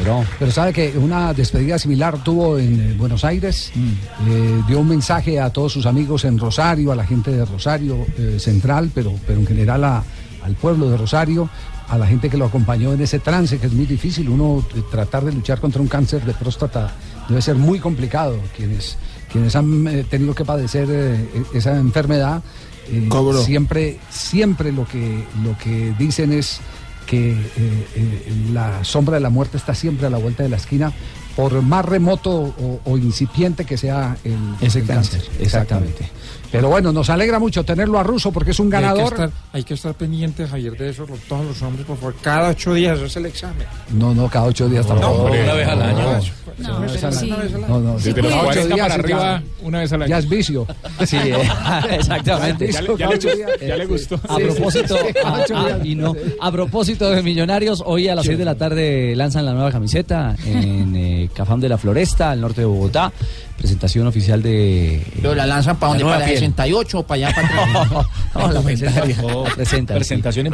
pero, 0.03 0.23
pero 0.37 0.51
sabe 0.51 0.71
que 0.71 0.93
una 0.95 1.33
despedida 1.33 1.79
similar 1.79 2.23
tuvo 2.23 2.59
en 2.59 2.79
eh, 2.79 2.93
Buenos 2.95 3.25
Aires. 3.25 3.71
Eh, 3.75 4.61
dio 4.67 4.79
un 4.79 4.87
mensaje 4.87 5.39
a 5.39 5.49
todos 5.49 5.73
sus 5.73 5.87
amigos 5.87 6.25
en 6.25 6.37
Rosario, 6.37 6.91
a 6.91 6.95
la 6.95 7.05
gente 7.05 7.31
de 7.31 7.43
Rosario 7.43 8.05
eh, 8.19 8.37
Central, 8.39 8.91
pero, 8.93 9.13
pero 9.25 9.39
en 9.39 9.47
general 9.47 9.83
a- 9.83 10.03
al 10.43 10.53
pueblo 10.55 10.89
de 10.91 10.97
Rosario, 10.97 11.49
a 11.91 11.97
la 11.97 12.07
gente 12.07 12.29
que 12.29 12.37
lo 12.37 12.45
acompañó 12.45 12.93
en 12.93 13.01
ese 13.01 13.19
trance, 13.19 13.59
que 13.59 13.67
es 13.67 13.73
muy 13.73 13.85
difícil. 13.85 14.29
Uno 14.29 14.63
eh, 14.75 14.81
tratar 14.89 15.25
de 15.25 15.33
luchar 15.33 15.59
contra 15.59 15.81
un 15.81 15.89
cáncer 15.89 16.23
de 16.25 16.33
próstata 16.33 16.95
debe 17.27 17.41
ser 17.41 17.55
muy 17.55 17.79
complicado. 17.79 18.37
Quienes, 18.55 18.97
quienes 19.31 19.55
han 19.57 19.87
eh, 19.87 20.05
tenido 20.09 20.33
que 20.33 20.45
padecer 20.45 20.87
eh, 20.89 21.43
esa 21.53 21.77
enfermedad, 21.77 22.41
eh, 22.87 23.09
siempre, 23.43 23.99
siempre 24.09 24.71
lo 24.71 24.87
que, 24.87 25.25
lo 25.43 25.57
que 25.57 25.93
dicen 25.99 26.31
es 26.31 26.61
que 27.05 27.31
eh, 27.31 27.37
eh, 27.57 28.33
la 28.53 28.85
sombra 28.85 29.15
de 29.15 29.21
la 29.21 29.29
muerte 29.29 29.57
está 29.57 29.75
siempre 29.75 30.07
a 30.07 30.09
la 30.09 30.17
vuelta 30.17 30.43
de 30.43 30.49
la 30.49 30.55
esquina, 30.55 30.93
por 31.35 31.61
más 31.61 31.83
remoto 31.83 32.31
o, 32.31 32.79
o 32.85 32.97
incipiente 32.97 33.65
que 33.65 33.77
sea 33.77 34.15
el, 34.23 34.37
Ese 34.61 34.79
el 34.79 34.87
cáncer, 34.87 35.23
Exactamente. 35.39 36.09
Pero 36.51 36.67
bueno, 36.69 36.91
nos 36.91 37.09
alegra 37.09 37.39
mucho 37.39 37.63
tenerlo 37.63 37.97
a 37.97 38.03
Russo 38.03 38.31
porque 38.31 38.51
es 38.51 38.59
un 38.59 38.69
Y 38.69 38.75
Hay 38.75 38.81
que, 38.81 38.87
ganador. 38.87 39.13
estar, 39.13 39.29
hay 39.53 39.63
que 39.63 39.73
estar 39.73 39.93
pendiente, 39.93 40.45
Javier, 40.47 40.77
de 40.77 40.89
eso, 40.89 41.05
todos 41.29 41.45
los 41.45 41.61
hombres, 41.61 41.85
por 41.87 41.97
favor. 41.97 42.15
Cada 42.21 42.49
ocho 42.49 42.73
días 42.73 42.97
hacerse 42.97 43.19
el 43.19 43.25
examen. 43.27 43.65
No, 43.93 44.13
no, 44.13 44.27
cada 44.29 44.45
ocho 44.45 44.67
días 44.67 44.85
tampoco. 44.85 45.23
hombre, 45.23 45.43
una 45.43 45.53
vez 45.53 45.67
al 45.67 45.81
año. 45.81 46.19
No, 46.57 46.77
Una 46.77 46.79
vez 46.91 47.03
al 47.03 47.17
año. 47.17 47.37
no, 47.67 47.79
no, 47.79 47.93
Desde 47.95 48.21
los 48.21 48.33
ocho 48.33 48.43
40 48.43 48.75
días 48.75 48.79
para 48.87 48.93
arriba, 48.95 49.43
una 49.63 49.79
vez 49.79 49.93
al 49.93 50.01
año. 50.01 50.09
Ya 50.09 50.17
es 50.19 50.29
vicio. 50.29 50.67
Sí, 51.05 51.17
eh, 51.17 51.35
exactamente. 51.91 52.71
Ya 52.71 52.81
le- 52.81 52.97
ya 52.97 53.07
le 53.09 53.67
ya 53.67 53.75
le 53.77 53.85
gustó. 53.85 54.19
A 54.27 54.37
propósito, 54.37 54.97
sí, 54.97 55.13
a, 55.23 55.33
ocho 55.41 55.57
a- 55.57 55.65
días. 55.67 55.79
y 55.85 55.95
no, 55.95 56.13
a 56.39 56.51
propósito 56.51 57.09
de 57.09 57.23
Millonarios, 57.23 57.81
hoy 57.85 58.07
a 58.09 58.15
las 58.15 58.25
6 58.25 58.37
de 58.37 58.45
la 58.45 58.55
tarde 58.55 59.15
lanzan 59.15 59.45
la 59.45 59.53
nueva 59.53 59.71
camiseta 59.71 60.35
en 60.45 60.95
eh, 60.95 61.10
Cafam 61.29 61.59
de 61.59 61.69
la 61.69 61.77
Floresta, 61.77 62.31
al 62.31 62.41
norte 62.41 62.61
de 62.61 62.67
Bogotá. 62.67 63.11
Presentación 63.57 64.07
oficial 64.07 64.41
de. 64.41 65.05
Pero 65.21 65.35
la 65.35 65.45
lanzan 65.45 65.77
para 65.77 65.89
dónde, 65.89 66.03
nueva 66.03 66.17
para 66.17 66.25
la 66.25 66.31
piel. 66.31 66.39
68 66.39 66.99
o 66.99 67.03
para 67.03 67.27
allá, 67.27 67.35
para 67.35 67.47
atrás. 67.83 68.07
No, 68.33 68.51
la 68.51 68.71
en 68.71 68.77
sí. 68.77 68.85
público. 68.85 69.45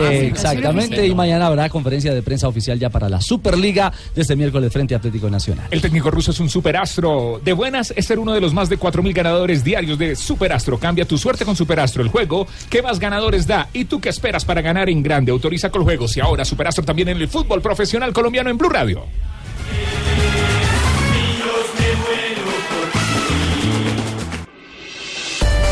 Eh, 0.03 0.27
Exactamente, 0.27 1.07
y 1.07 1.15
mañana 1.15 1.47
habrá 1.47 1.69
conferencia 1.69 2.13
de 2.13 2.21
prensa 2.21 2.49
oficial 2.49 2.77
ya 2.77 2.89
para 2.89 3.07
la 3.07 3.21
Superliga 3.21 3.93
de 4.13 4.21
este 4.21 4.35
miércoles 4.35 4.73
frente 4.73 4.93
a 4.93 4.97
Atlético 4.97 5.29
Nacional. 5.29 5.67
El 5.71 5.81
técnico 5.81 6.11
ruso 6.11 6.31
es 6.31 6.39
un 6.41 6.49
superastro. 6.49 7.39
De 7.41 7.53
buenas 7.53 7.93
es 7.95 8.05
ser 8.05 8.19
uno 8.19 8.33
de 8.33 8.41
los 8.41 8.53
más 8.53 8.67
de 8.67 8.77
4.000 8.77 9.13
ganadores 9.13 9.63
diarios 9.63 9.97
de 9.97 10.15
Superastro. 10.17 10.77
Cambia 10.77 11.05
tu 11.05 11.17
suerte 11.17 11.45
con 11.45 11.55
Superastro, 11.55 12.03
el 12.03 12.09
juego 12.09 12.45
que 12.69 12.81
más 12.81 12.99
ganadores 12.99 13.47
da. 13.47 13.69
¿Y 13.71 13.85
tú 13.85 14.01
qué 14.01 14.09
esperas 14.09 14.43
para 14.43 14.61
ganar 14.61 14.89
en 14.89 15.01
grande? 15.01 15.31
Autoriza 15.31 15.69
con 15.69 15.83
juegos 15.83 16.17
y 16.17 16.19
ahora 16.19 16.43
Superastro 16.43 16.83
también 16.83 17.07
en 17.07 17.17
el 17.17 17.29
fútbol 17.29 17.61
profesional 17.61 18.11
colombiano 18.11 18.49
en 18.49 18.57
Blue 18.57 18.69
Radio. 18.69 19.05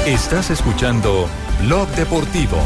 Estás 0.06 0.52
escuchando 0.52 1.28
Blog 1.64 1.88
Deportivo. 1.96 2.58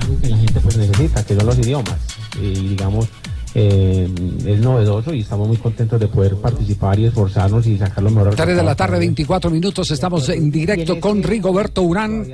algo 0.00 0.20
que 0.20 0.28
la 0.28 0.36
gente 0.36 0.60
pues 0.60 0.76
necesita, 0.76 1.24
que 1.24 1.34
son 1.34 1.44
los 1.44 1.58
idiomas. 1.58 1.96
Y 2.40 2.68
digamos, 2.68 3.08
eh, 3.52 4.08
es 4.46 4.60
novedoso 4.60 5.12
y 5.12 5.22
estamos 5.22 5.48
muy 5.48 5.56
contentos 5.56 5.98
de 5.98 6.06
poder 6.06 6.36
participar 6.36 7.00
y 7.00 7.06
esforzarnos 7.06 7.66
y 7.66 7.76
sacar 7.76 8.04
lo 8.04 8.12
mejor. 8.12 8.36
3 8.36 8.56
de 8.56 8.62
la 8.62 8.76
tarde, 8.76 9.00
24 9.00 9.50
minutos, 9.50 9.90
estamos 9.90 10.28
en 10.28 10.48
directo 10.52 11.00
con 11.00 11.20
Rigoberto 11.20 11.82
Urán. 11.82 12.28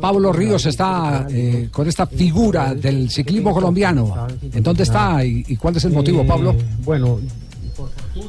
Pablo 0.00 0.32
Ríos 0.32 0.64
está 0.64 1.26
eh, 1.28 1.68
con 1.70 1.86
esta 1.86 2.06
figura 2.06 2.74
del 2.74 3.10
ciclismo 3.10 3.52
colombiano. 3.52 4.28
¿En 4.50 4.62
dónde 4.62 4.84
está 4.84 5.22
y, 5.22 5.44
y 5.46 5.56
cuál 5.56 5.76
es 5.76 5.84
el 5.84 5.92
motivo, 5.92 6.26
Pablo? 6.26 6.54
Bueno, 6.82 7.18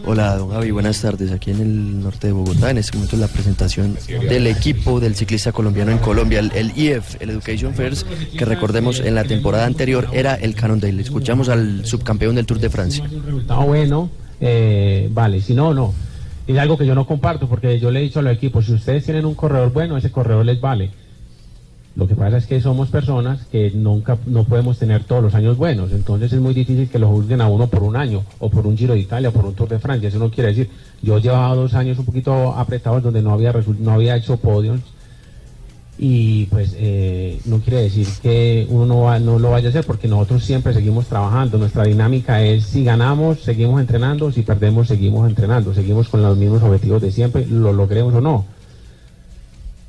Hola, 0.05 0.35
don 0.37 0.51
Javi, 0.51 0.71
buenas 0.71 1.01
tardes. 1.01 1.31
Aquí 1.31 1.51
en 1.51 1.59
el 1.59 2.01
norte 2.01 2.27
de 2.27 2.33
Bogotá, 2.33 2.69
en 2.69 2.77
este 2.77 2.97
momento 2.97 3.17
la 3.17 3.27
presentación 3.27 3.97
del 4.07 4.47
equipo 4.47 4.99
del 4.99 5.15
ciclista 5.15 5.51
colombiano 5.51 5.91
en 5.91 5.97
Colombia, 5.97 6.39
el, 6.39 6.51
el 6.53 6.77
IF, 6.77 7.19
el 7.19 7.31
Education 7.31 7.73
First, 7.73 8.07
que 8.37 8.45
recordemos 8.45 8.99
en 8.99 9.15
la 9.15 9.23
temporada 9.23 9.65
anterior 9.65 10.07
era 10.13 10.35
el 10.35 10.53
Cannondale. 10.53 11.01
Escuchamos 11.01 11.49
al 11.49 11.85
subcampeón 11.85 12.35
del 12.35 12.45
Tour 12.45 12.59
de 12.59 12.69
Francia. 12.69 13.03
resultado 13.25 13.61
bueno, 13.63 14.09
eh, 14.39 15.09
vale, 15.11 15.41
si 15.41 15.55
no, 15.55 15.73
no. 15.73 15.93
Es 16.45 16.57
algo 16.57 16.77
que 16.77 16.85
yo 16.85 16.93
no 16.93 17.07
comparto 17.07 17.47
porque 17.47 17.79
yo 17.79 17.91
le 17.91 17.99
he 17.99 18.03
dicho 18.03 18.19
a 18.19 18.21
los 18.21 18.33
equipos, 18.33 18.65
si 18.65 18.73
ustedes 18.73 19.05
tienen 19.05 19.25
un 19.25 19.35
corredor 19.35 19.71
bueno, 19.71 19.97
ese 19.97 20.11
corredor 20.11 20.45
les 20.45 20.61
vale. 20.61 20.91
Lo 21.95 22.07
que 22.07 22.15
pasa 22.15 22.37
es 22.37 22.45
que 22.45 22.61
somos 22.61 22.87
personas 22.89 23.45
que 23.51 23.69
nunca 23.71 24.17
no 24.25 24.45
podemos 24.45 24.79
tener 24.79 25.03
todos 25.03 25.21
los 25.21 25.35
años 25.35 25.57
buenos, 25.57 25.91
entonces 25.91 26.31
es 26.31 26.39
muy 26.39 26.53
difícil 26.53 26.89
que 26.89 26.97
lo 26.99 27.09
juzguen 27.09 27.41
a 27.41 27.47
uno 27.49 27.67
por 27.67 27.83
un 27.83 27.97
año, 27.97 28.23
o 28.39 28.49
por 28.49 28.65
un 28.65 28.77
Giro 28.77 28.93
de 28.93 28.99
Italia, 29.01 29.27
o 29.29 29.33
por 29.33 29.45
un 29.45 29.53
Tour 29.55 29.67
de 29.67 29.77
Francia. 29.79 30.07
Eso 30.07 30.17
no 30.17 30.31
quiere 30.31 30.49
decir, 30.49 30.69
yo 31.01 31.17
llevaba 31.19 31.53
dos 31.53 31.73
años 31.73 31.99
un 31.99 32.05
poquito 32.05 32.53
apretados 32.53 33.03
donde 33.03 33.21
no 33.21 33.33
había 33.33 33.53
no 33.79 33.91
había 33.91 34.15
hecho 34.15 34.37
podios 34.37 34.79
y 35.97 36.45
pues 36.45 36.73
eh, 36.79 37.39
no 37.45 37.59
quiere 37.59 37.81
decir 37.83 38.07
que 38.23 38.65
uno 38.69 38.85
no, 38.85 39.01
va- 39.01 39.19
no 39.19 39.37
lo 39.37 39.51
vaya 39.51 39.67
a 39.67 39.69
hacer 39.69 39.85
porque 39.85 40.07
nosotros 40.07 40.43
siempre 40.45 40.73
seguimos 40.73 41.05
trabajando. 41.07 41.57
Nuestra 41.57 41.83
dinámica 41.83 42.41
es 42.41 42.63
si 42.65 42.83
ganamos, 42.83 43.41
seguimos 43.41 43.79
entrenando, 43.81 44.31
si 44.31 44.41
perdemos, 44.41 44.87
seguimos 44.87 45.29
entrenando, 45.29 45.73
seguimos 45.73 46.07
con 46.09 46.21
los 46.23 46.37
mismos 46.37 46.63
objetivos 46.63 47.01
de 47.01 47.11
siempre, 47.11 47.45
lo 47.45 47.73
logremos 47.73 48.13
o 48.15 48.21
no. 48.21 48.45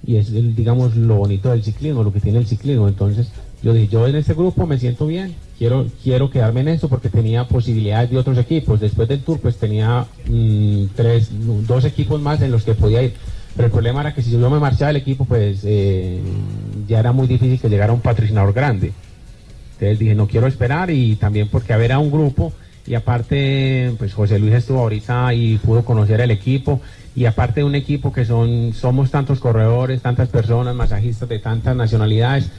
Y 0.04 0.16
es, 0.16 0.30
el, 0.30 0.54
digamos, 0.54 0.96
lo 0.96 1.16
bonito 1.16 1.50
del 1.50 1.62
ciclismo, 1.62 2.02
lo 2.02 2.12
que 2.12 2.20
tiene 2.20 2.38
el 2.38 2.46
ciclismo. 2.46 2.88
Entonces, 2.88 3.28
yo 3.62 3.72
dije, 3.72 3.88
yo 3.88 4.06
en 4.06 4.16
este 4.16 4.34
grupo 4.34 4.66
me 4.66 4.78
siento 4.78 5.06
bien, 5.06 5.34
quiero, 5.58 5.86
quiero 6.02 6.30
quedarme 6.30 6.60
en 6.60 6.68
esto 6.68 6.88
porque 6.88 7.08
tenía 7.08 7.46
posibilidades 7.46 8.10
de 8.10 8.18
otros 8.18 8.38
equipos. 8.38 8.80
Después 8.80 9.08
del 9.08 9.20
tour, 9.20 9.38
pues 9.38 9.56
tenía 9.56 10.06
mm, 10.28 10.84
tres, 10.96 11.30
dos 11.66 11.84
equipos 11.84 12.20
más 12.20 12.40
en 12.42 12.50
los 12.50 12.64
que 12.64 12.74
podía 12.74 13.02
ir. 13.02 13.14
Pero 13.54 13.66
el 13.66 13.72
problema 13.72 14.00
era 14.00 14.14
que 14.14 14.22
si 14.22 14.30
yo 14.30 14.50
me 14.50 14.58
marchaba 14.58 14.88
del 14.88 14.96
equipo, 14.96 15.24
pues 15.24 15.60
eh, 15.64 16.20
ya 16.88 16.98
era 16.98 17.12
muy 17.12 17.26
difícil 17.26 17.60
que 17.60 17.68
llegara 17.68 17.92
un 17.92 18.00
patrocinador 18.00 18.52
grande. 18.52 18.92
Entonces 19.74 19.98
dije, 19.98 20.14
no 20.14 20.26
quiero 20.26 20.46
esperar 20.46 20.90
y 20.90 21.16
también 21.16 21.48
porque 21.48 21.72
haber 21.72 21.92
a 21.92 21.98
un 21.98 22.10
grupo 22.10 22.52
y 22.86 22.94
aparte, 22.94 23.94
pues 23.98 24.12
José 24.12 24.38
Luis 24.38 24.54
estuvo 24.54 24.80
ahorita 24.80 25.32
y 25.34 25.58
pudo 25.58 25.84
conocer 25.84 26.20
el 26.20 26.30
equipo 26.30 26.80
y 27.14 27.26
aparte 27.26 27.60
de 27.60 27.64
un 27.64 27.74
equipo 27.74 28.12
que 28.12 28.24
son, 28.24 28.72
somos 28.72 29.10
tantos 29.10 29.40
corredores, 29.40 30.00
tantas 30.02 30.28
personas, 30.28 30.74
masajistas 30.74 31.28
de 31.28 31.38
tantas 31.38 31.76
nacionalidades, 31.76 32.50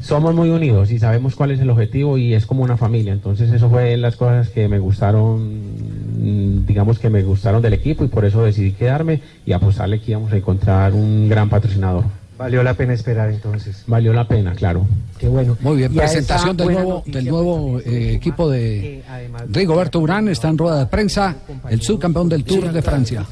somos 0.00 0.34
muy 0.34 0.50
unidos 0.50 0.90
y 0.90 0.98
sabemos 0.98 1.36
cuál 1.36 1.52
es 1.52 1.60
el 1.60 1.70
objetivo 1.70 2.18
y 2.18 2.34
es 2.34 2.44
como 2.44 2.64
una 2.64 2.76
familia. 2.76 3.12
Entonces 3.12 3.52
eso 3.52 3.70
fue 3.70 3.96
las 3.96 4.16
cosas 4.16 4.48
que 4.48 4.68
me 4.68 4.80
gustaron, 4.80 6.66
digamos 6.66 6.98
que 6.98 7.08
me 7.08 7.22
gustaron 7.22 7.62
del 7.62 7.74
equipo 7.74 8.04
y 8.04 8.08
por 8.08 8.24
eso 8.24 8.42
decidí 8.42 8.72
quedarme 8.72 9.20
y 9.46 9.52
apostarle 9.52 10.00
que 10.00 10.10
íbamos 10.10 10.32
a 10.32 10.36
encontrar 10.36 10.92
un 10.92 11.28
gran 11.28 11.48
patrocinador. 11.48 12.21
Valió 12.38 12.62
la 12.62 12.74
pena 12.74 12.94
esperar 12.94 13.30
entonces. 13.30 13.84
Valió 13.86 14.12
la 14.12 14.26
pena, 14.26 14.52
claro. 14.54 14.86
Qué 15.18 15.28
bueno. 15.28 15.56
Muy 15.60 15.76
bien, 15.76 15.92
Y 15.92 15.96
presentación 15.96 16.56
del 16.56 16.72
nuevo, 16.72 17.02
del 17.06 17.24
nuevo 17.26 17.80
eh, 17.80 18.14
equipo 18.14 18.50
de 18.50 19.02
Rigoberto 19.48 20.00
Urán, 20.00 20.28
está 20.28 20.48
en 20.48 20.58
rueda 20.58 20.80
de 20.80 20.86
prensa, 20.86 21.36
el 21.68 21.80
subcampeón 21.82 22.28
del 22.28 22.44
Tour 22.44 22.72
de 22.72 22.82
Francia. 22.82 23.26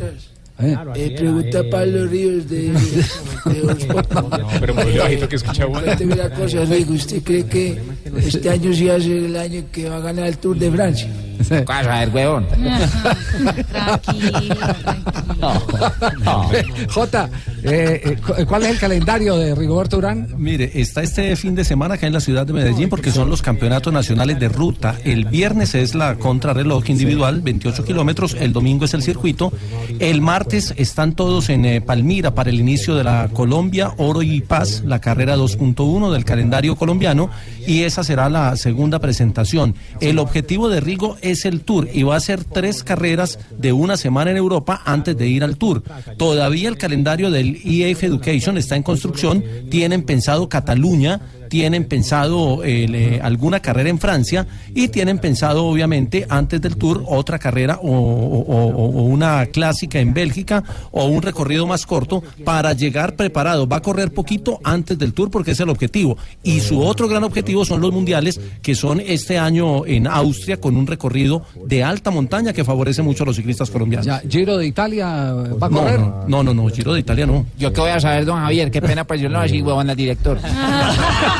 ¿Eh? 0.63 0.77
Eh, 0.95 1.15
pregunta 1.17 1.61
a 1.61 1.71
Pablo 1.71 2.07
Ríos 2.07 2.47
de, 2.47 2.71
pero 4.61 4.75
muy 4.75 4.99
bajito 4.99 5.27
que 5.27 5.37
escucha 5.37 5.67
uno. 5.67 5.81
Cuénteme 5.81 6.15
una 6.15 6.31
cosa, 6.31 6.65
Rigo, 6.67 6.93
¿usted 6.93 7.23
cree 7.23 7.47
que 7.47 7.81
este 8.19 8.51
año 8.51 8.73
sí 8.75 8.85
va 8.85 8.97
a 8.97 9.01
ser 9.01 9.25
el 9.25 9.37
año 9.37 9.65
que 9.73 9.89
va 9.89 9.97
a 9.97 10.01
ganar 10.01 10.27
el 10.27 10.37
Tour 10.37 10.59
de 10.59 10.71
Francia? 10.71 11.09
Casa 11.67 12.01
del 12.01 12.11
huevón. 12.11 12.47
Jota, 16.89 17.31
eh, 17.63 18.01
eh, 18.05 18.17
cu- 18.25 18.35
¿cuál 18.47 18.65
es 18.65 18.71
el 18.71 18.79
calendario 18.79 19.37
de 19.37 19.55
Rigoberto 19.55 19.99
Urán? 19.99 20.29
Mire, 20.37 20.71
está 20.75 21.03
este 21.03 21.35
fin 21.37 21.55
de 21.55 21.65
semana 21.65 21.95
acá 21.95 22.07
en 22.07 22.13
la 22.13 22.21
ciudad 22.21 22.47
de 22.47 22.53
Medellín 22.53 22.89
porque 22.89 23.11
son 23.11 23.29
los 23.31 23.43
campeonatos 23.43 23.93
nacionales 23.93 24.39
de 24.39 24.49
ruta. 24.49 24.97
El 25.05 25.25
viernes 25.27 25.75
es 25.75 25.95
la 25.95 26.17
contrarreloj 26.17 26.89
individual, 26.91 27.41
28 27.41 27.85
kilómetros. 27.85 28.35
El 28.39 28.53
domingo 28.53 28.85
es 28.85 28.95
el 28.95 29.03
circuito. 29.03 29.53
El 29.99 30.21
martes 30.21 30.75
están 30.77 31.15
todos 31.15 31.49
en 31.49 31.65
eh, 31.65 31.81
Palmira 31.81 32.35
para 32.35 32.51
el 32.51 32.61
inicio 32.61 32.95
de 32.95 33.05
la 33.05 33.29
Colombia 33.33 33.93
Oro 33.99 34.23
y 34.23 34.41
Paz, 34.41 34.83
la 34.85 35.01
carrera 35.01 35.37
2.1 35.37 36.13
del 36.13 36.25
calendario 36.25 36.77
colombiano. 36.77 37.31
Y 37.67 37.83
esa 37.83 38.05
será 38.05 38.29
la 38.29 38.57
segunda 38.57 38.99
presentación. 38.99 39.75
El 40.01 40.19
objetivo 40.19 40.69
de 40.69 40.81
Rigo 40.81 41.17
es 41.23 41.30
el 41.45 41.61
Tour 41.63 41.89
y 41.93 42.03
va 42.03 42.17
a 42.17 42.21
ser 42.21 42.45
tres 42.45 42.83
carreras 42.83 43.39
de 43.51 43.73
una 43.73 43.97
semana 43.97 44.31
en 44.31 44.37
Europa 44.37 44.83
antes 44.85 45.17
de 45.17 45.29
ir 45.29 45.45
al 45.45 45.57
Tour. 45.57 45.83
Todavía 46.17 46.69
el 46.69 46.77
calendario 46.77 47.31
del 47.31 47.61
EF 47.65 48.05
Education 48.05 48.59
está 48.59 48.77
en 48.77 48.83
construcción. 48.83 49.45
Tienen 49.71 50.03
pensado 50.03 50.49
Cataluña, 50.49 51.21
tienen 51.51 51.85
pensado 51.85 52.63
eh, 52.65 52.87
le- 52.89 53.21
alguna 53.21 53.61
carrera 53.61 53.91
en 53.91 53.99
Francia 53.99 54.47
y 54.75 54.89
tienen 54.89 55.19
pensado 55.19 55.67
obviamente 55.67 56.25
antes 56.29 56.61
del 56.61 56.77
Tour 56.77 57.05
otra 57.09 57.39
carrera 57.41 57.79
o, 57.83 57.91
o- 57.91 58.41
o- 58.41 58.87
o 58.87 59.03
una 59.03 59.45
clásica 59.47 59.99
en 59.99 60.15
Bélgica 60.15 60.63
o 60.93 61.07
un 61.07 61.21
recorrido 61.21 61.67
más 61.67 61.85
corto 61.85 62.23
para 62.45 62.73
llegar 62.73 63.17
preparado. 63.17 63.67
Va 63.69 63.79
a 63.79 63.83
correr 63.83 64.15
poquito 64.15 64.61
antes 64.63 64.97
del 64.97 65.13
Tour 65.13 65.31
porque 65.31 65.51
es 65.51 65.61
el 65.61 65.69
objetivo. 65.69 66.17
Y 66.45 66.61
su 66.61 66.81
otro 66.81 67.09
gran 67.09 67.25
objetivo 67.25 67.65
son 67.65 67.81
los 67.81 67.93
mundiales 67.93 68.41
que 68.63 68.75
son 68.77 69.01
este 69.05 69.37
año 69.37 69.85
en 69.87 70.07
Austria 70.07 70.59
con 70.61 70.77
un 70.77 70.87
recorrido 70.87 71.43
de 71.67 71.83
alta 71.83 72.11
montaña 72.13 72.53
que 72.53 72.63
favorece 72.65 73.03
mucho 73.03 73.25
a 73.25 73.27
los 73.27 73.35
ciclistas 73.37 73.69
colombianos. 73.71 74.07
Ya, 74.07 74.23
Giro 74.29 74.57
de 74.57 74.67
Italia 74.69 75.33
va 75.61 75.67
a 75.67 75.71
correr. 75.71 75.99
no, 75.99 76.25
no, 76.29 76.43
no, 76.45 76.55
no, 76.55 76.69
Giro 76.69 76.95
de 76.95 77.01
Italia 77.01 77.27
no. 77.27 77.45
Yo 77.59 77.73
qué 77.73 77.81
voy 77.81 77.91
a 77.91 77.99
saber, 77.99 78.25
don 78.25 78.39
Javier, 78.39 78.71
qué 78.71 78.81
pena, 78.81 79.03
pues 79.05 79.21
yo 79.21 79.29
no 79.29 79.41
así 79.41 79.61
huevón 79.61 79.91
al 79.91 79.97
director. 79.97 80.39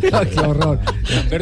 Qué 0.00 0.40
horror. 0.40 0.78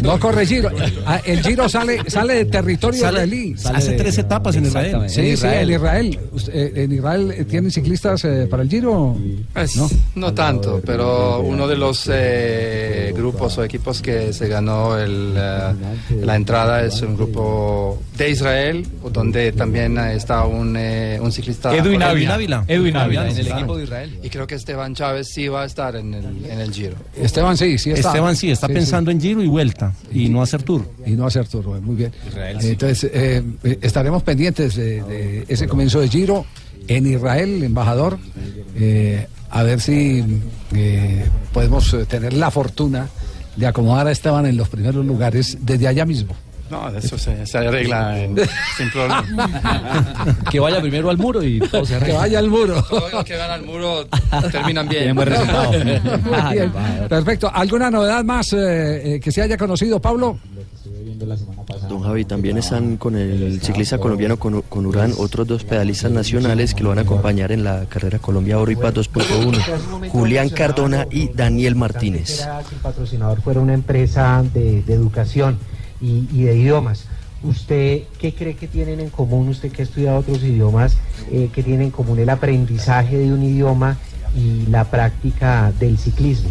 No 0.02 0.18
corre 0.18 0.46
Giro. 0.46 0.70
Ah, 1.06 1.20
El 1.24 1.42
Giro 1.42 1.68
sale, 1.68 1.98
sale 2.08 2.34
de 2.34 2.44
territorio 2.46 3.00
Sale- 3.00 3.24
israelí. 3.26 3.54
hace 3.74 3.92
tres 3.92 4.18
etapas 4.18 4.56
en 4.56 4.66
Israel. 4.66 5.08
Sí, 5.08 5.30
En 5.30 5.36
sí, 5.36 5.46
en 5.46 5.70
Israel. 5.70 6.18
Usted, 6.32 6.54
eh, 6.54 6.84
¿En 6.84 6.92
Israel 6.92 7.34
eh, 7.36 7.44
tienen 7.44 7.70
ciclistas 7.70 8.24
eh, 8.24 8.46
para 8.50 8.62
el 8.62 8.68
Giro? 8.68 9.16
Pues, 9.52 9.76
¿No? 9.76 9.88
no. 10.14 10.34
tanto, 10.34 10.80
pero 10.84 11.40
uno 11.40 11.66
de 11.66 11.76
los 11.76 12.08
eh, 12.12 13.12
grupos 13.16 13.58
o 13.58 13.64
equipos 13.64 14.00
que 14.02 14.32
se 14.32 14.48
ganó 14.48 14.96
el, 14.98 15.34
eh, 15.36 15.72
la 16.22 16.36
entrada 16.36 16.84
es 16.84 17.00
un 17.02 17.16
grupo 17.16 18.00
de 18.16 18.30
Israel, 18.30 18.86
donde 19.12 19.52
también 19.52 19.96
está 19.98 20.44
un, 20.44 20.76
eh, 20.76 21.18
un 21.20 21.32
ciclista. 21.32 21.74
Edwin. 21.74 22.02
Ávila. 22.02 22.64
Edwin 22.68 22.96
Ávila. 22.96 23.28
En 23.28 23.36
el 23.38 23.48
equipo 23.48 23.76
de 23.76 23.84
Israel. 23.84 24.18
Y 24.22 24.28
creo 24.30 24.46
que 24.46 24.54
Esteban 24.54 24.94
Chávez 24.94 25.28
sí 25.28 25.48
va 25.48 25.57
a 25.62 25.66
estar 25.66 25.96
en 25.96 26.14
el, 26.14 26.44
en 26.44 26.60
el 26.60 26.72
Giro. 26.72 26.96
Esteban 27.16 27.56
sí, 27.56 27.78
sí 27.78 27.90
está. 27.90 28.08
Esteban 28.08 28.36
sí, 28.36 28.50
está 28.50 28.66
Sí, 28.66 28.72
pensando 28.72 29.10
en 29.10 29.20
Giro 29.20 29.42
y 29.42 29.46
vuelta 29.48 29.92
y 30.12 30.28
no 30.28 30.42
hacer 30.42 30.62
Tour. 30.62 30.84
Y 31.06 31.12
no 31.12 31.26
hacer 31.26 31.46
tour, 31.48 31.80
muy 31.80 31.96
bien. 31.96 32.12
Israel. 32.28 32.58
Entonces, 32.60 33.10
eh, 33.12 33.42
estaremos 33.80 34.22
pendientes 34.22 34.76
de, 34.76 35.02
de 35.02 35.44
ese 35.48 35.66
comienzo 35.68 36.00
de 36.00 36.08
Giro 36.08 36.44
en 36.88 37.06
Israel, 37.06 37.62
embajador, 37.62 38.18
eh, 38.76 39.26
a 39.50 39.62
ver 39.62 39.80
si 39.80 40.24
eh, 40.74 41.24
podemos 41.52 41.92
eh, 41.94 42.06
tener 42.06 42.32
la 42.32 42.50
fortuna 42.50 43.08
de 43.56 43.66
acomodar 43.66 44.06
a 44.06 44.10
Esteban 44.12 44.46
en 44.46 44.56
los 44.56 44.68
primeros 44.68 45.04
lugares 45.04 45.58
desde 45.60 45.88
allá 45.88 46.04
mismo. 46.06 46.34
No, 46.70 46.88
eso 46.88 47.16
se, 47.18 47.46
se 47.46 47.58
arregla 47.58 48.18
en- 48.20 48.36
sin 48.76 48.90
problema. 48.90 49.24
Que 50.50 50.60
vaya 50.60 50.80
primero 50.80 51.10
al 51.10 51.18
muro 51.18 51.42
y 51.42 51.58
todo 51.60 51.84
se 51.84 51.94
arregla. 51.96 52.14
Que 52.14 52.18
vaya 52.20 52.38
al 52.38 52.48
muro. 52.48 52.82
Todos 52.88 53.12
los 53.12 53.24
que 53.24 53.36
van 53.36 53.50
al 53.50 53.62
muro 53.64 54.06
terminan 54.52 54.88
bien. 54.88 55.14
Buen 55.14 55.28
resultado. 55.30 55.72
Muy 55.72 56.52
bien. 56.54 56.72
Perfecto. 57.08 57.50
¿Alguna 57.52 57.90
novedad 57.90 58.24
más 58.24 58.52
eh, 58.52 59.14
eh, 59.16 59.20
que 59.20 59.32
se 59.32 59.42
haya 59.42 59.56
conocido, 59.56 60.00
Pablo? 60.00 60.38
Don 61.88 62.02
Javi, 62.02 62.24
también 62.24 62.58
están 62.58 62.96
con 62.96 63.16
el 63.16 63.60
ciclista 63.60 63.98
colombiano 63.98 64.38
con, 64.38 64.62
con 64.62 64.86
Urán 64.86 65.12
otros 65.18 65.46
dos 65.46 65.64
pedalistas 65.64 66.10
nacionales 66.12 66.74
que 66.74 66.82
lo 66.82 66.90
van 66.90 66.98
a 66.98 67.02
acompañar 67.02 67.50
en 67.50 67.64
la 67.64 67.86
carrera 67.86 68.18
Colombia 68.18 68.58
Oro 68.58 68.70
y 68.70 68.76
Paz 68.76 68.94
2.1, 68.94 70.08
Julián 70.10 70.48
Cardona 70.50 71.06
y 71.10 71.28
Daniel 71.32 71.74
Martínez. 71.74 72.46
el 72.70 72.76
patrocinador 72.82 73.40
fuera 73.42 73.60
una 73.60 73.74
empresa 73.74 74.44
de, 74.54 74.82
de 74.82 74.94
educación 74.94 75.58
y, 76.00 76.42
de 76.44 76.56
idiomas. 76.56 77.04
¿Usted 77.42 78.02
qué 78.18 78.34
cree 78.34 78.56
que 78.56 78.66
tienen 78.66 79.00
en 79.00 79.10
común, 79.10 79.48
usted 79.48 79.70
que 79.70 79.82
ha 79.82 79.84
estudiado 79.84 80.18
otros 80.18 80.42
idiomas, 80.42 80.96
eh, 81.30 81.50
que 81.52 81.62
tienen 81.62 81.82
en 81.82 81.90
común 81.90 82.18
el 82.18 82.30
aprendizaje 82.30 83.16
de 83.16 83.32
un 83.32 83.42
idioma 83.42 83.96
y 84.36 84.66
la 84.66 84.84
práctica 84.84 85.72
del 85.78 85.98
ciclismo? 85.98 86.50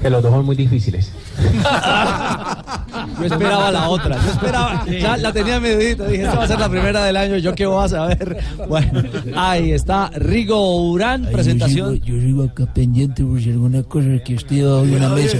Que 0.00 0.10
los 0.10 0.22
dos 0.22 0.32
son 0.32 0.44
muy 0.44 0.56
difíciles. 0.56 1.12
Yo 3.20 3.26
esperaba 3.26 3.70
la 3.70 3.88
otra. 3.88 4.16
Yo 4.22 4.30
esperaba. 4.32 4.84
Ya 4.86 5.16
la 5.16 5.32
tenía 5.32 5.60
medidita. 5.60 6.06
Dije, 6.06 6.24
esta 6.24 6.36
va 6.36 6.44
a 6.44 6.48
ser 6.48 6.58
la 6.60 6.68
primera 6.68 7.04
del 7.04 7.16
año. 7.16 7.36
¿Yo 7.38 7.54
qué 7.54 7.66
voy 7.66 7.84
a 7.84 7.88
saber? 7.88 8.38
Bueno, 8.68 9.02
ahí 9.36 9.72
está 9.72 10.10
Rigo 10.14 10.90
Urán, 10.90 11.26
presentación. 11.30 11.96
Yo 11.98 12.04
sigo, 12.04 12.16
yo 12.16 12.20
sigo 12.20 12.44
acá 12.44 12.66
pendiente 12.72 13.22
por 13.24 13.40
si 13.40 13.50
alguna 13.50 13.82
cosa 13.84 14.08
que 14.24 14.34
estoy 14.34 14.58
debajo 14.58 14.82
de 14.86 14.96
una 14.96 15.08
mesa. 15.10 15.38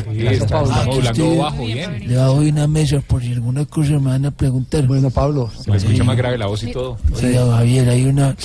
hablando 0.57 1.01
estoy 1.01 1.37
bajo, 1.39 1.65
bien. 1.65 2.09
Debajo 2.09 2.41
de 2.41 2.49
una 2.51 2.67
mesa 2.67 3.01
por 3.07 3.23
si 3.23 3.33
alguna 3.33 3.65
cosa 3.67 3.93
me 3.93 4.11
van 4.11 4.27
a 4.27 4.31
preguntar. 4.31 4.87
Bueno, 4.87 5.11
Pablo. 5.11 5.51
Se 5.61 5.71
le 5.71 5.77
escucha 5.77 6.05
más 6.05 6.17
grave 6.17 6.39
la 6.39 6.47
voz 6.47 6.63
y 6.63 6.73
todo. 6.73 6.99
Oiga, 7.23 7.47
Javier, 7.57 7.89
hay 7.89 8.05
una... 8.07 8.37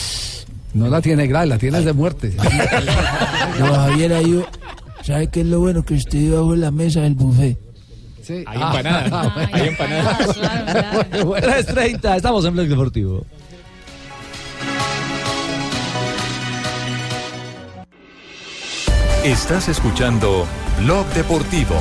No 0.73 0.87
la 0.89 1.01
tiene 1.01 1.25
grave, 1.27 1.47
la 1.47 1.57
tienes 1.57 1.85
de 1.85 1.93
muerte. 1.93 2.33
No, 3.59 3.73
Javier, 3.73 4.13
hay 4.13 4.25
un- 4.33 4.45
¿Sabe 5.07 5.27
qué 5.27 5.39
es 5.39 5.45
lo 5.45 5.61
bueno? 5.61 5.85
Que 5.85 5.95
estoy 5.95 6.25
debajo 6.25 6.51
de 6.51 6.57
la 6.57 6.69
mesa 6.69 6.99
del 6.99 7.15
buffet. 7.15 7.57
Sí. 8.21 8.43
Hay 8.45 8.61
empanadas. 8.61 9.31
Hay 9.53 9.67
empanadas. 9.69 10.37
3.30, 10.37 12.15
estamos 12.17 12.43
en 12.43 12.53
Blog 12.53 12.67
Deportivo. 12.67 13.25
Estás 19.23 19.69
escuchando 19.69 20.45
Blog 20.81 21.07
Deportivo. 21.13 21.75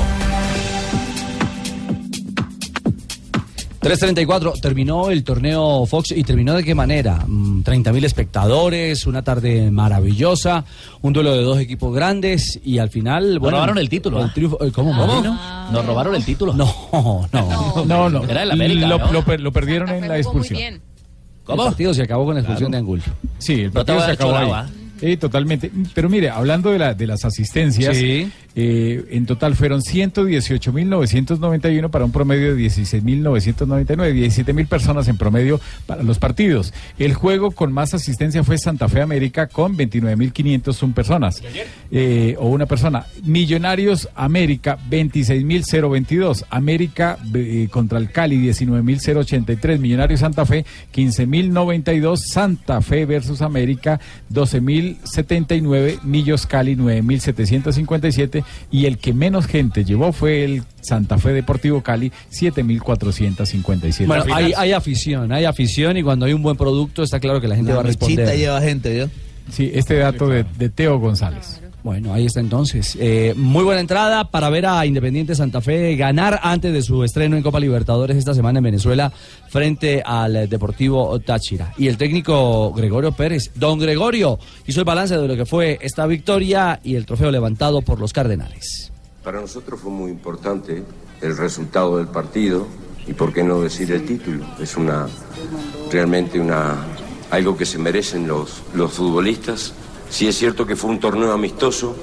3.34, 3.81 4.59
terminó 4.59 5.11
el 5.11 5.23
torneo 5.23 5.85
Fox 5.85 6.11
y 6.11 6.23
terminó 6.23 6.53
de 6.55 6.63
qué 6.63 6.73
manera? 6.73 7.23
Mm, 7.27 7.61
30.000 7.61 8.03
espectadores, 8.05 9.05
una 9.05 9.21
tarde 9.21 9.69
maravillosa, 9.71 10.65
un 11.01 11.13
duelo 11.13 11.33
de 11.35 11.43
dos 11.43 11.59
equipos 11.59 11.93
grandes 11.93 12.59
y 12.63 12.79
al 12.79 12.89
final... 12.89 13.35
Nos 13.39 13.51
robaron 13.51 13.77
el 13.77 13.87
título, 13.87 14.19
el 14.19 14.25
¿ah? 14.25 14.33
triunfo- 14.35 14.71
¿Cómo? 14.73 14.97
¿Cómo? 14.97 15.21
Nos 15.71 15.85
robaron 15.85 16.15
el 16.15 16.25
título. 16.25 16.53
No, 16.53 16.65
no. 17.31 17.85
No, 17.85 18.09
no. 18.09 18.23
Era 18.23 18.43
el 18.43 18.51
América, 18.51 18.87
lo, 18.87 18.97
¿no? 18.97 19.11
lo 19.11 19.23
per- 19.23 19.41
lo 19.41 19.51
perdieron 19.51 19.89
en 19.89 20.07
la 20.07 20.17
expulsión. 20.17 20.59
El 20.59 20.81
partido 21.55 21.93
se 21.93 22.01
acabó 22.01 22.25
con 22.25 22.33
la 22.35 22.41
expulsión 22.41 22.71
de 22.71 22.77
Angul. 22.79 23.01
Sí, 23.37 23.53
el 23.61 23.67
No 23.67 23.73
partido 23.73 23.99
a 23.99 24.05
se 24.05 24.11
acabó 24.11 24.35
ahí. 24.35 24.51
Sí, 24.99 25.17
totalmente. 25.17 25.71
Pero 25.93 26.09
mire, 26.09 26.29
hablando 26.29 26.71
de, 26.71 26.79
la, 26.79 26.93
de 26.93 27.07
las 27.07 27.25
asistencias, 27.25 27.95
Sí. 27.97 28.29
eh, 28.55 29.05
en 29.11 29.25
total 29.25 29.55
fueron 29.55 29.81
118.991 29.81 31.89
para 31.89 32.05
un 32.05 32.11
promedio 32.11 32.55
de 32.55 32.63
16.999, 32.65 34.13
17.000 34.13 34.67
personas 34.67 35.07
en 35.07 35.17
promedio 35.17 35.59
para 35.85 36.03
los 36.03 36.19
partidos. 36.19 36.73
El 36.99 37.13
juego 37.13 37.51
con 37.51 37.71
más 37.71 37.93
asistencia 37.93 38.43
fue 38.43 38.57
Santa 38.57 38.87
Fe 38.89 39.01
América 39.01 39.47
con 39.47 39.77
29.501 39.77 40.93
personas, 40.93 41.41
eh, 41.91 42.35
o 42.39 42.49
una 42.49 42.65
persona. 42.65 43.05
Millonarios 43.23 44.09
América, 44.15 44.77
26.022. 44.89 46.45
América 46.49 47.17
eh, 47.33 47.67
contra 47.71 47.99
el 47.99 48.11
Cali, 48.11 48.37
19.083. 48.37 49.79
Millonarios 49.79 50.19
Santa 50.21 50.45
Fe, 50.45 50.65
15.092. 50.93 52.17
Santa 52.17 52.81
Fe 52.81 53.05
versus 53.05 53.41
América, 53.41 53.99
12.079. 54.95 56.01
Millos 56.03 56.45
Cali, 56.45 56.75
9.757. 56.75 58.43
Y 58.71 58.85
el 58.85 58.97
que 58.97 59.13
menos 59.13 59.45
gente 59.45 59.83
llevó 59.83 60.11
fue 60.11 60.43
el 60.43 60.63
Santa 60.81 61.17
Fe 61.17 61.33
Deportivo 61.33 61.81
Cali, 61.81 62.11
7.457. 62.31 64.07
Bueno, 64.07 64.25
hay, 64.33 64.53
hay 64.55 64.71
afición, 64.71 65.31
hay 65.31 65.45
afición 65.45 65.97
y 65.97 66.03
cuando 66.03 66.25
hay 66.25 66.33
un 66.33 66.43
buen 66.43 66.57
producto 66.57 67.03
está 67.03 67.19
claro 67.19 67.41
que 67.41 67.47
la 67.47 67.55
gente 67.55 67.71
La 67.71 67.77
va 67.77 67.81
a 67.81 67.85
responder. 67.85 68.37
lleva 68.37 68.61
gente, 68.61 68.93
¿vio? 68.93 69.09
Sí, 69.51 69.71
este 69.73 69.95
dato 69.97 70.27
de, 70.27 70.45
de 70.57 70.69
Teo 70.69 70.99
González. 70.99 71.61
Bueno, 71.83 72.13
ahí 72.13 72.25
está 72.25 72.39
entonces. 72.39 72.97
Eh, 72.99 73.33
muy 73.37 73.63
buena 73.63 73.79
entrada 73.79 74.29
para 74.29 74.49
ver 74.49 74.65
a 74.65 74.85
Independiente 74.85 75.35
Santa 75.35 75.61
Fe 75.61 75.95
ganar 75.95 76.39
antes 76.43 76.73
de 76.73 76.81
su 76.81 77.03
estreno 77.03 77.37
en 77.37 77.43
Copa 77.43 77.59
Libertadores 77.59 78.17
esta 78.17 78.33
semana 78.33 78.59
en 78.59 78.65
Venezuela 78.65 79.11
frente 79.47 80.01
al 80.05 80.49
Deportivo 80.49 81.19
Táchira. 81.19 81.73
Y 81.77 81.87
el 81.87 81.97
técnico 81.97 82.73
Gregorio 82.73 83.11
Pérez, 83.11 83.51
don 83.55 83.79
Gregorio, 83.79 84.39
hizo 84.65 84.79
el 84.79 84.85
balance 84.85 85.17
de 85.17 85.27
lo 85.27 85.35
que 85.35 85.45
fue 85.45 85.79
esta 85.81 86.05
victoria 86.07 86.79
y 86.83 86.95
el 86.95 87.05
trofeo 87.05 87.31
levantado 87.31 87.81
por 87.81 87.99
los 87.99 88.11
Cardenales. 88.11 88.91
Para 89.23 89.39
nosotros 89.39 89.79
fue 89.79 89.91
muy 89.91 90.11
importante 90.11 90.83
el 91.21 91.37
resultado 91.37 91.97
del 91.97 92.07
partido 92.07 92.67
y 93.07 93.13
por 93.13 93.33
qué 93.33 93.43
no 93.43 93.61
decir 93.61 93.91
el 93.91 94.05
título. 94.05 94.45
Es 94.59 94.75
una 94.75 95.07
realmente 95.91 96.39
una 96.39 96.85
algo 97.29 97.57
que 97.57 97.65
se 97.65 97.77
merecen 97.77 98.27
los, 98.27 98.63
los 98.73 98.93
futbolistas. 98.93 99.73
Sí 100.09 100.27
es 100.27 100.37
cierto 100.37 100.65
que 100.65 100.75
fue 100.75 100.89
un 100.89 100.99
torneo 100.99 101.31
amistoso, 101.31 101.95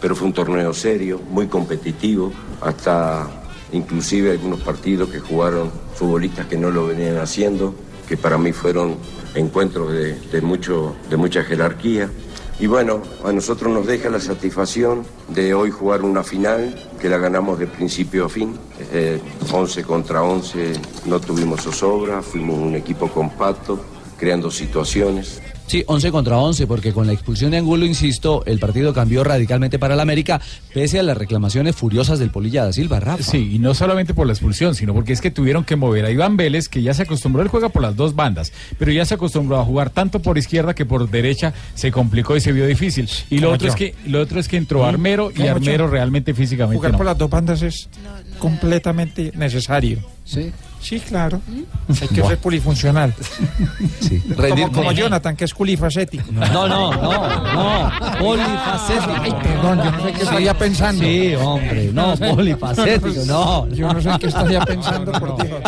pero 0.00 0.16
fue 0.16 0.26
un 0.26 0.32
torneo 0.32 0.72
serio, 0.72 1.20
muy 1.30 1.46
competitivo, 1.46 2.32
hasta 2.60 3.28
inclusive 3.72 4.32
algunos 4.32 4.60
partidos 4.60 5.10
que 5.10 5.20
jugaron 5.20 5.70
futbolistas 5.94 6.46
que 6.46 6.56
no 6.56 6.70
lo 6.70 6.86
venían 6.86 7.18
haciendo, 7.18 7.74
que 8.08 8.16
para 8.16 8.38
mí 8.38 8.52
fueron 8.52 8.96
encuentros 9.34 9.92
de, 9.92 10.40
mucho, 10.42 10.96
de 11.08 11.16
mucha 11.16 11.44
jerarquía. 11.44 12.10
Y 12.58 12.66
bueno, 12.66 13.02
a 13.24 13.32
nosotros 13.32 13.72
nos 13.72 13.86
deja 13.86 14.08
la 14.10 14.20
satisfacción 14.20 15.04
de 15.28 15.54
hoy 15.54 15.70
jugar 15.70 16.02
una 16.02 16.22
final 16.22 16.90
que 17.00 17.08
la 17.08 17.18
ganamos 17.18 17.58
de 17.58 17.66
principio 17.66 18.26
a 18.26 18.28
fin. 18.28 18.56
Eh, 18.92 19.20
11 19.50 19.82
contra 19.84 20.22
11, 20.22 20.72
no 21.06 21.20
tuvimos 21.20 21.62
zozobra, 21.62 22.22
fuimos 22.22 22.58
un 22.58 22.74
equipo 22.76 23.08
compacto, 23.08 23.80
creando 24.16 24.50
situaciones. 24.50 25.40
Sí, 25.72 25.84
11 25.86 26.10
contra 26.10 26.36
11, 26.36 26.66
porque 26.66 26.92
con 26.92 27.06
la 27.06 27.14
expulsión 27.14 27.50
de 27.50 27.56
Angulo, 27.56 27.86
insisto, 27.86 28.44
el 28.44 28.58
partido 28.58 28.92
cambió 28.92 29.24
radicalmente 29.24 29.78
para 29.78 29.94
el 29.94 30.00
América, 30.00 30.38
pese 30.74 30.98
a 30.98 31.02
las 31.02 31.16
reclamaciones 31.16 31.74
furiosas 31.74 32.18
del 32.18 32.28
Polilla 32.28 32.66
da 32.66 32.74
Silva, 32.74 33.00
Rafa. 33.00 33.22
Sí, 33.22 33.52
y 33.54 33.58
no 33.58 33.72
solamente 33.72 34.12
por 34.12 34.26
la 34.26 34.34
expulsión, 34.34 34.74
sino 34.74 34.92
porque 34.92 35.14
es 35.14 35.22
que 35.22 35.30
tuvieron 35.30 35.64
que 35.64 35.76
mover 35.76 36.04
a 36.04 36.10
Iván 36.10 36.36
Vélez, 36.36 36.68
que 36.68 36.82
ya 36.82 36.92
se 36.92 37.04
acostumbró, 37.04 37.40
él 37.40 37.48
juega 37.48 37.70
por 37.70 37.80
las 37.80 37.96
dos 37.96 38.14
bandas, 38.14 38.52
pero 38.78 38.92
ya 38.92 39.06
se 39.06 39.14
acostumbró 39.14 39.58
a 39.58 39.64
jugar 39.64 39.88
tanto 39.88 40.20
por 40.20 40.36
izquierda 40.36 40.74
que 40.74 40.84
por 40.84 41.08
derecha 41.08 41.54
se 41.74 41.90
complicó 41.90 42.36
y 42.36 42.42
se 42.42 42.52
vio 42.52 42.66
difícil. 42.66 43.08
Y 43.30 43.38
lo 43.38 43.50
otro 43.50 43.68
es 43.68 43.74
que 43.74 43.94
lo 44.04 44.20
otro 44.20 44.40
es 44.40 44.48
que 44.48 44.58
entró 44.58 44.84
Armero 44.84 45.30
y 45.34 45.38
yo. 45.38 45.52
Armero 45.52 45.88
realmente 45.88 46.34
físicamente 46.34 46.76
Jugar 46.76 46.92
no. 46.92 46.98
por 46.98 47.06
las 47.06 47.16
dos 47.16 47.30
bandas 47.30 47.62
es 47.62 47.88
completamente 48.38 49.32
necesario. 49.34 50.00
Sí. 50.26 50.52
Sí, 50.82 50.98
claro. 50.98 51.40
Hay 51.88 52.08
que 52.08 52.22
ser 52.22 52.38
polifuncional. 52.38 53.14
Sí. 54.00 54.20
Como, 54.20 54.72
como 54.72 54.92
Jonathan, 54.92 55.36
que 55.36 55.44
es 55.44 55.54
culifacético. 55.54 56.24
No, 56.32 56.66
no, 56.68 56.92
no, 56.92 57.52
no, 57.54 57.90
polifacético. 58.18 59.14
Ay, 59.20 59.32
perdón, 59.42 59.78
yo 59.82 59.90
no 59.92 60.02
sé 60.04 60.12
qué 60.12 60.22
estaría 60.22 60.54
pensando. 60.54 61.04
Sí, 61.04 61.34
hombre, 61.36 61.90
no, 61.92 62.16
polifacético, 62.34 63.24
no. 63.26 63.68
Yo 63.68 63.92
no 63.92 64.00
sé 64.00 64.10
qué 64.20 64.26
estaría 64.26 64.60
pensando, 64.60 65.12
por 65.12 65.42
Dios. 65.42 65.60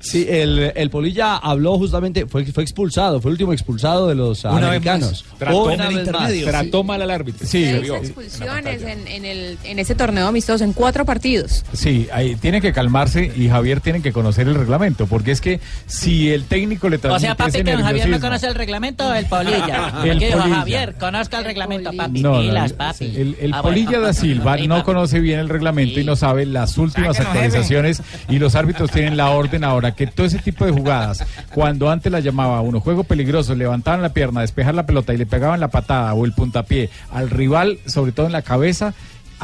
Sí, 0.00 0.26
el, 0.28 0.72
el 0.74 0.90
Polilla 0.90 1.36
habló 1.36 1.78
justamente, 1.78 2.26
fue, 2.26 2.44
fue 2.46 2.62
expulsado, 2.62 3.20
fue 3.20 3.30
el 3.30 3.34
último 3.34 3.52
expulsado 3.52 4.08
de 4.08 4.14
los 4.14 4.44
Una 4.44 4.68
americanos. 4.68 5.24
Trató, 5.38 5.64
Una 5.64 5.88
vez 5.88 6.10
más. 6.10 6.32
trató 6.44 6.84
mal 6.84 7.02
al 7.02 7.10
árbitro. 7.10 7.46
Sí, 7.46 7.64
Seis 7.64 7.90
expulsiones 7.90 8.82
en, 8.82 9.06
en, 9.08 9.24
el, 9.24 9.58
en 9.64 9.78
ese 9.78 9.94
torneo 9.94 10.26
amistoso, 10.28 10.64
en 10.64 10.72
cuatro 10.72 11.04
partidos. 11.04 11.64
Sí, 11.72 12.08
ahí 12.12 12.36
tiene 12.36 12.60
que 12.60 12.72
calmarse 12.72 13.32
y 13.36 13.48
Javier 13.48 13.80
tiene 13.80 14.02
que 14.02 14.12
conocer 14.12 14.48
el 14.48 14.54
reglamento, 14.54 15.06
porque 15.06 15.32
es 15.32 15.40
que 15.40 15.60
si 15.86 16.30
el 16.30 16.44
técnico 16.44 16.88
le 16.88 16.96
O 16.96 17.00
transmite 17.00 17.26
sea, 17.26 17.34
papi, 17.36 17.50
ese 17.50 17.64
que 17.64 17.76
Javier 17.76 18.08
no 18.08 18.20
conoce 18.20 18.46
el 18.46 18.54
reglamento, 18.54 19.12
el 19.14 19.26
polilla. 19.26 19.92
El 20.04 20.18
¿Qué 20.18 20.26
dijo 20.26 20.38
polilla. 20.38 20.56
Javier? 20.56 20.94
Conozca 20.98 21.38
el 21.38 21.44
reglamento, 21.44 21.90
papi. 21.92 22.22
No, 22.22 22.32
no, 22.34 22.40
Pilas, 22.40 22.70
el- 22.72 22.76
papi. 22.76 23.04
El, 23.04 23.36
el 23.40 23.52
Ah, 23.54 23.60
bueno. 23.60 23.62
Polilla 23.62 24.00
da 24.00 24.12
Silva 24.12 24.56
no 24.66 24.82
conoce 24.84 25.20
bien 25.20 25.38
el 25.40 25.48
reglamento 25.48 26.00
y 26.00 26.04
no 26.04 26.16
sabe 26.16 26.46
las 26.46 26.76
últimas 26.78 27.18
actualizaciones 27.20 28.02
y 28.28 28.38
los 28.38 28.54
árbitros 28.54 28.90
tienen 28.90 29.16
la 29.16 29.30
orden 29.30 29.61
ahora 29.64 29.94
que 29.94 30.06
todo 30.06 30.26
ese 30.26 30.38
tipo 30.38 30.64
de 30.64 30.72
jugadas, 30.72 31.24
cuando 31.54 31.90
antes 31.90 32.10
la 32.10 32.20
llamaba 32.20 32.60
uno 32.60 32.80
juego 32.80 33.04
peligroso, 33.04 33.54
levantaban 33.54 34.02
la 34.02 34.10
pierna, 34.12 34.40
despejar 34.40 34.74
la 34.74 34.86
pelota 34.86 35.12
y 35.14 35.16
le 35.16 35.26
pegaban 35.26 35.60
la 35.60 35.68
patada 35.68 36.14
o 36.14 36.24
el 36.24 36.32
puntapié 36.32 36.90
al 37.10 37.30
rival, 37.30 37.78
sobre 37.86 38.12
todo 38.12 38.26
en 38.26 38.32
la 38.32 38.42
cabeza, 38.42 38.94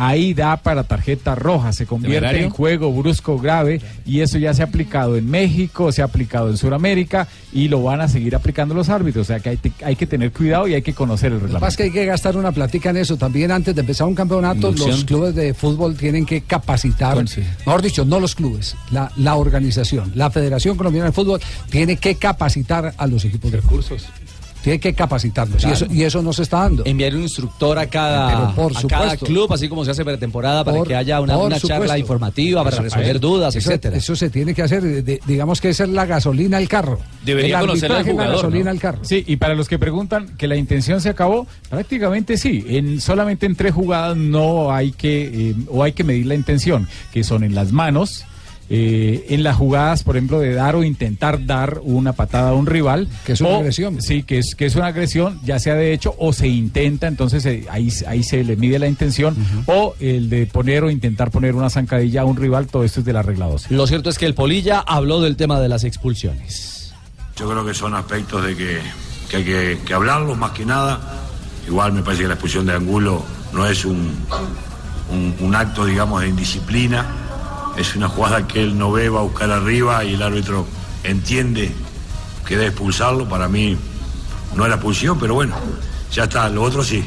ahí 0.00 0.32
da 0.32 0.56
para 0.58 0.84
tarjeta 0.84 1.34
roja, 1.34 1.72
se 1.72 1.84
convierte 1.84 2.18
¿Temerario? 2.20 2.44
en 2.46 2.50
juego 2.50 2.92
brusco 2.92 3.36
grave 3.38 3.80
y 4.06 4.20
eso 4.20 4.38
ya 4.38 4.54
se 4.54 4.62
ha 4.62 4.66
aplicado 4.66 5.16
en 5.16 5.28
México, 5.28 5.90
se 5.90 6.02
ha 6.02 6.04
aplicado 6.04 6.50
en 6.50 6.56
Sudamérica 6.56 7.26
y 7.52 7.66
lo 7.68 7.82
van 7.82 8.00
a 8.00 8.06
seguir 8.08 8.36
aplicando 8.36 8.74
los 8.74 8.88
árbitros. 8.88 9.22
O 9.22 9.26
sea 9.26 9.40
que 9.40 9.48
hay, 9.50 9.56
te- 9.56 9.72
hay 9.84 9.96
que 9.96 10.06
tener 10.06 10.30
cuidado 10.32 10.68
y 10.68 10.74
hay 10.74 10.82
que 10.82 10.94
conocer 10.94 11.32
el 11.32 11.34
Lo 11.34 11.40
que 11.40 11.46
reglamento. 11.46 11.66
pasa 11.66 11.72
es 11.72 11.76
que 11.76 11.82
hay 11.82 11.90
que 11.90 12.06
gastar 12.06 12.36
una 12.36 12.52
platica 12.52 12.90
en 12.90 12.98
eso. 12.98 13.16
También 13.16 13.50
antes 13.50 13.74
de 13.74 13.80
empezar 13.80 14.06
un 14.06 14.14
campeonato, 14.14 14.68
Inducción. 14.68 14.90
los 14.90 15.04
clubes 15.04 15.34
de 15.34 15.52
fútbol 15.54 15.96
tienen 15.96 16.24
que 16.24 16.42
capacitar, 16.42 17.16
mejor 17.64 17.82
dicho, 17.82 18.04
no 18.04 18.20
los 18.20 18.34
clubes, 18.36 18.76
la, 18.92 19.10
la 19.16 19.34
organización, 19.34 20.12
la 20.14 20.30
Federación 20.30 20.76
Colombiana 20.76 21.06
de 21.06 21.12
Fútbol 21.12 21.40
tiene 21.70 21.96
que 21.96 22.14
capacitar 22.14 22.94
a 22.96 23.06
los 23.06 23.24
equipos 23.24 23.50
de 23.50 23.60
recursos. 23.60 24.06
Tiene 24.68 24.80
que 24.80 24.94
capacitarlos 24.94 25.64
y, 25.64 25.68
eso, 25.70 25.86
y 25.90 26.02
eso 26.02 26.20
no 26.22 26.32
se 26.32 26.42
está 26.42 26.58
dando. 26.58 26.82
Enviar 26.84 27.14
un 27.14 27.22
instructor 27.22 27.78
a 27.78 27.86
cada, 27.86 28.26
Pero 28.28 28.54
por 28.54 28.76
a 28.76 28.82
cada 28.82 29.02
supuesto. 29.04 29.26
club, 29.26 29.52
así 29.52 29.68
como 29.68 29.84
se 29.84 29.92
hace 29.92 30.04
pretemporada, 30.04 30.62
para 30.62 30.76
Por- 30.78 30.88
que 30.88 30.94
haya 30.94 31.20
una, 31.20 31.58
charla 31.58 31.98
informativa 31.98 32.62
para 32.62 32.76
Eso- 32.76 32.82
resolver 32.82 33.18
dudas, 33.20 33.56
eso, 33.56 33.70
etcétera. 33.70 33.96
Eso 33.96 34.14
se 34.14 34.28
tiene 34.30 34.54
que 34.54 34.62
hacer. 34.62 34.82
de- 34.82 35.20
digamos 35.26 35.60
que 35.60 35.70
esa 35.70 35.84
es 35.84 35.90
la 35.90 36.04
gasolina 36.04 36.58
al 36.58 36.68
carro. 36.68 36.98
Debería 37.24 37.60
el 37.60 37.66
conocer 37.66 37.90
al 37.90 38.00
es 38.00 38.06
la 38.06 38.12
jugador, 38.12 38.34
gasolina 38.36 38.64
¿no? 38.64 38.70
al 38.72 38.78
carro. 38.80 38.98
Sí, 39.02 39.24
y 39.26 39.36
para 39.36 39.54
los 39.54 39.68
que 39.68 39.78
preguntan 39.78 40.36
que 40.36 40.46
la 40.46 40.56
intención 40.56 41.00
se 41.00 41.08
acabó, 41.08 41.46
prácticamente 41.70 42.36
sí. 42.36 42.64
En 42.68 43.00
solamente 43.00 43.46
en 43.46 43.54
tres 43.56 43.72
jugadas 43.72 44.16
no 44.16 44.70
hay 44.72 44.92
que 44.92 45.50
eh, 45.50 45.54
o 45.68 45.82
hay 45.82 45.92
que 45.92 46.04
medir 46.04 46.26
la 46.26 46.34
intención, 46.34 46.86
que 47.12 47.24
son 47.24 47.42
en 47.44 47.54
las 47.54 47.72
manos. 47.72 48.24
Eh, 48.70 49.26
en 49.30 49.42
las 49.42 49.56
jugadas, 49.56 50.02
por 50.02 50.16
ejemplo, 50.16 50.40
de 50.40 50.52
dar 50.54 50.76
o 50.76 50.84
intentar 50.84 51.46
dar 51.46 51.80
una 51.82 52.12
patada 52.12 52.50
a 52.50 52.54
un 52.54 52.66
rival. 52.66 53.08
Que 53.24 53.32
es 53.32 53.40
una 53.40 53.50
o- 53.50 53.56
agresión. 53.58 54.02
Sí, 54.02 54.22
que 54.22 54.38
es, 54.38 54.54
que 54.54 54.66
es 54.66 54.76
una 54.76 54.86
agresión, 54.88 55.40
ya 55.44 55.58
sea 55.58 55.74
de 55.74 55.92
hecho 55.92 56.14
o 56.18 56.32
se 56.32 56.48
intenta, 56.48 57.06
entonces 57.06 57.44
eh, 57.46 57.66
ahí, 57.70 57.90
ahí 58.06 58.22
se 58.22 58.44
le 58.44 58.56
mide 58.56 58.78
la 58.78 58.88
intención. 58.88 59.36
O 59.66 59.94
el 60.00 60.28
de 60.30 60.46
poner 60.46 60.84
o 60.84 60.90
intentar 60.90 61.30
poner 61.30 61.54
una 61.54 61.70
zancadilla 61.70 62.22
a 62.22 62.24
un 62.24 62.36
rival, 62.36 62.66
todo 62.66 62.84
esto 62.84 63.00
es 63.00 63.06
de 63.06 63.12
la 63.12 63.22
regla 63.22 63.46
12. 63.46 63.74
Lo 63.74 63.86
cierto 63.86 64.10
es 64.10 64.18
que 64.18 64.26
el 64.26 64.34
Polilla 64.34 64.80
habló 64.80 65.20
del 65.20 65.36
tema 65.36 65.58
de 65.60 65.68
las 65.68 65.84
expulsiones. 65.84 66.92
Yo 67.36 67.48
creo 67.48 67.64
que 67.64 67.72
son 67.74 67.94
aspectos 67.94 68.44
de 68.44 68.56
que, 68.56 68.78
que 69.30 69.36
hay 69.36 69.44
que, 69.44 69.78
que 69.86 69.94
hablarlos 69.94 70.36
más 70.36 70.50
que 70.52 70.66
nada. 70.66 71.00
Igual 71.66 71.92
me 71.92 72.02
parece 72.02 72.22
que 72.22 72.28
la 72.28 72.34
expulsión 72.34 72.66
de 72.66 72.72
Angulo 72.74 73.24
no 73.52 73.66
es 73.66 73.84
un, 73.84 74.12
un, 75.12 75.34
un 75.40 75.54
acto, 75.54 75.86
digamos, 75.86 76.20
de 76.22 76.28
indisciplina. 76.28 77.06
Es 77.78 77.94
una 77.94 78.08
jugada 78.08 78.46
que 78.46 78.62
él 78.62 78.76
no 78.76 78.90
ve, 78.92 79.08
va 79.08 79.20
a 79.20 79.22
buscar 79.22 79.50
arriba 79.50 80.04
y 80.04 80.14
el 80.14 80.22
árbitro 80.22 80.66
entiende 81.04 81.72
que 82.46 82.56
debe 82.56 82.68
expulsarlo. 82.68 83.28
Para 83.28 83.48
mí 83.48 83.76
no 84.56 84.64
era 84.66 84.74
expulsión, 84.74 85.18
pero 85.18 85.34
bueno, 85.34 85.54
ya 86.12 86.24
está. 86.24 86.48
Lo 86.48 86.62
otro 86.62 86.82
sí, 86.82 87.04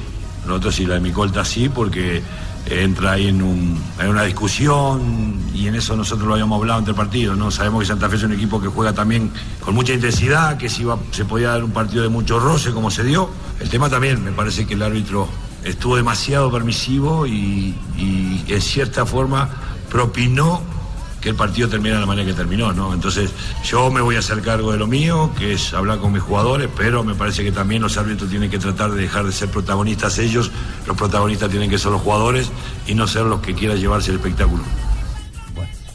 lo 0.47 0.55
otro 0.55 0.71
sí, 0.71 0.85
la 0.85 0.93
de 0.95 0.99
Micolta 1.01 1.43
sí, 1.43 1.67
porque 1.67 2.21
entra 2.67 3.13
ahí 3.13 3.27
en, 3.27 3.41
un- 3.41 3.83
en 3.99 4.07
una 4.07 4.23
discusión 4.23 5.41
y 5.53 5.67
en 5.67 5.75
eso 5.75 5.95
nosotros 5.97 6.27
lo 6.27 6.33
habíamos 6.35 6.59
hablado 6.59 6.79
entre 6.79 6.93
partidos, 6.93 7.37
¿no? 7.37 7.51
Sabemos 7.51 7.81
que 7.81 7.87
Santa 7.87 8.07
Fe 8.07 8.15
es 8.15 8.23
un 8.23 8.31
equipo 8.33 8.61
que 8.61 8.67
juega 8.67 8.93
también 8.93 9.31
con 9.59 9.73
mucha 9.75 9.93
intensidad, 9.93 10.57
que 10.57 10.69
si 10.69 10.85
se 11.11 11.25
podía 11.25 11.49
dar 11.49 11.63
un 11.63 11.71
partido 11.71 12.03
de 12.03 12.09
mucho 12.09 12.39
roce 12.39 12.71
como 12.71 12.89
se 12.91 13.03
dio. 13.03 13.29
El 13.59 13.69
tema 13.69 13.89
también, 13.89 14.23
me 14.23 14.31
parece 14.31 14.65
que 14.65 14.75
el 14.75 14.83
árbitro 14.83 15.27
estuvo 15.65 15.95
demasiado 15.97 16.49
permisivo 16.51 17.25
y 17.27 17.75
en 18.47 18.61
cierta 18.61 19.05
forma 19.05 19.49
propinó 19.91 20.61
que 21.21 21.29
el 21.29 21.35
partido 21.35 21.69
terminara 21.69 21.99
de 21.99 22.01
la 22.01 22.07
manera 22.07 22.27
que 22.27 22.33
terminó, 22.33 22.73
¿no? 22.73 22.93
Entonces, 22.95 23.29
yo 23.63 23.91
me 23.91 24.01
voy 24.01 24.15
a 24.15 24.19
hacer 24.19 24.41
cargo 24.41 24.71
de 24.71 24.79
lo 24.79 24.87
mío, 24.87 25.29
que 25.37 25.53
es 25.53 25.71
hablar 25.73 25.99
con 25.99 26.11
mis 26.13 26.23
jugadores, 26.23 26.67
pero 26.75 27.03
me 27.03 27.13
parece 27.13 27.43
que 27.43 27.51
también 27.51 27.83
los 27.83 27.95
árbitros 27.97 28.27
tienen 28.31 28.49
que 28.49 28.57
tratar 28.57 28.89
de 28.91 29.01
dejar 29.03 29.25
de 29.25 29.31
ser 29.31 29.49
protagonistas 29.49 30.17
ellos, 30.17 30.49
los 30.87 30.97
protagonistas 30.97 31.51
tienen 31.51 31.69
que 31.69 31.77
ser 31.77 31.91
los 31.91 32.01
jugadores 32.01 32.49
y 32.87 32.95
no 32.95 33.05
ser 33.05 33.23
los 33.25 33.39
que 33.41 33.53
quieran 33.53 33.77
llevarse 33.77 34.09
el 34.09 34.15
espectáculo. 34.17 34.63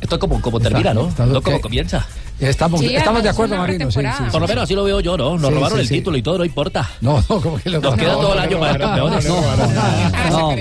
Esto 0.01 0.15
es 0.15 0.21
como, 0.21 0.41
como 0.41 0.61
termina, 0.61 0.95
¿no? 0.95 1.09
está- 1.09 1.27
No 1.27 1.43
como 1.43 1.61
comienza. 1.61 2.07
Estamos, 2.39 2.81
Sí, 2.81 2.95
estamos 2.95 3.23
de 3.23 3.29
acuerdo, 3.31 3.57
Marino. 3.57 3.91
Sí, 3.91 4.01
sí. 4.01 4.25
Por 4.31 4.41
lo 4.43 4.47
menos 4.49 4.65
así 4.65 4.75
lo 4.75 4.85
veo 4.85 5.01
yo, 5.01 5.17
¿no? 5.17 5.39
Nos 5.39 5.49
Sí, 5.49 5.55
robaron 5.55 5.79
sí, 5.79 5.83
el 5.83 5.89
sí. 5.89 5.95
título 5.95 6.17
y 6.19 6.23
todo, 6.23 6.39
no 6.39 6.45
importa. 6.45 6.89
No, 7.01 7.17
no, 7.29 7.41
como 7.41 7.57
que 7.59 7.71
lo 7.71 7.81
Nos 7.81 7.95
queda 7.97 8.13
todo 8.13 8.33
el 8.35 8.39
año 8.41 8.61
para 8.61 8.79
campeones. 8.79 9.27
No, 9.29 10.57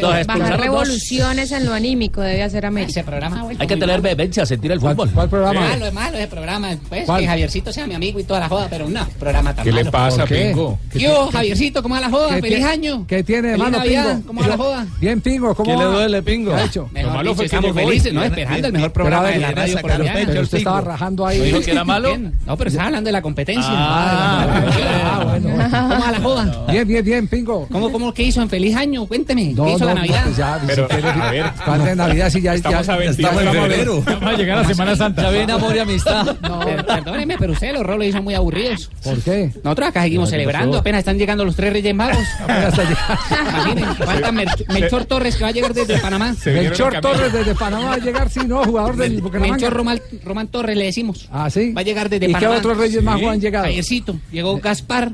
Nos 0.00 0.26
Bajar 0.26 0.60
revoluciones 0.60 1.50
en 1.52 1.66
lo 1.66 1.74
anímico 1.74 2.20
debe 2.20 2.42
hacer 2.44 2.64
América. 2.64 2.90
Ese 2.90 3.04
programa 3.04 3.44
Hay 3.58 3.66
que 3.66 3.76
tener 3.76 4.00
vehemencia, 4.00 4.46
sentir 4.46 4.70
el 4.72 4.80
fútbol. 4.80 5.10
¿Cuál 5.10 5.28
programa? 5.28 5.60
Malo 5.60 5.86
es 5.86 5.92
malo 5.92 6.16
ese 6.16 6.28
programa. 6.28 6.70
Pues 6.88 7.04
¿Cuál? 7.06 7.20
que 7.22 7.26
Javiercito 7.26 7.72
sea 7.72 7.86
mi 7.86 7.94
amigo 7.94 8.20
y 8.20 8.24
toda 8.24 8.40
la 8.40 8.48
joda, 8.48 8.68
pero 8.70 8.88
no, 8.88 9.06
programa 9.18 9.54
tan 9.54 9.64
¿Qué 9.64 9.72
le 9.72 9.84
pasa. 9.86 10.24
Pingo? 10.24 10.78
¿Qué 10.92 11.00
Yo, 11.00 11.28
Javiercito, 11.32 11.82
¿cómo 11.82 11.96
va 11.96 12.00
la 12.02 12.10
joda? 12.10 12.36
¿Qué 12.36 12.42
¡Feliz 12.42 12.64
año! 12.64 13.04
¿Qué 13.06 13.22
tiene 13.24 13.48
de 13.48 13.54
¡Feliz 13.54 13.64
malo, 13.64 13.78
Navidad! 13.78 14.12
Pingo? 14.14 14.26
¿Cómo 14.28 14.40
va 14.42 14.46
la 14.46 14.56
joda? 14.56 14.86
Bien, 15.00 15.20
Pingo, 15.20 15.54
¿cómo 15.54 15.70
¿Qué 15.70 15.76
le 15.76 15.84
duele, 15.84 16.22
Pingo? 16.22 16.50
¿Qué 16.54 16.60
ha 16.60 16.64
hecho? 16.64 16.88
Mejor 16.92 17.12
malo 17.12 17.22
dicho, 17.22 17.34
fue 17.34 17.42
que 17.48 17.56
estamos 17.56 17.74
felices, 17.76 18.12
¿no? 18.12 18.20
viene- 18.20 18.36
Esperando 18.40 18.66
el 18.68 18.72
mejor 18.72 18.92
programa 18.92 19.28
a 19.28 19.30
de 19.32 19.38
la 19.38 19.48
a 19.48 19.52
radio. 19.52 19.78
Pero 20.26 20.40
usted 20.42 20.58
estaba 20.58 20.80
ahí. 21.26 21.38
¿No 21.38 21.44
dijo 21.44 21.60
que 21.60 21.70
era 21.70 21.84
malo? 21.94 22.16
No, 22.46 22.56
pero 22.56 22.68
estaba 22.68 22.86
hablando 22.86 23.08
de 23.08 23.12
la 23.12 23.22
competencia. 23.22 23.70
Ah, 23.72 25.20
bueno. 25.24 25.48
¿Cómo 26.16 26.34
va 26.34 26.44
la 26.44 26.52
joda? 26.52 26.72
Bien, 26.72 26.86
bien, 26.88 27.04
bien, 27.04 27.28
Pingo. 27.28 27.66
¿Cómo, 27.70 27.90
cómo 27.92 28.12
que 28.14 28.22
hizo 28.22 28.40
en 28.42 28.48
Feliz 28.48 28.76
Año? 28.76 29.06
Cuénteme. 29.06 29.52
No, 29.54 29.64
¿Qué 29.64 29.70
hizo 29.72 29.78
no, 29.80 29.86
la 29.86 29.94
no, 29.94 30.00
Navidad? 30.00 30.22
pues 30.24 30.36
ya, 30.36 30.60
Pero, 30.66 30.88
si 30.88 30.94
quiere, 30.94 31.08
a 31.08 31.30
ver. 31.30 31.52
¿cuál 31.64 31.84
de 31.84 31.96
Navidad 31.96 32.30
si 32.30 32.40
ya, 32.40 32.54
Estamos 32.54 32.86
ya, 32.86 32.92
a 32.92 32.96
22 32.96 33.32
estamos 33.32 33.54
de 33.54 33.60
febrero. 33.60 34.02
Vamos 34.04 34.22
a 34.24 34.32
llegar 34.36 34.58
a 34.58 34.64
Semana 34.64 34.96
Santa. 34.96 35.22
Ya 35.22 35.30
viene 35.30 35.52
amor 35.52 35.76
y 35.76 35.78
amistad. 35.78 36.36
Per- 36.64 36.86
Perdóneme, 36.86 37.36
pero 37.38 37.52
ustedes 37.52 37.74
los 37.74 37.82
roles 37.84 38.12
son 38.14 38.24
muy 38.24 38.34
aburridos. 38.34 38.90
¿Por 39.02 39.20
qué? 39.22 39.50
Nosotros 39.62 39.88
acá 39.88 40.02
seguimos 40.02 40.28
¿qué 40.28 40.36
celebrando, 40.36 40.72
pasó? 40.72 40.80
apenas 40.80 40.98
están 41.00 41.18
llegando 41.18 41.44
los 41.44 41.56
tres 41.56 41.72
Reyes 41.72 41.94
Magos. 41.94 42.18
Apenas 42.40 42.78
está 42.78 42.84
llegando. 42.84 43.94
Falta 44.04 44.32
Melchor 44.32 45.04
Torres 45.04 45.36
que 45.36 45.42
va 45.44 45.48
a 45.48 45.52
llegar 45.52 45.74
desde 45.74 45.98
Panamá. 45.98 46.34
Melchor. 46.44 47.00
Torres 47.00 47.32
desde 47.32 47.54
Panamá 47.54 47.84
va 47.86 47.94
a 47.94 47.98
llegar, 47.98 48.30
sí, 48.30 48.40
no, 48.46 48.64
jugador 48.64 48.96
del 48.96 49.20
Bucaramanga. 49.20 49.54
Melchor 49.54 49.72
Román, 49.72 50.00
Román 50.24 50.48
Torres 50.48 50.76
le 50.76 50.84
decimos. 50.84 51.28
Ah, 51.32 51.48
sí. 51.50 51.72
Va 51.72 51.80
a 51.80 51.84
llegar 51.84 52.08
desde 52.08 52.26
¿Y 52.26 52.28
qué 52.28 52.32
Panamá. 52.34 52.56
otros 52.58 52.76
Reyes 52.78 53.02
Magos 53.02 53.28
han 53.30 53.40
llegado? 53.40 53.66
Ayercito, 53.66 54.16
llegó 54.32 54.58
Gaspar 54.58 55.12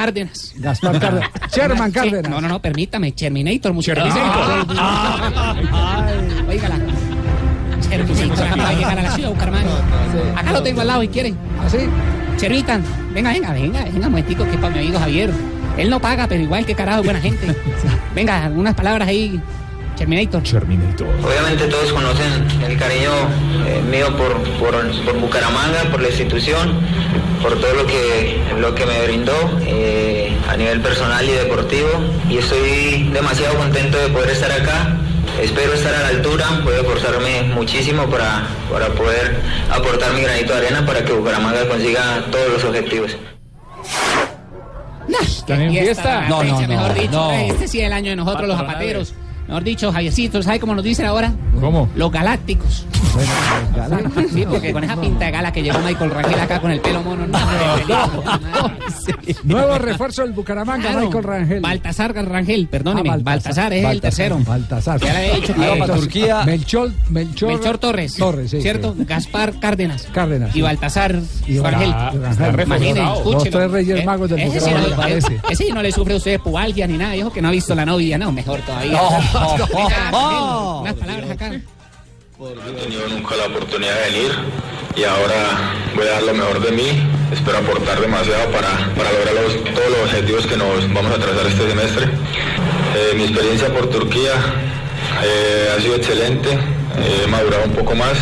Cárdenas. 0.00 0.54
Gaspar 0.56 0.98
Cárdenas. 0.98 1.30
Sherman 1.52 1.92
Sí, 1.92 1.94
Cárdenas. 1.98 2.30
No, 2.30 2.40
no, 2.40 2.48
no, 2.48 2.62
permítame. 2.62 3.12
Terminator, 3.12 3.74
musical. 3.74 4.08
Oígala. 6.48 6.78
Chervicito, 7.86 8.42
acá 8.42 8.56
va 8.56 8.68
a 8.68 8.72
llegar 8.72 8.98
a 8.98 9.02
la 9.02 9.10
ciudad 9.12 9.28
de 9.28 9.34
Bucaramanga. 9.34 9.70
Acá 10.36 10.52
lo 10.52 10.62
tengo 10.62 10.80
al 10.80 10.86
lado, 10.86 11.02
si 11.02 11.08
quieren. 11.08 11.36
¿Ah, 11.60 11.68
sí? 11.68 11.78
Chervitan, 12.38 12.82
venga, 13.12 13.30
venga, 13.32 13.52
venga, 13.52 13.84
venga, 13.84 13.96
un 13.96 14.04
momentico 14.04 14.44
que 14.44 14.52
es 14.52 14.56
para 14.56 14.72
mi 14.72 14.78
amigo 14.78 14.98
Javier. 14.98 15.30
Él 15.76 15.90
no 15.90 16.00
paga, 16.00 16.26
pero 16.26 16.40
igual 16.42 16.64
que 16.64 16.74
carajo, 16.74 17.02
buena 17.02 17.20
gente. 17.20 17.54
Venga, 18.14 18.44
algunas 18.44 18.74
palabras 18.74 19.08
ahí. 19.08 19.40
Terminator. 20.00 20.42
Terminator. 20.42 21.06
Obviamente 21.22 21.66
todos 21.66 21.92
conocen 21.92 22.48
el 22.66 22.78
cariño 22.78 23.10
eh, 23.66 23.82
mío 23.90 24.06
por, 24.16 24.32
por, 24.58 24.74
por 25.04 25.20
Bucaramanga, 25.20 25.82
por 25.90 26.00
la 26.00 26.08
institución, 26.08 26.80
por 27.42 27.60
todo 27.60 27.74
lo 27.74 27.86
que, 27.86 28.40
lo 28.58 28.74
que 28.74 28.86
me 28.86 29.04
brindó 29.04 29.34
eh, 29.60 30.34
a 30.48 30.56
nivel 30.56 30.80
personal 30.80 31.22
y 31.28 31.32
deportivo. 31.32 31.88
Y 32.30 32.38
estoy 32.38 33.10
demasiado 33.12 33.56
contento 33.58 33.98
de 33.98 34.08
poder 34.08 34.30
estar 34.30 34.50
acá. 34.50 34.96
Espero 35.38 35.74
estar 35.74 35.94
a 35.94 36.00
la 36.00 36.08
altura, 36.08 36.46
voy 36.64 36.74
a 36.74 36.78
esforzarme 36.78 37.42
muchísimo 37.54 38.06
para, 38.06 38.46
para 38.72 38.88
poder 38.88 39.36
aportar 39.70 40.14
mi 40.14 40.22
granito 40.22 40.54
de 40.54 40.66
arena 40.66 40.86
para 40.86 41.04
que 41.04 41.12
Bucaramanga 41.12 41.68
consiga 41.68 42.24
todos 42.30 42.48
los 42.54 42.64
objetivos. 42.64 43.16
¿Están 45.20 45.60
en 45.60 45.72
fiesta? 45.72 46.26
No, 46.28 46.42
No, 46.42 46.52
no, 46.52 46.60
no, 46.62 46.68
mejor 46.68 46.88
no, 46.88 46.94
dicho, 46.94 47.12
no. 47.12 47.32
este 47.32 47.68
sí 47.68 47.80
es 47.80 47.86
el 47.86 47.92
año 47.92 48.10
de 48.10 48.16
nosotros 48.16 48.48
los 48.48 48.56
zapateros. 48.56 49.14
Mejor 49.50 49.64
dicho, 49.64 49.90
Javiercito, 49.92 50.40
¿sabe 50.44 50.60
cómo 50.60 50.76
nos 50.76 50.84
dicen 50.84 51.06
ahora? 51.06 51.32
¿Cómo? 51.60 51.88
Los 51.96 52.12
galácticos. 52.12 52.86
Sí, 54.32 54.44
porque 54.48 54.72
con 54.72 54.84
esa 54.84 54.94
pinta 55.00 55.24
de 55.24 55.30
gala 55.32 55.52
que 55.52 55.60
llegó 55.60 55.80
Michael 55.80 56.10
Rangel 56.12 56.38
acá 56.38 56.60
con 56.60 56.70
el 56.70 56.80
pelo 56.80 57.02
mono. 57.02 57.26
No, 57.26 57.40
Nuevo 59.42 59.78
refuerzo 59.78 60.22
del 60.22 60.32
Bucaramanga, 60.32 60.90
Claro. 60.90 61.06
Michael 61.06 61.24
Rangel. 61.24 61.60
Baltasar 61.60 62.14
Rangel, 62.14 62.68
perdóneme. 62.68 63.10
Ah, 63.10 63.18
Baltasar, 63.20 63.72
es 63.72 63.84
el 63.84 64.00
tercero. 64.00 64.38
Baltasar. 64.46 65.00
Ya 65.00 65.12
le 65.12 65.18
había 65.18 65.34
dicho 65.34 65.54
que 65.54 65.64
Entonces, 65.72 65.96
Turquía. 66.00 66.44
Melchor, 66.44 66.92
Melchor, 67.08 67.48
Melchor 67.52 67.78
Torres. 67.78 68.14
Torres, 68.14 68.50
sí, 68.52 68.60
¿Cierto? 68.60 68.94
sí. 68.96 69.04
Gaspar 69.04 69.54
Cárdenas. 69.58 70.06
Cárdenas. 70.12 70.50
Y 70.50 70.52
sí. 70.54 70.62
Baltasar 70.62 71.18
Y 71.48 71.58
Rangel. 71.58 71.90
Ra- 71.90 72.12
Rangel. 72.12 72.60
Imaginen, 72.66 73.04
Los 73.24 73.42
tres 73.44 73.70
Reyes 73.72 74.00
Eh, 74.00 74.04
Magos 74.04 74.30
del 74.30 74.38
ese 74.40 74.60
sí 74.60 74.66
Bucaramanga, 74.70 74.90
no- 74.96 75.02
parece. 75.02 75.40
Ese 75.50 75.64
sí 75.64 75.72
no 75.72 75.82
le 75.82 75.90
sufre 75.90 76.14
a 76.14 76.16
usted 76.18 76.40
pubalgia 76.40 76.86
ni 76.86 76.96
nada. 76.96 77.12
Dijo 77.14 77.32
que 77.32 77.42
no 77.42 77.48
ha 77.48 77.52
visto 77.52 77.74
la 77.74 77.84
novia. 77.84 78.16
No, 78.18 78.30
mejor 78.30 78.60
todavía. 78.60 79.00
Unas 80.82 80.94
palabras 80.94 81.30
acá. 81.30 81.50
No 82.38 82.48
he 82.48 82.72
tenido 82.72 83.06
nunca 83.08 83.36
la 83.36 83.46
oportunidad 83.46 83.94
de 83.96 84.10
venir 84.10 84.32
y 84.96 85.04
ahora 85.04 85.74
voy 85.94 86.06
a 86.06 86.12
dar 86.12 86.22
lo 86.22 86.34
mejor 86.34 86.60
de 86.64 86.72
mí. 86.72 86.88
Espero 87.32 87.58
aportar 87.58 88.00
demasiado 88.00 88.50
para, 88.50 88.70
para 88.96 89.12
lograr 89.12 89.34
los- 89.34 89.74
todos 89.74 89.90
los 89.90 90.00
objetivos 90.06 90.46
que 90.46 90.56
nos 90.56 90.92
vamos 90.92 91.12
a 91.12 91.18
trazar 91.18 91.46
este 91.46 91.68
semestre. 91.68 92.06
Eh, 92.06 93.14
mi 93.14 93.24
experiencia 93.24 93.68
por 93.72 93.88
Turquía 93.90 94.32
eh, 95.22 95.68
ha 95.76 95.80
sido 95.80 95.96
excelente, 95.96 96.50
eh, 96.52 97.22
he 97.24 97.26
madurado 97.28 97.64
un 97.64 97.72
poco 97.72 97.94
más. 97.94 98.14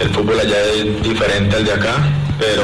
El 0.00 0.08
fútbol 0.10 0.40
allá 0.40 0.58
es 0.74 1.02
diferente 1.02 1.56
al 1.56 1.64
de 1.64 1.72
acá, 1.72 1.94
pero, 2.38 2.62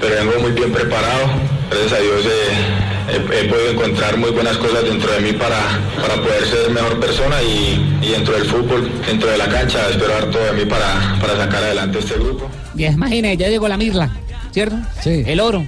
pero 0.00 0.14
vengo 0.24 0.40
muy 0.40 0.52
bien 0.52 0.72
preparado. 0.72 1.26
Gracias 1.70 1.92
a 1.92 1.98
Dios 2.02 2.24
eh, 2.26 2.97
he, 3.10 3.16
he 3.16 3.44
podido 3.48 3.70
encontrar 3.70 4.16
muy 4.16 4.30
buenas 4.30 4.56
cosas 4.58 4.84
dentro 4.84 5.10
de 5.12 5.20
mí 5.20 5.32
para, 5.32 5.58
para 6.00 6.22
poder 6.22 6.46
ser 6.46 6.70
mejor 6.70 6.98
persona 7.00 7.42
y, 7.42 7.98
y 8.02 8.10
dentro 8.10 8.34
del 8.34 8.44
fútbol, 8.46 8.90
dentro 9.06 9.30
de 9.30 9.38
la 9.38 9.48
cancha, 9.48 9.88
espero 9.90 10.12
dar 10.12 10.30
todo 10.30 10.44
de 10.44 10.52
mí 10.52 10.64
para, 10.64 11.16
para 11.20 11.36
sacar 11.36 11.62
adelante 11.64 11.98
este 11.98 12.14
grupo. 12.14 12.48
Y 12.76 12.86
imagínate, 12.86 13.36
ya 13.36 13.48
llegó 13.48 13.68
la 13.68 13.76
mirla, 13.76 14.10
¿cierto? 14.52 14.76
Sí. 15.02 15.22
El 15.26 15.40
oro. 15.40 15.66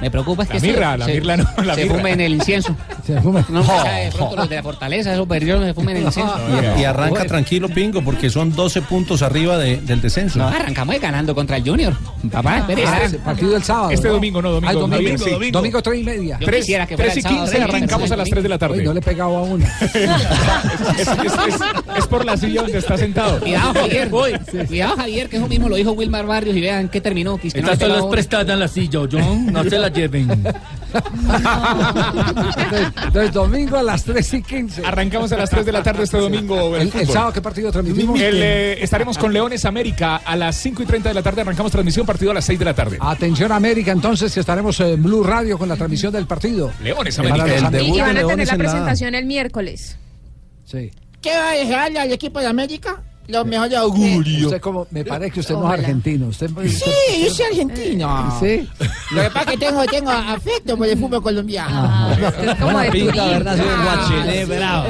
Me 0.00 0.10
preocupa 0.10 0.42
es 0.42 0.48
que 0.48 0.54
La 0.54 0.60
se- 0.60 0.66
mirra, 0.66 0.96
la 0.96 1.04
se, 1.06 1.12
mirra 1.20 1.36
no, 1.36 1.44
la 1.64 1.74
se 1.74 1.82
mirra. 1.84 1.96
fumen 1.96 2.20
el 2.20 2.32
incienso. 2.34 2.76
Se 3.06 3.20
fumen. 3.20 3.44
No, 3.48 3.60
o 3.60 3.64
sea, 3.82 3.94
de 3.94 4.10
pronto 4.12 4.36
los 4.36 4.48
de 4.48 4.56
la 4.56 4.62
fortaleza, 4.62 5.12
esos 5.12 5.26
perdidos 5.26 5.64
se 5.64 5.74
fumen 5.74 5.96
el 5.96 6.02
incienso. 6.04 6.34
Y, 6.76 6.80
y 6.80 6.84
arranca 6.84 7.24
tranquilo, 7.24 7.68
Pingo, 7.68 8.02
porque 8.02 8.30
son 8.30 8.54
12 8.54 8.82
puntos 8.82 9.22
arriba 9.22 9.58
de- 9.58 9.78
del 9.78 10.00
descenso. 10.00 10.38
No, 10.38 10.48
arrancamos 10.48 10.98
ganando 11.00 11.34
contra 11.34 11.56
el 11.56 11.64
Junior. 11.68 11.94
Papá, 12.30 12.58
espere. 12.58 12.84
Ah, 12.86 12.90
espere. 12.98 13.16
el 13.16 13.22
partido 13.22 13.50
del 13.52 13.62
sábado. 13.62 13.90
Este 13.90 14.08
¿no? 14.08 14.14
domingo, 14.14 14.42
no, 14.42 14.50
domingo, 14.50 14.70
Ah, 14.70 14.74
domingo, 14.74 14.96
Javier, 14.96 15.18
sí. 15.18 15.30
domingo, 15.30 15.58
domingo, 15.58 15.82
tres 15.82 16.00
y 16.00 16.04
media. 16.04 16.38
Yo 16.40 16.46
quisiera 16.48 16.86
que 16.86 16.96
fuera 16.96 17.12
Tres 17.12 17.16
y 17.16 17.18
el 17.20 17.22
sábado, 17.34 17.44
15 17.50 17.56
Rey, 17.58 17.62
arrancamos 17.76 18.10
a 18.12 18.16
las 18.16 18.28
3 18.30 18.42
de 18.42 18.48
la 18.48 18.58
tarde. 18.58 18.78
Uy, 18.78 18.84
no 18.84 18.92
le 18.92 19.00
he 19.00 19.02
pegado 19.02 19.36
a 19.36 19.42
una. 19.42 19.66
Es, 19.82 19.94
es- 19.94 21.08
es- 21.08 21.60
es 21.98 22.06
por 22.06 22.24
la 22.24 22.36
silla 22.36 22.62
donde 22.62 22.78
está 22.78 22.96
sentado. 22.96 23.40
Cuidado, 23.40 23.72
Javier. 23.74 24.10
Cuidado, 24.10 24.96
Javier, 24.96 25.28
que 25.28 25.36
eso 25.36 25.48
mismo 25.48 25.68
lo 25.68 25.76
dijo 25.76 25.92
Wilmar 25.92 26.26
Barrios 26.26 26.56
y 26.56 26.60
vean 26.60 26.88
qué 26.88 27.00
terminó. 27.00 27.38
Estas 27.42 27.78
son 27.78 27.88
las 27.90 28.00
uno. 28.02 28.10
prestadas 28.10 28.48
en 28.50 28.60
la 28.60 28.68
silla, 28.68 29.00
John. 29.10 29.52
No 29.64 29.70
se 29.70 29.78
la 29.78 29.88
lleven. 29.88 30.30
Entonces, 31.70 32.92
entonces, 33.06 33.32
domingo 33.32 33.76
a 33.76 33.82
las 33.82 34.04
3 34.04 34.34
y 34.34 34.42
15. 34.42 34.86
Arrancamos 34.86 35.30
a 35.32 35.36
las 35.36 35.50
3 35.50 35.64
de 35.66 35.72
la 35.72 35.82
tarde 35.82 36.04
este 36.04 36.18
domingo. 36.18 36.76
El, 36.76 36.88
El, 36.88 37.00
el 37.00 37.06
sábado, 37.08 37.32
¿qué 37.32 37.40
partido 37.40 37.70
transmitimos? 37.70 38.20
El, 38.20 38.42
eh, 38.42 38.82
estaremos 38.82 39.16
con 39.18 39.32
Leones 39.32 39.64
América 39.64 40.16
a 40.24 40.36
las 40.36 40.56
5 40.56 40.82
y 40.82 40.86
30 40.86 41.08
de 41.10 41.14
la 41.14 41.22
tarde. 41.22 41.42
Arrancamos 41.42 41.70
transmisión, 41.72 42.06
partido 42.06 42.30
a 42.32 42.34
las 42.34 42.44
6 42.44 42.58
de 42.58 42.64
la 42.64 42.74
tarde. 42.74 42.98
Atención 43.00 43.52
América, 43.52 43.92
entonces, 43.92 44.32
que 44.34 44.40
estaremos 44.40 44.78
en 44.80 45.02
Blue 45.02 45.22
Radio 45.22 45.58
con 45.58 45.68
la 45.68 45.76
transmisión 45.76 46.12
del 46.12 46.26
partido. 46.26 46.72
Leones 46.82 47.18
América. 47.18 47.46
Y 47.46 47.50
van 47.50 47.64
a 47.66 47.70
tener 47.70 48.14
Leones 48.14 48.48
la 48.48 48.54
en 48.54 48.58
la- 48.58 48.64
presentación 48.64 49.14
el 49.14 49.26
miércoles. 49.26 49.96
Sí. 50.64 50.90
¿Qué 51.20 51.30
va 51.36 51.50
a 51.50 51.54
dejarle 51.54 52.00
al 52.00 52.12
equipo 52.12 52.40
de 52.40 52.46
América? 52.46 53.02
Los 53.28 53.46
mejores 53.46 53.76
augurios. 53.78 54.46
Usted 54.46 54.60
como, 54.60 54.86
me 54.90 55.04
parece 55.04 55.30
que 55.30 55.40
usted 55.40 55.54
no 55.54 55.60
es 55.60 55.64
Ojalá. 55.66 55.82
argentino. 55.82 56.26
Usted, 56.28 56.50
Sí, 56.66 57.24
yo 57.24 57.30
soy 57.30 57.46
argentino. 57.46 58.36
Sí. 58.40 58.68
Lo 59.12 59.22
que 59.22 59.30
pasa 59.30 59.40
es 59.52 59.58
que 59.58 59.66
tengo, 59.66 59.84
tengo 59.86 60.10
afecto 60.10 60.76
por 60.76 60.86
el 60.88 60.98
fútbol 60.98 61.22
colombiano. 61.22 62.10
como 62.60 62.80
Pinta, 62.90 63.56
sí. 63.56 64.44
bravo. 64.46 64.88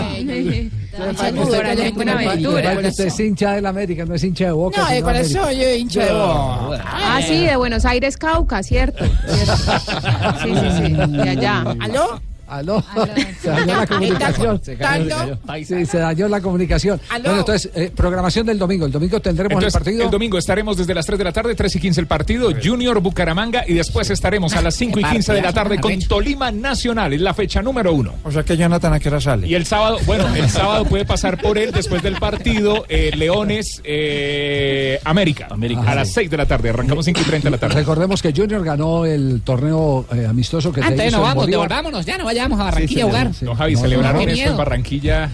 La 0.98 1.04
allá 1.04 1.22
gente 1.22 1.28
en 1.28 1.34
de 1.36 1.42
Buenaventura. 1.44 2.14
Buenaventura, 2.14 2.62
Parece 2.62 2.82
que 2.82 2.88
usted 2.88 3.06
es 3.06 3.20
hincha 3.20 3.52
del 3.52 3.66
América, 3.66 4.04
no 4.06 4.14
es 4.14 4.24
hincha 4.24 4.46
de 4.46 4.52
Boca. 4.52 4.82
No, 4.82 4.88
de 4.90 5.02
corazón, 5.02 5.36
América. 5.44 5.62
yo 5.62 5.68
soy 5.68 5.80
hincha 5.80 6.04
de 6.06 6.12
Boca. 6.12 6.84
Ah, 6.86 7.20
sí, 7.26 7.46
de 7.46 7.56
Buenos 7.56 7.84
Aires, 7.84 8.16
Cauca, 8.16 8.62
cierto. 8.62 9.04
cierto. 9.04 9.52
Sí, 10.42 10.54
sí, 10.54 10.86
sí, 10.86 10.92
de 11.16 11.28
allá. 11.28 11.64
¿Aló? 11.80 12.20
Aló, 12.50 12.82
se 13.40 13.48
dañó 13.48 13.76
la 13.76 13.86
comunicación. 13.86 14.60
Se 14.62 14.76
cayó, 14.76 15.04
se 15.04 15.38
cayó. 15.46 15.64
Sí, 15.64 15.86
se 15.86 15.98
dañó 15.98 16.28
la 16.28 16.40
comunicación. 16.40 17.00
Aló. 17.08 17.24
Bueno, 17.24 17.38
entonces, 17.40 17.70
eh, 17.74 17.92
programación 17.94 18.44
del 18.46 18.58
domingo. 18.58 18.86
El 18.86 18.92
domingo 18.92 19.20
tendremos 19.20 19.52
Entonces, 19.52 19.74
el 19.74 19.80
partido. 19.84 20.04
el 20.04 20.10
domingo 20.10 20.36
estaremos 20.38 20.76
desde 20.76 20.92
las 20.94 21.06
3 21.06 21.18
de 21.18 21.24
la 21.24 21.32
tarde, 21.32 21.54
3 21.54 21.76
y 21.76 21.80
15 21.80 22.00
el 22.00 22.06
partido, 22.06 22.50
Junior 22.62 23.00
Bucaramanga, 23.00 23.64
y 23.66 23.74
después 23.74 24.10
estaremos 24.10 24.54
a 24.54 24.62
las 24.62 24.74
5 24.74 24.98
y 25.00 25.04
15 25.04 25.32
de 25.32 25.42
la 25.42 25.52
tarde 25.52 25.80
con 25.80 25.96
Tolima 26.00 26.50
Nacional, 26.50 27.12
es 27.12 27.20
la 27.20 27.34
fecha 27.34 27.62
número 27.62 27.92
uno. 27.92 28.14
O 28.24 28.32
sea 28.32 28.42
que 28.42 28.56
Jonathan 28.56 28.92
a 28.94 28.98
qué 29.00 29.08
hora 29.08 29.20
sale. 29.20 29.46
Y 29.46 29.54
el 29.54 29.64
sábado, 29.66 29.98
bueno, 30.06 30.26
el 30.34 30.48
sábado 30.50 30.84
puede 30.84 31.04
pasar 31.04 31.40
por 31.40 31.56
él 31.58 31.70
después 31.72 32.02
del 32.02 32.16
partido, 32.16 32.84
eh, 32.88 33.12
Leones 33.16 33.80
eh, 33.84 34.98
América, 35.04 35.48
a 35.86 35.94
las 35.94 36.12
6 36.12 36.30
de 36.30 36.36
la 36.36 36.46
tarde, 36.46 36.70
arrancamos 36.70 37.04
5 37.04 37.20
y 37.20 37.24
30 37.24 37.46
de 37.46 37.50
la 37.50 37.58
tarde. 37.58 37.74
Recordemos 37.76 38.22
que 38.22 38.32
Junior 38.32 38.64
ganó 38.64 39.04
el 39.06 39.42
torneo 39.42 40.06
eh, 40.12 40.26
amistoso 40.26 40.72
que 40.72 40.80
se 40.80 40.86
Antes 40.86 41.06
hizo 41.08 41.16
nos 41.18 41.24
en 41.24 41.28
vamos, 41.30 41.44
Bolívar. 41.44 41.68
devolvámonos, 41.68 42.06
ya 42.06 42.18
no 42.18 42.24
vayamos 42.42 42.60
a 42.60 42.64
Barranquilla 42.64 43.02
a 43.02 43.06
jugar. 43.06 43.30
No, 43.42 43.54
Javi, 43.54 43.74
No, 43.74 43.80
celebraron 43.80 44.24
no, 44.24 44.30
esto 44.30 44.50
en. 44.50 44.56
Barranquilla, 44.56 45.30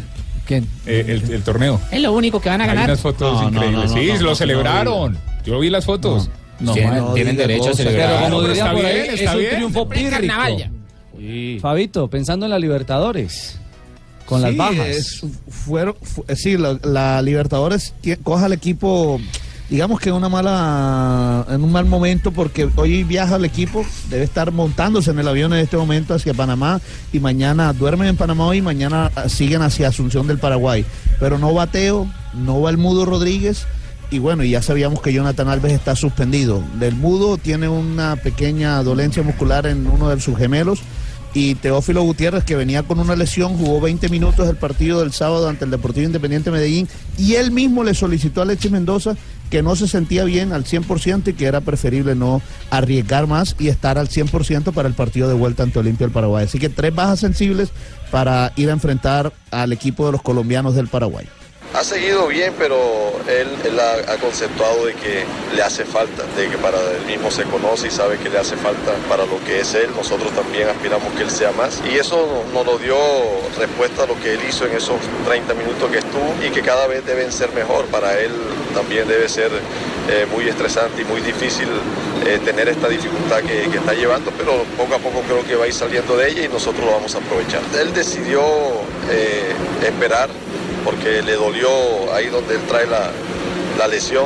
¿Quién? 0.47 0.67
eh, 0.87 1.05
el, 1.09 1.33
el 1.33 1.43
torneo. 1.43 1.81
Es 1.91 2.01
lo 2.01 2.13
único 2.13 2.41
que 2.41 2.49
van 2.49 2.61
a 2.61 2.65
Hay 2.65 2.69
ganar. 2.71 2.85
unas 2.91 3.01
fotos 3.01 3.33
No, 3.35 3.43
no, 3.43 3.49
increíbles. 3.49 3.91
no, 3.91 3.97
no, 3.97 4.03
sí, 4.03 4.09
no, 4.09 4.23
lo 4.23 4.31
no, 4.31 4.35
celebraron. 4.37 5.19
Yo 5.45 5.59
vi 5.61 5.71
las 5.71 5.85
fotos. 5.85 6.31
No, 6.59 6.73
tienen 6.73 6.97
no 6.99 7.13
tienen 7.13 7.37
derecho 7.37 7.71
a 7.71 7.75
celebrar. 7.75 8.09
Pero 8.25 8.31
como 8.37 8.49
diría 8.49 8.73
por 8.73 8.85
ahí, 8.87 8.95
bien, 8.95 9.07
es 9.15 9.21
está 9.21 9.33
un 9.33 9.39
bien. 9.39 9.51
triunfo 9.57 9.89
pírrico. 9.89 11.61
Fabito, 11.61 12.09
pensando 12.09 12.47
en 12.47 12.51
la 12.51 12.59
Libertadores, 12.59 13.59
con 14.27 14.43
las 14.43 14.57
bajas. 14.57 14.87
es- 14.89 15.21
fueron, 15.49 15.95
fu- 16.03 16.25
sí, 16.35 16.57
la, 16.57 16.79
la 16.83 17.23
Libertadores 17.23 17.95
coja 18.23 18.47
al 18.47 18.53
equipo, 18.53 19.21
digamos 19.69 20.01
que 20.01 20.11
en 20.11 20.15
una 20.15 20.29
mala, 20.29 21.47
en 21.49 21.63
un 21.63 21.73
mal 21.73 21.87
momento, 21.87 22.31
porque 22.31 22.69
hoy 22.77 23.05
viaja 23.05 23.37
el 23.37 23.45
equipo, 23.45 23.85
debe 24.09 24.25
estar 24.25 24.53
montándose 24.53 25.11
en 25.11 25.19
el 25.19 25.29
avión 25.29 25.53
en 25.53 25.61
este 25.61 25.77
momento 25.77 26.15
hacia 26.15 26.35
Panamá 26.35 26.81
y 27.13 27.21
mañana 27.21 27.73
duermen 27.73 28.09
en 28.09 28.17
Panamá 28.17 28.47
hoy 28.47 28.59
y 28.59 28.63
mañana 28.63 29.11
siguen 29.29 29.63
hacia 29.63 29.89
Asunción 29.89 30.27
del 30.27 30.39
Paraguay. 30.39 30.85
Pero 31.19 31.39
no 31.39 31.53
va 31.53 31.67
Teo, 31.67 32.07
no 32.35 32.61
va 32.61 32.71
el 32.71 32.79
Mudo 32.79 33.05
Rodríguez. 33.05 33.67
Y 34.09 34.21
bueno, 34.21 34.45
ya 34.45 34.63
sabíamos 34.63 35.03
que 35.03 35.13
Jonathan 35.13 35.49
Alves 35.49 35.73
está 35.73 35.97
suspendido. 35.97 36.63
Del 36.79 36.95
Mudo 36.95 37.39
tiene 37.39 37.69
una 37.69 38.15
pequeña 38.15 38.81
dolencia 38.85 39.25
muscular 39.25 39.67
en 39.67 39.87
uno 39.89 40.11
de 40.11 40.21
sus 40.21 40.39
gemelos 40.39 40.81
y 41.37 41.55
Teófilo 41.55 42.03
Gutiérrez, 42.03 42.45
que 42.45 42.57
venía 42.57 42.83
con 42.83 42.99
una 42.99 43.15
lesión, 43.15 43.59
jugó 43.59 43.79
20 43.79 44.09
minutos 44.09 44.49
el 44.49 44.57
partido 44.57 45.01
del 45.01 45.13
sábado 45.13 45.49
ante 45.49 45.67
el 45.67 45.71
Deportivo 45.71 46.07
Independiente 46.07 46.51
Medellín 46.51 46.89
y 47.19 47.35
él 47.35 47.51
mismo 47.51 47.85
le 47.85 47.93
solicitó 47.93 48.41
a 48.41 48.45
Alexis 48.45 48.71
Mendoza 48.71 49.17
que 49.51 49.63
no 49.63 49.77
se 49.77 49.89
sentía 49.89 50.25
bien 50.25 50.53
al 50.53 50.65
100% 50.65 51.29
y 51.29 51.33
que 51.35 51.47
era 51.47 51.61
preferible 51.61 52.15
no 52.15 52.43
arriesgar 52.71 53.27
más 53.27 53.57
y 53.59 53.69
estar 53.69 53.99
al 53.99 54.09
100% 54.09 54.73
para 54.73 54.89
el 54.89 54.95
partido 54.95 55.29
de 55.29 55.35
vuelta 55.35 55.63
ante 55.63 55.79
Olimpia 55.79 56.07
del 56.07 56.15
Paraguay. 56.15 56.45
Así 56.45 56.59
que 56.59 56.69
tres 56.69 56.95
bajas 56.95 57.21
sensibles 57.21 57.71
para 58.11 58.53
ir 58.57 58.71
a 58.71 58.73
enfrentar 58.73 59.33
al 59.51 59.73
equipo 59.73 60.07
de 60.07 60.13
los 60.13 60.23
colombianos 60.23 60.75
del 60.75 60.89
Paraguay. 60.89 61.27
Ha 61.77 61.85
seguido 61.85 62.27
bien, 62.29 62.55
pero 62.59 62.79
él, 63.29 63.49
él 63.65 63.79
ha, 63.79 64.11
ha 64.11 64.17
conceptuado 64.17 64.87
de 64.87 64.95
que 64.95 65.25
le 65.55 65.63
hace 65.63 65.85
falta, 65.85 66.23
de 66.35 66.49
que 66.49 66.57
para 66.57 66.79
él 66.79 67.05
mismo 67.07 67.31
se 67.31 67.43
conoce 67.45 67.89
y 67.89 67.91
sabe 67.91 68.17
que 68.17 68.31
le 68.31 68.39
hace 68.39 68.57
falta 68.57 68.95
para 69.11 69.27
lo 69.27 69.39
que 69.45 69.61
es 69.61 69.75
él. 69.75 69.91
Nosotros 69.95 70.33
también 70.33 70.71
aspiramos 70.71 71.13
que 71.13 71.25
él 71.25 71.31
sea 71.31 71.53
más. 71.53 71.83
Y 71.85 71.99
eso 71.99 72.45
nos 72.55 72.65
lo 72.65 72.79
dio 72.79 72.97
respuesta 73.59 74.05
a 74.05 74.07
lo 74.07 74.19
que 74.23 74.33
él 74.33 74.41
hizo 74.49 74.65
en 74.65 74.73
esos 74.73 74.97
30 75.27 75.53
minutos 75.53 75.91
que 75.91 75.99
estuvo 75.99 76.35
y 76.43 76.49
que 76.49 76.63
cada 76.63 76.87
vez 76.87 77.05
deben 77.05 77.31
ser 77.31 77.53
mejor. 77.53 77.85
Para 77.87 78.19
él 78.21 78.33
también 78.75 79.07
debe 79.07 79.29
ser 79.29 79.51
eh, 80.09 80.27
muy 80.33 80.49
estresante 80.49 81.03
y 81.03 81.05
muy 81.05 81.21
difícil 81.21 81.69
eh, 82.25 82.41
tener 82.43 82.71
esta 82.71 82.89
dificultad 82.89 83.41
que, 83.41 83.69
que 83.71 83.77
está 83.77 83.93
llevando, 83.93 84.31
pero 84.39 84.65
poco 84.79 84.95
a 84.95 84.99
poco 84.99 85.21
creo 85.29 85.45
que 85.45 85.57
va 85.57 85.65
a 85.65 85.69
ir 85.69 85.75
saliendo 85.75 86.17
de 86.17 86.31
ella 86.31 86.45
y 86.47 86.49
nosotros 86.49 86.87
lo 86.87 86.93
vamos 86.93 87.15
a 87.15 87.19
aprovechar. 87.19 87.61
Él 87.79 87.93
decidió 87.93 88.41
eh, 89.11 89.53
esperar 89.87 90.31
porque 90.87 91.21
le 91.21 91.35
dolió 91.35 91.69
ahí 92.15 92.29
donde 92.29 92.55
él 92.55 92.61
trae 92.69 92.87
la, 92.87 93.11
la 93.77 93.89
lesión. 93.89 94.25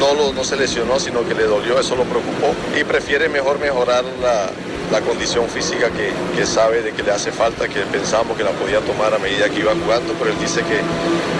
No, 0.00 0.14
lo, 0.14 0.32
no 0.32 0.44
se 0.44 0.56
lesionó, 0.56 0.98
sino 0.98 1.26
que 1.28 1.34
le 1.34 1.44
dolió, 1.44 1.78
eso 1.78 1.94
lo 1.94 2.04
preocupó. 2.04 2.54
Y 2.78 2.84
prefiere 2.84 3.28
mejor 3.28 3.58
mejorar 3.58 4.02
la, 4.22 4.50
la 4.90 5.00
condición 5.02 5.46
física 5.48 5.90
que, 5.90 6.10
que 6.38 6.46
sabe 6.46 6.80
de 6.82 6.92
que 6.92 7.02
le 7.02 7.10
hace 7.10 7.30
falta, 7.30 7.68
que 7.68 7.80
pensamos 7.80 8.36
que 8.36 8.42
la 8.44 8.50
podía 8.52 8.80
tomar 8.80 9.12
a 9.12 9.18
medida 9.18 9.50
que 9.50 9.60
iba 9.60 9.72
jugando, 9.74 10.14
pero 10.18 10.30
él 10.30 10.36
dice 10.40 10.60
que, 10.62 10.78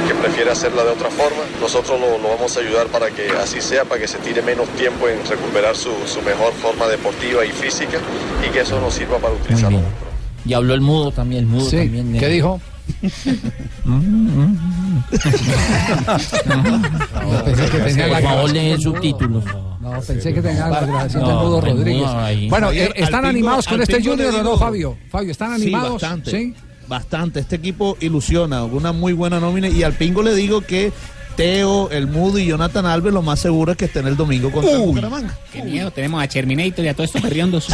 que 0.08 0.14
prefiere 0.20 0.50
hacerla 0.50 0.84
de 0.84 0.90
otra 0.90 1.10
forma. 1.10 1.42
Nosotros 1.60 1.98
lo, 1.98 2.18
lo 2.18 2.28
vamos 2.28 2.54
a 2.56 2.60
ayudar 2.60 2.88
para 2.88 3.10
que 3.10 3.30
así 3.30 3.62
sea, 3.62 3.84
para 3.84 4.00
que 4.00 4.08
se 4.08 4.18
tire 4.18 4.42
menos 4.42 4.68
tiempo 4.70 5.08
en 5.08 5.24
recuperar 5.26 5.74
su, 5.74 5.90
su 6.06 6.20
mejor 6.20 6.52
forma 6.54 6.86
deportiva 6.86 7.46
y 7.46 7.50
física 7.50 7.98
y 8.46 8.50
que 8.52 8.60
eso 8.60 8.78
nos 8.80 8.92
sirva 8.92 9.18
para 9.18 9.32
utilizarlo. 9.34 9.80
Y 10.44 10.52
habló 10.54 10.74
el 10.74 10.80
mudo 10.82 11.12
también, 11.12 11.44
el 11.44 11.46
mudo 11.48 11.70
Sí, 11.70 11.76
también. 11.76 12.18
¿qué 12.18 12.26
eh. 12.26 12.30
Dijo? 12.90 13.10
pensé 17.44 17.70
que 17.70 17.78
tenía 17.78 18.08
Por 18.08 18.22
favor, 18.22 18.24
grabación 18.50 18.52
lee 18.52 18.58
el 18.58 18.70
del 18.70 18.78
mudo. 18.78 18.94
subtítulo. 18.96 19.42
No, 19.80 19.90
pensé 20.00 20.34
que 20.34 20.42
tenía 20.42 20.68
la 20.68 20.80
grabación 20.80 21.22
No, 21.22 21.28
del 21.28 21.36
Mudo 21.38 21.58
el 21.58 21.60
Rodríguez. 21.60 22.50
Bueno, 22.50 22.72
eh, 22.72 22.90
¿están 22.96 23.24
animados 23.24 23.66
con 23.66 23.80
este 23.80 24.02
Junior 24.02 24.34
o 24.34 24.42
no, 24.42 24.58
Fabio? 24.58 24.96
Fabio, 25.10 25.32
¿están 25.32 25.52
animados? 25.54 26.00
Sí, 26.00 26.06
bastante. 26.06 26.30
¿Sí? 26.30 26.54
Bastante. 26.86 27.40
Este 27.40 27.56
equipo 27.56 27.96
ilusiona, 28.00 28.64
una 28.64 28.92
muy 28.92 29.12
buena 29.12 29.40
nómina. 29.40 29.68
Y 29.68 29.82
al 29.82 29.94
Pingo 29.94 30.22
le 30.22 30.34
digo 30.34 30.60
que 30.60 30.92
Teo, 31.40 31.88
el 31.90 32.06
Mudo 32.06 32.38
y 32.38 32.44
Jonathan 32.44 32.84
Alves 32.84 33.14
lo 33.14 33.22
más 33.22 33.40
seguro 33.40 33.72
es 33.72 33.78
que 33.78 33.86
estén 33.86 34.06
el 34.06 34.14
domingo 34.14 34.50
contra 34.52 34.72
el 34.72 34.80
Bucaramanga. 34.80 35.38
Qué 35.50 35.62
miedo, 35.62 35.90
tenemos 35.90 36.22
a 36.22 36.28
Terminator 36.28 36.84
y 36.84 36.88
a 36.88 36.92
todos 36.94 37.08
estos 37.08 37.22
perriondos. 37.22 37.66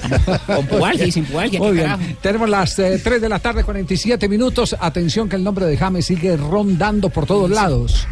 Con 0.46 0.66
pualgia 0.66 1.06
y 1.06 1.12
sin 1.12 1.24
pualgia, 1.24 1.60
Muy 1.60 1.72
bien. 1.72 2.16
Tenemos 2.20 2.48
las 2.50 2.76
eh, 2.80 3.00
3 3.02 3.20
de 3.20 3.28
la 3.28 3.38
tarde, 3.38 3.62
47 3.62 4.28
minutos. 4.28 4.74
Atención 4.80 5.28
que 5.28 5.36
el 5.36 5.44
nombre 5.44 5.64
de 5.66 5.76
James 5.76 6.04
sigue 6.06 6.36
rondando 6.36 7.08
por 7.08 7.24
todos 7.26 7.48
lados. 7.50 8.06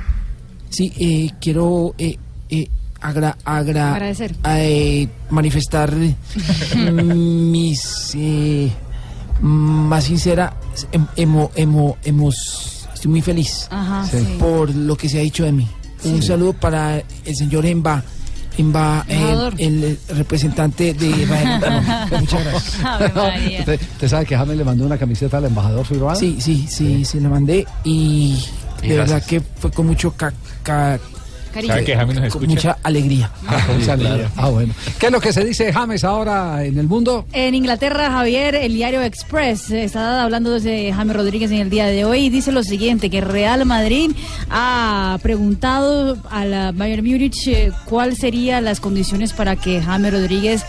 Sí, 0.70 0.92
eh, 0.96 1.30
quiero 1.40 1.94
eh, 1.98 2.16
eh, 2.48 2.68
agra- 3.00 3.36
agra- 3.44 3.94
Agradecer. 3.94 4.36
eh, 4.46 5.09
manifestar 5.30 5.92
mis 6.76 8.12
eh, 8.14 8.70
más 9.40 10.05
sincera 10.05 10.55
em- 10.92 11.07
emo- 11.16 11.50
emo- 11.57 11.96
hemos 12.05 12.72
estoy 13.03 13.11
muy 13.11 13.20
feliz 13.22 13.66
Ajá, 13.70 14.07
Sí. 14.09 14.18
sí. 14.18 14.36
por 14.38 14.72
lo 14.72 14.96
que 14.96 15.09
se 15.09 15.18
ha 15.18 15.22
dicho 15.22 15.42
de 15.44 15.50
mí. 15.50 15.66
Un 16.05 16.22
saludo 16.22 16.53
para 16.53 17.03
el 17.24 17.36
señor 17.36 17.66
Emba 17.66 18.00
emba- 18.59 19.05
el, 19.09 19.16
Embajador. 19.18 19.55
el 19.59 19.98
representante 20.11 20.94
de 20.94 21.07
Israel. 21.22 21.61
Muchas 22.20 22.44
gracias. 22.44 23.61
¿Usted, 23.61 23.80
usted 23.94 24.09
sabe 24.09 24.26
que 24.26 24.36
James 24.36 24.57
le 24.57 24.64
mandó 24.64 24.84
una 24.86 24.98
camiseta 24.98 25.38
al 25.38 25.46
embajador 25.46 25.84
Figueroa? 25.84 26.14
Sí, 26.14 26.36
sí, 26.40 26.66
sí, 26.68 27.05
se 27.05 27.20
lo 27.20 27.28
mandé 27.28 27.66
y 27.82 28.38
Y 28.82 28.88
de 28.88 28.96
verdad 28.98 29.20
gracias. 29.22 29.26
que 29.26 29.40
fue 29.59 29.70
con 29.72 29.86
mucho 29.86 30.12
ca- 30.12 30.32
ca- 30.62 30.98
Cariño. 31.53 31.72
¿Sabe 31.74 31.84
que 31.84 31.94
James 31.96 32.14
nos 32.16 32.32
con 32.32 32.42
escucha? 32.44 32.70
mucha 32.70 32.78
alegría. 32.82 33.30
Ah, 33.46 33.62
con 33.66 33.78
mucha 33.78 33.92
alegría. 33.92 34.30
Ah, 34.36 34.48
bueno. 34.48 34.74
¿Qué 34.98 35.07
es 35.07 35.12
lo 35.12 35.20
que 35.20 35.32
se 35.32 35.44
dice 35.44 35.64
de 35.66 35.72
James 35.72 36.03
ahora 36.05 36.64
en 36.64 36.78
el 36.78 36.86
mundo? 36.88 37.26
En 37.32 37.55
Inglaterra, 37.55 38.11
Javier, 38.11 38.55
el 38.55 38.74
diario 38.74 39.03
Express 39.03 39.70
está 39.70 40.22
hablando 40.22 40.59
de 40.59 40.92
James 40.92 41.14
Rodríguez 41.16 41.50
en 41.50 41.59
el 41.59 41.70
día 41.70 41.86
de 41.86 42.05
hoy 42.05 42.26
y 42.26 42.30
dice 42.30 42.53
lo 42.53 42.62
siguiente, 42.62 43.11
que 43.11 43.20
Real 43.20 43.64
Madrid 43.66 44.11
ha 44.50 45.18
preguntado 45.22 46.16
a 46.30 46.44
la 46.44 46.72
Bayern 46.72 47.05
Múnich 47.07 47.46
eh, 47.48 47.72
cuáles 47.84 48.18
serían 48.18 48.64
las 48.64 48.80
condiciones 48.80 49.32
para 49.32 49.57
que 49.57 49.80
James 49.80 50.12
Rodríguez 50.12 50.64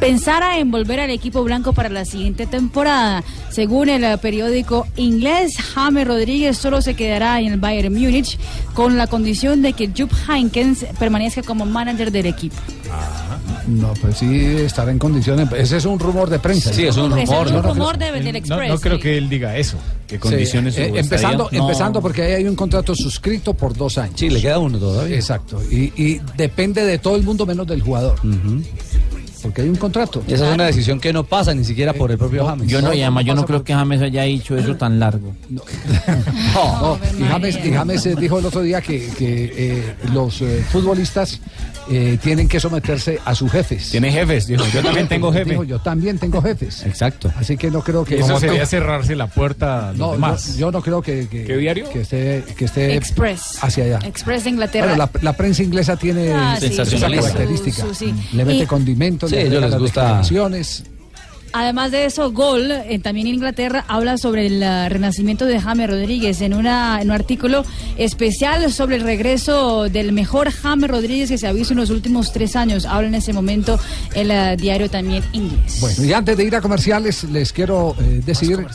pensara 0.00 0.58
en 0.58 0.70
volver 0.70 1.00
al 1.00 1.10
equipo 1.10 1.42
blanco 1.42 1.72
para 1.72 1.88
la 1.88 2.04
siguiente 2.04 2.46
temporada. 2.46 3.24
Según 3.50 3.88
el 3.88 4.18
periódico 4.18 4.86
inglés, 4.96 5.56
James 5.74 6.06
Rodríguez 6.06 6.56
solo 6.58 6.80
se 6.82 6.94
quedará 6.94 7.40
en 7.40 7.52
el 7.54 7.58
Bayern 7.58 7.92
Múnich 7.92 8.38
con 8.74 8.96
la 8.96 9.06
condición 9.06 9.62
de 9.62 9.72
que 9.72 9.88
Jupp 9.96 10.12
Heynckes 10.28 10.86
permanezca 10.98 11.42
como 11.42 11.64
manager 11.66 12.10
del 12.12 12.26
equipo. 12.26 12.56
No, 13.66 13.92
pues 14.00 14.16
sí, 14.18 14.46
estará 14.58 14.90
en 14.90 14.98
condiciones. 14.98 15.46
Ese 15.52 15.76
es 15.76 15.84
un 15.84 15.98
rumor 15.98 16.30
de 16.30 16.38
prensa. 16.38 16.72
Sí, 16.72 16.86
es 16.86 16.96
un 16.96 17.12
Ese 17.12 17.22
es 17.24 17.28
rumor. 17.28 17.46
un 17.48 17.52
¿no? 17.54 17.62
rumor 17.62 17.98
de- 17.98 18.12
del 18.12 18.24
No, 18.32 18.38
Express. 18.38 18.68
no 18.70 18.78
creo 18.80 18.96
sí. 18.96 19.02
que 19.02 19.18
él 19.18 19.28
diga 19.28 19.56
eso. 19.56 19.76
¿Qué 20.06 20.18
condiciones 20.18 20.74
Sí, 20.74 20.80
eh, 20.80 20.92
empezando? 20.94 21.50
No. 21.52 21.58
empezando 21.60 22.00
porque 22.00 22.22
ahí 22.22 22.32
hay 22.32 22.44
un 22.46 22.56
contrato 22.56 22.94
suscrito 22.94 23.52
por 23.52 23.76
dos 23.76 23.98
años. 23.98 24.14
Sí, 24.18 24.30
le 24.30 24.40
queda 24.40 24.58
uno 24.58 24.78
todavía. 24.78 25.14
Exacto. 25.16 25.60
Y, 25.70 25.92
y 26.02 26.18
depende 26.36 26.82
de 26.86 26.98
todo 26.98 27.16
el 27.16 27.24
mundo 27.24 27.44
menos 27.44 27.66
del 27.66 27.82
jugador. 27.82 28.18
Porque 29.42 29.62
hay 29.62 29.68
un 29.68 29.76
contrato. 29.76 30.22
Y 30.26 30.34
esa 30.34 30.48
es 30.48 30.54
una 30.54 30.66
decisión 30.66 31.00
que 31.00 31.12
no 31.12 31.24
pasa 31.24 31.54
ni 31.54 31.64
siquiera 31.64 31.92
por 31.92 32.10
el 32.10 32.18
propio 32.18 32.46
James. 32.46 32.68
Yo 32.68 32.80
no, 32.82 32.92
y 32.92 33.02
además 33.02 33.24
yo 33.24 33.34
no 33.34 33.44
creo 33.46 33.62
que 33.64 33.72
James 33.74 34.00
haya 34.02 34.22
dicho 34.24 34.56
eso 34.56 34.76
tan 34.76 34.98
largo. 34.98 35.34
No, 35.48 35.62
y 37.18 37.22
James, 37.24 37.58
y 37.64 37.72
James, 37.72 38.06
eh, 38.06 38.14
dijo 38.18 38.38
el 38.38 38.46
otro 38.46 38.62
día 38.62 38.80
que, 38.80 39.06
que, 39.16 39.52
eh, 39.56 39.94
los 40.12 40.40
eh, 40.42 40.64
futbolistas 40.70 41.40
eh, 41.90 42.18
tienen 42.22 42.48
que 42.48 42.60
someterse 42.60 43.18
a 43.24 43.34
sus 43.34 43.50
jefes. 43.50 43.90
Tiene 43.90 44.10
jefes, 44.12 44.46
dijo. 44.46 44.64
Yo 44.72 44.82
también 44.82 45.08
tengo 45.08 45.32
jefe. 45.32 45.50
Dijo, 45.50 45.64
yo 45.64 45.78
también 45.80 46.18
tengo 46.18 46.42
jefes. 46.42 46.84
Exacto. 46.84 47.32
Así 47.36 47.56
que 47.56 47.70
no 47.70 47.82
creo 47.82 48.04
que... 48.04 48.16
Eso 48.16 48.26
como 48.28 48.40
sería 48.40 48.62
tú- 48.62 48.68
cerrarse 48.70 49.16
la 49.16 49.26
puerta 49.28 49.92
No, 49.96 50.12
demás. 50.12 50.54
yo, 50.54 50.66
yo 50.68 50.70
no 50.72 50.82
creo 50.82 51.00
que, 51.02 51.28
que, 51.28 51.44
¿Qué 51.44 51.56
diario? 51.56 51.88
que 51.90 52.00
esté, 52.02 52.44
que 52.56 52.64
esté 52.66 52.94
Express. 52.96 53.58
hacia 53.62 53.84
allá. 53.84 53.98
Express 54.04 54.44
de 54.44 54.50
Inglaterra. 54.50 54.88
Bueno, 54.88 55.08
la, 55.14 55.20
la 55.22 55.32
prensa 55.34 55.62
inglesa 55.62 55.96
tiene 55.96 56.32
Ah, 56.32 56.56
sí, 56.60 56.66
esa 56.66 56.84
su- 56.84 56.98
característica. 57.00 57.82
su- 57.82 57.94
sí. 57.94 58.14
Le 58.32 58.44
mete 58.44 58.64
Y- 58.64 58.66
condimentos, 58.66 59.27
Sí, 59.28 59.36
le 59.36 59.42
ellos 59.42 59.54
agrega 59.54 59.66
les 59.66 59.70
las 59.70 59.80
gusta-. 59.80 60.22
Además 61.52 61.90
de 61.90 62.04
eso, 62.04 62.30
Gol, 62.30 62.70
eh, 62.70 62.98
también 62.98 63.26
en 63.26 63.34
Inglaterra, 63.34 63.84
habla 63.88 64.18
sobre 64.18 64.46
el 64.46 64.62
ah, 64.62 64.88
renacimiento 64.88 65.46
de 65.46 65.58
James 65.58 65.88
Rodríguez 65.88 66.40
en, 66.42 66.52
una, 66.54 67.00
en 67.00 67.08
un 67.08 67.14
artículo 67.14 67.64
especial 67.96 68.70
sobre 68.70 68.96
el 68.96 69.02
regreso 69.02 69.88
del 69.88 70.12
mejor 70.12 70.50
James 70.50 70.90
Rodríguez 70.90 71.30
que 71.30 71.38
se 71.38 71.46
ha 71.46 71.52
visto 71.52 71.72
en 71.72 71.80
los 71.80 71.90
últimos 71.90 72.32
tres 72.32 72.54
años. 72.54 72.84
Habla 72.84 73.08
en 73.08 73.14
ese 73.14 73.32
momento 73.32 73.78
el 74.14 74.30
ah, 74.30 74.56
diario 74.56 74.90
también 74.90 75.24
inglés. 75.32 75.78
Bueno, 75.80 76.04
y 76.04 76.12
antes 76.12 76.36
de 76.36 76.44
ir 76.44 76.54
a 76.54 76.60
comerciales, 76.60 77.24
les 77.24 77.52
quiero 77.52 77.96
eh, 77.98 78.20
decir 78.24 78.66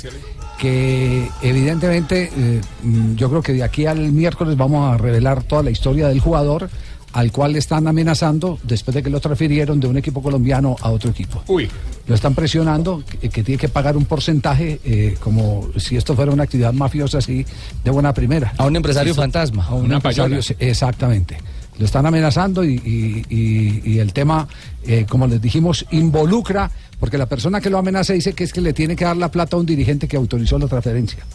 que 0.58 1.30
evidentemente 1.42 2.32
eh, 2.36 2.62
mm, 2.84 3.16
yo 3.16 3.30
creo 3.30 3.42
que 3.42 3.54
de 3.54 3.64
aquí 3.64 3.86
al 3.86 4.12
miércoles 4.12 4.58
vamos 4.58 4.94
a 4.94 4.98
revelar 4.98 5.44
toda 5.44 5.62
la 5.62 5.72
historia 5.72 6.08
del 6.08 6.20
jugador 6.20 6.70
al 7.14 7.32
cual 7.32 7.54
le 7.54 7.60
están 7.60 7.88
amenazando 7.88 8.60
después 8.64 8.94
de 8.96 9.02
que 9.04 9.10
lo 9.10 9.20
transfirieron 9.20 9.80
de 9.80 9.88
un 9.88 9.98
equipo 9.98 10.22
colombiano 10.22 10.76
a 10.82 10.90
otro 10.90 11.12
equipo. 11.12 11.44
Uy. 11.48 11.70
Lo 12.08 12.16
están 12.16 12.36
presionando, 12.36 13.04
que, 13.22 13.30
que 13.30 13.44
tiene 13.44 13.58
que 13.60 13.70
pagar 13.70 13.96
un 13.96 14.06
porcentaje 14.06 14.80
eh, 14.84 15.16
como 15.22 15.70
si 15.78 15.96
esto 15.96 16.16
fuera 16.16 16.32
una 16.32 16.44
actividad 16.44 16.74
mafiosa 16.74 17.20
así 17.20 17.46
de 17.84 17.92
buena 17.92 18.14
primera. 18.14 18.54
A 18.58 18.66
un 18.66 18.76
empresario 18.76 19.16
fantasma. 19.16 19.66
A 19.68 19.76
un 19.76 19.86
Una 19.86 19.96
empresario, 19.98 20.38
payola. 20.40 20.56
exactamente. 20.60 21.38
Lo 21.80 21.86
están 21.86 22.06
amenazando 22.06 22.64
y, 22.64 22.74
y- 22.76 23.24
y- 23.36 23.82
y 23.94 24.00
el 24.00 24.12
tema, 24.14 24.48
eh, 24.86 25.06
como 25.10 25.26
les 25.28 25.42
dijimos, 25.42 25.86
involucra, 25.92 26.70
porque 27.00 27.18
la 27.18 27.26
persona 27.26 27.62
que 27.62 27.70
lo 27.70 27.78
amenaza 27.80 28.14
dice 28.14 28.34
que 28.34 28.44
es 28.44 28.54
que 28.54 28.62
le 28.62 28.74
tiene 28.74 28.96
que 28.96 29.06
dar 29.06 29.18
la 29.18 29.32
plata 29.32 29.56
a 29.56 29.60
un 29.60 29.66
dirigente 29.66 30.08
que 30.08 30.16
autorizó 30.18 30.60
la 30.60 30.68
transferencia. 30.68 31.26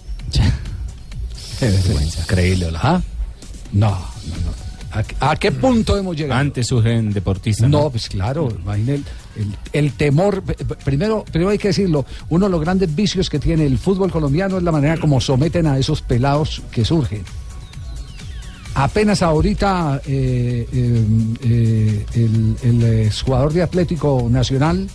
Increíble, 2.21 2.67
hola. 2.67 2.81
¿Ah? 2.83 3.03
No, 3.73 3.91
no, 3.91 3.97
no. 3.97 4.68
¿A, 5.21 5.37
qué 5.37 5.53
punto 5.53 5.97
hemos 5.97 6.17
llegado? 6.17 6.41
Antes 6.41 6.67
surgen 6.67 7.13
deportistas. 7.13 7.69
No, 7.69 7.91
pues 7.91 8.09
claro, 8.09 8.49
imagine 8.51 9.03
el, 9.73 9.93
temor. 9.93 10.43
Primero, 10.85 11.25
primero 11.31 11.51
hay 11.51 11.59
que 11.59 11.69
decirlo, 11.69 12.05
uno 12.29 12.47
de 12.47 12.51
los 12.51 12.61
grandes 12.61 12.95
vicios 12.95 13.31
que 13.31 13.39
tiene 13.39 13.67
el 13.67 13.79
fútbol 13.79 14.11
colombiano 14.11 14.59
es 14.59 14.63
la 14.63 14.73
manera 14.73 14.97
como 14.97 15.21
someten 15.21 15.67
a 15.67 15.79
esos 15.79 16.03
pelados 16.03 16.63
que 16.71 16.85
surgen. 16.85 17.23
Apenas 18.75 19.23
ahorita 19.23 20.01
eh, 20.07 20.69
eh, 20.73 21.05
eh, 21.43 22.07
el, 22.15 22.57
el, 22.63 22.83
eh, 22.85 23.11
jugador 23.25 23.53
de 23.53 23.63
Atlético 23.63 24.29
Nacional, 24.31 24.89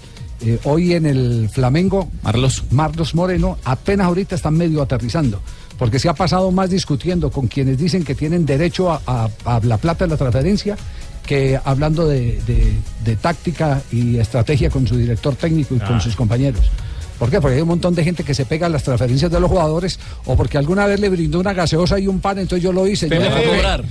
eh, 0.45 0.59
hoy 0.65 0.93
en 0.93 1.05
el 1.05 1.49
Flamengo, 1.51 2.09
Marlos. 2.23 2.63
Marlos 2.71 3.15
Moreno, 3.15 3.57
apenas 3.63 4.07
ahorita 4.07 4.35
están 4.35 4.55
medio 4.55 4.81
aterrizando. 4.81 5.39
Porque 5.77 5.97
se 5.99 6.07
ha 6.09 6.13
pasado 6.13 6.51
más 6.51 6.69
discutiendo 6.69 7.31
con 7.31 7.47
quienes 7.47 7.77
dicen 7.77 8.03
que 8.03 8.13
tienen 8.15 8.45
derecho 8.45 8.91
a, 8.91 9.01
a- 9.07 9.29
a 9.45 9.59
la 9.63 9.77
plata 9.77 10.05
de 10.05 10.11
la 10.11 10.17
transferencia 10.17 10.77
que 11.25 11.59
hablando 11.63 12.07
de, 12.07 12.39
de- 12.45 12.73
de 13.03 13.15
táctica 13.15 13.81
y 13.91 14.17
estrategia 14.17 14.69
con 14.69 14.85
su 14.85 14.97
director 14.97 15.35
técnico 15.35 15.75
y 15.75 15.79
con 15.79 15.95
Ah. 15.95 15.99
sus 16.01 16.15
compañeros. 16.15 16.61
¿Por 17.17 17.29
qué? 17.29 17.39
Porque 17.39 17.55
hay 17.55 17.61
un 17.61 17.67
montón 17.69 17.95
de 17.95 18.03
gente 18.03 18.23
que 18.23 18.33
se 18.33 18.43
pega 18.45 18.65
a 18.67 18.69
las 18.69 18.83
transferencias 18.83 19.31
de 19.31 19.39
los 19.39 19.49
jugadores 19.49 19.99
o 20.25 20.35
porque 20.35 20.57
alguna 20.57 20.85
vez 20.85 20.99
le 20.99 21.09
brindó 21.09 21.39
una 21.39 21.53
gaseosa 21.53 21.97
y 21.99 22.07
un 22.07 22.19
pan, 22.19 22.39
entonces 22.39 22.61
yo 22.63 22.73
lo 22.73 22.85
hice. 22.85 23.07
Yo 23.07 23.15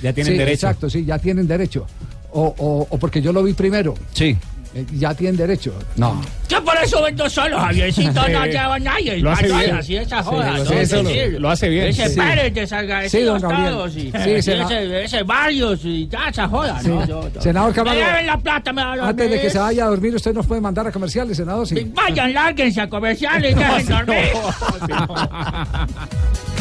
ya 0.01 0.13
tienen 0.13 0.33
Sí, 0.33 0.37
derecho. 0.37 0.67
Exacto, 0.67 0.89
sí, 0.89 1.03
ya 1.05 1.17
tienen 1.17 1.47
derecho. 1.47 1.85
O, 2.31 2.53
o- 2.57 2.87
o 2.89 2.97
porque 2.97 3.21
yo 3.21 3.33
lo 3.33 3.41
vi 3.43 3.53
primero. 3.53 3.93
Sí. 4.13 4.37
Eh, 4.75 4.85
Ya 4.93 5.13
tienen 5.13 5.37
derecho. 5.37 5.73
No. 5.97 6.19
Yo 6.49 6.63
por 6.63 6.75
eso 6.83 7.01
vendo 7.03 7.29
solo, 7.29 7.59
Javiercito, 7.59 8.27
no 8.27 8.45
lleva 8.45 8.79
nadie. 8.79 9.17
lo 9.17 9.31
hace 9.31 9.45
bien. 9.47 9.75
Así 9.75 9.95
esa 9.97 10.23
Sí, 10.23 10.29
joda. 10.29 10.51
lo 10.51 10.57
¿no? 10.57 10.63
hace- 10.63 10.81
eso 10.81 11.03
lo- 11.03 11.09
Sí, 11.09 11.19
lo 11.39 11.49
hace 11.49 11.69
bien. 11.69 11.87
Ese 11.87 12.09
Sí. 12.09 12.19
Pérez 12.19 12.53
de 12.53 12.67
Sí, 13.09 13.25
todos, 13.25 13.95
y, 13.95 13.99
Sí, 13.99 14.11
y 14.25 14.31
ese, 14.31 15.03
ese 15.03 15.23
Barrios 15.23 15.79
y 15.83 16.07
ya 16.07 16.29
esa 16.29 16.47
joda. 16.47 16.79
Sí. 16.81 16.87
¿no? 16.87 17.05
Yo- 17.07 17.29
yo- 17.29 17.41
Senador 17.41 17.73
Camargo. 17.73 18.01
Me 18.01 18.23
la 18.23 18.37
plata, 18.37 18.73
me 18.73 18.81
la 18.81 19.07
Antes 19.09 19.29
de 19.29 19.41
que 19.41 19.49
se 19.49 19.59
vaya 19.59 19.85
a 19.85 19.89
dormir, 19.89 20.15
usted 20.15 20.33
nos 20.33 20.45
puede 20.47 20.61
mandar 20.61 20.87
a 20.87 20.91
comerciales, 20.91 21.37
senador. 21.37 21.67
Sí. 21.67 21.91
Vayan, 21.93 22.33
lárguense 22.33 22.81
a 22.81 22.89
comerciales 22.89 23.51
y 23.55 23.55
dejen 23.55 23.85
dormir. 23.87 24.23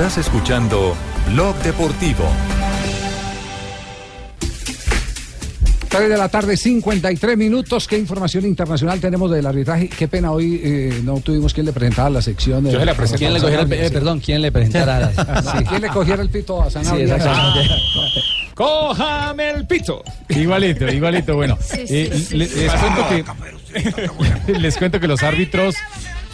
Estás 0.00 0.16
escuchando 0.16 0.96
Blog 1.30 1.54
Deportivo. 1.56 2.24
3 5.90 6.08
de 6.08 6.16
la 6.16 6.30
tarde, 6.30 6.56
53 6.56 7.36
minutos. 7.36 7.86
¿Qué 7.86 7.98
información 7.98 8.46
internacional 8.46 8.98
tenemos 8.98 9.30
del 9.30 9.44
arbitraje? 9.44 9.88
Qué 9.90 10.08
pena, 10.08 10.32
hoy 10.32 10.58
eh, 10.64 11.00
no 11.04 11.20
tuvimos 11.20 11.52
quien 11.52 11.66
le 11.66 11.74
presentara 11.74 12.08
la 12.08 12.22
sección. 12.22 12.64
de- 12.64 12.72
Yo 12.72 12.82
la 12.82 12.94
presento. 12.94 13.18
¿Quién 13.18 13.34
le 13.34 13.40
cogiera 13.40 13.62
el, 13.64 13.72
eh, 13.74 13.90
perdón, 13.90 14.20
quién 14.20 14.40
le 14.40 14.50
presentara? 14.50 15.12
Sí, 15.58 15.64
¿Quién 15.68 15.82
le 15.82 15.88
cogiera 15.88 16.22
el 16.22 16.30
pito 16.30 16.62
a 16.62 16.70
Sí, 16.70 16.78
Sanabria? 16.82 17.16
exactamente. 17.16 17.74
¡Cójame 18.54 19.50
el 19.50 19.66
pito! 19.66 20.02
Igualito, 20.30 20.88
igualito. 20.90 21.36
Bueno, 21.36 21.58
Sí, 21.60 21.86
sí, 21.86 21.94
eh, 22.10 22.24
sí, 22.26 22.36
le- 22.38 22.46
sí. 22.48 22.60
les 22.60 22.72
cuento 22.72 23.08
que 24.46 24.52
les 24.58 24.76
cuento 24.78 24.98
que 24.98 25.08
los 25.08 25.22
árbitros 25.22 25.74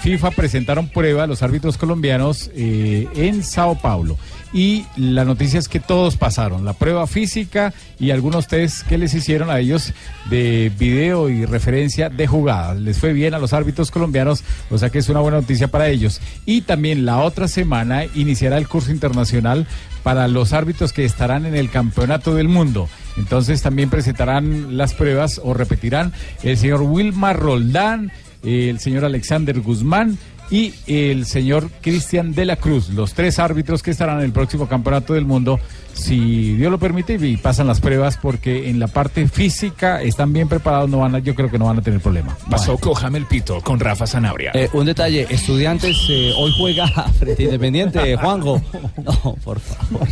FIFA 0.01 0.30
presentaron 0.32 0.88
prueba, 0.88 1.26
los 1.26 1.42
árbitros 1.42 1.78
colombianos 1.78 2.51
eh, 2.55 3.09
en 3.14 3.42
Sao 3.42 3.78
Paulo. 3.78 4.16
Y 4.53 4.86
la 4.97 5.24
noticia 5.24 5.59
es 5.59 5.68
que 5.68 5.80
todos 5.80 6.16
pasaron, 6.16 6.64
la 6.64 6.72
prueba 6.72 7.07
física 7.07 7.74
y 7.99 8.11
algunos 8.11 8.47
test 8.47 8.86
que 8.86 8.97
les 8.97 9.12
hicieron 9.12 9.51
a 9.51 9.59
ellos 9.59 9.92
de 10.30 10.72
video 10.78 11.28
y 11.28 11.44
referencia 11.44 12.09
de 12.09 12.26
jugadas. 12.26 12.78
Les 12.80 12.99
fue 12.99 13.12
bien 13.12 13.34
a 13.34 13.38
los 13.38 13.53
árbitros 13.53 13.90
colombianos, 13.90 14.44
o 14.70 14.78
sea 14.78 14.88
que 14.90 14.99
es 14.99 15.09
una 15.09 15.20
buena 15.20 15.40
noticia 15.40 15.68
para 15.68 15.88
ellos. 15.88 16.20
Y 16.47 16.62
también 16.62 17.05
la 17.05 17.18
otra 17.18 17.49
semana 17.49 18.05
iniciará 18.14 18.57
el 18.57 18.68
curso 18.68 18.92
internacional 18.92 19.66
para 20.03 20.28
los 20.28 20.53
árbitros 20.53 20.92
que 20.92 21.05
estarán 21.05 21.47
en 21.47 21.57
el 21.57 21.68
Campeonato 21.68 22.34
del 22.34 22.49
Mundo. 22.49 22.88
Entonces 23.16 23.61
también 23.61 23.90
presentarán 23.90 24.76
las 24.76 24.94
pruebas 24.94 25.40
o 25.42 25.53
repetirán 25.53 26.12
el 26.42 26.57
señor 26.57 26.82
Wilmar 26.82 27.38
Roldán, 27.38 28.12
el 28.47 28.78
señor 28.80 29.05
Alexander 29.05 29.61
Guzmán 29.61 30.18
y 30.51 30.72
el 30.86 31.26
señor 31.26 31.68
Cristian 31.80 32.32
de 32.32 32.44
la 32.44 32.57
Cruz, 32.57 32.90
los 32.90 33.14
tres 33.14 33.38
árbitros 33.38 33.82
que 33.82 33.90
estarán 33.90 34.18
en 34.18 34.26
el 34.26 34.32
próximo 34.32 34.68
campeonato 34.68 35.14
del 35.14 35.24
mundo, 35.24 35.59
si 35.92 36.55
Dios 36.55 36.70
lo 36.70 36.78
permite 36.78 37.14
y 37.14 37.36
pasan 37.36 37.66
las 37.66 37.80
pruebas, 37.80 38.16
porque 38.16 38.68
en 38.68 38.78
la 38.78 38.86
parte 38.86 39.26
física 39.28 40.03
están 40.03 40.32
bien 40.32 40.49
preparados, 40.49 40.88
no 40.88 40.99
van 40.99 41.14
a, 41.16 41.18
yo 41.18 41.34
creo 41.34 41.51
que 41.51 41.59
no 41.59 41.66
van 41.66 41.78
a 41.78 41.82
tener 41.82 42.01
problema. 42.01 42.36
Pasó 42.51 42.76
Cójame 42.78 43.18
el 43.18 43.26
Pito 43.26 43.61
con 43.61 43.80
Rafa 43.80 44.07
Sanabria. 44.07 44.53
Eh, 44.55 44.68
un 44.72 44.86
detalle, 44.86 45.26
estudiantes 45.30 45.97
eh, 46.09 46.32
hoy 46.36 46.53
juega 46.57 46.86
frente 47.18 47.42
Independiente, 47.42 48.16
Juanjo. 48.20 48.62
No, 49.03 49.36
por 49.42 49.59
favor. 49.59 50.07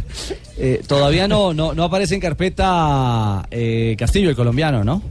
Eh, 0.57 0.83
todavía 0.87 1.29
no, 1.29 1.53
no, 1.53 1.75
no 1.75 1.85
aparece 1.85 2.15
en 2.15 2.21
carpeta 2.21 3.47
eh, 3.51 3.95
Castillo, 3.99 4.31
el 4.31 4.37
colombiano, 4.37 4.83
¿no? 4.83 5.03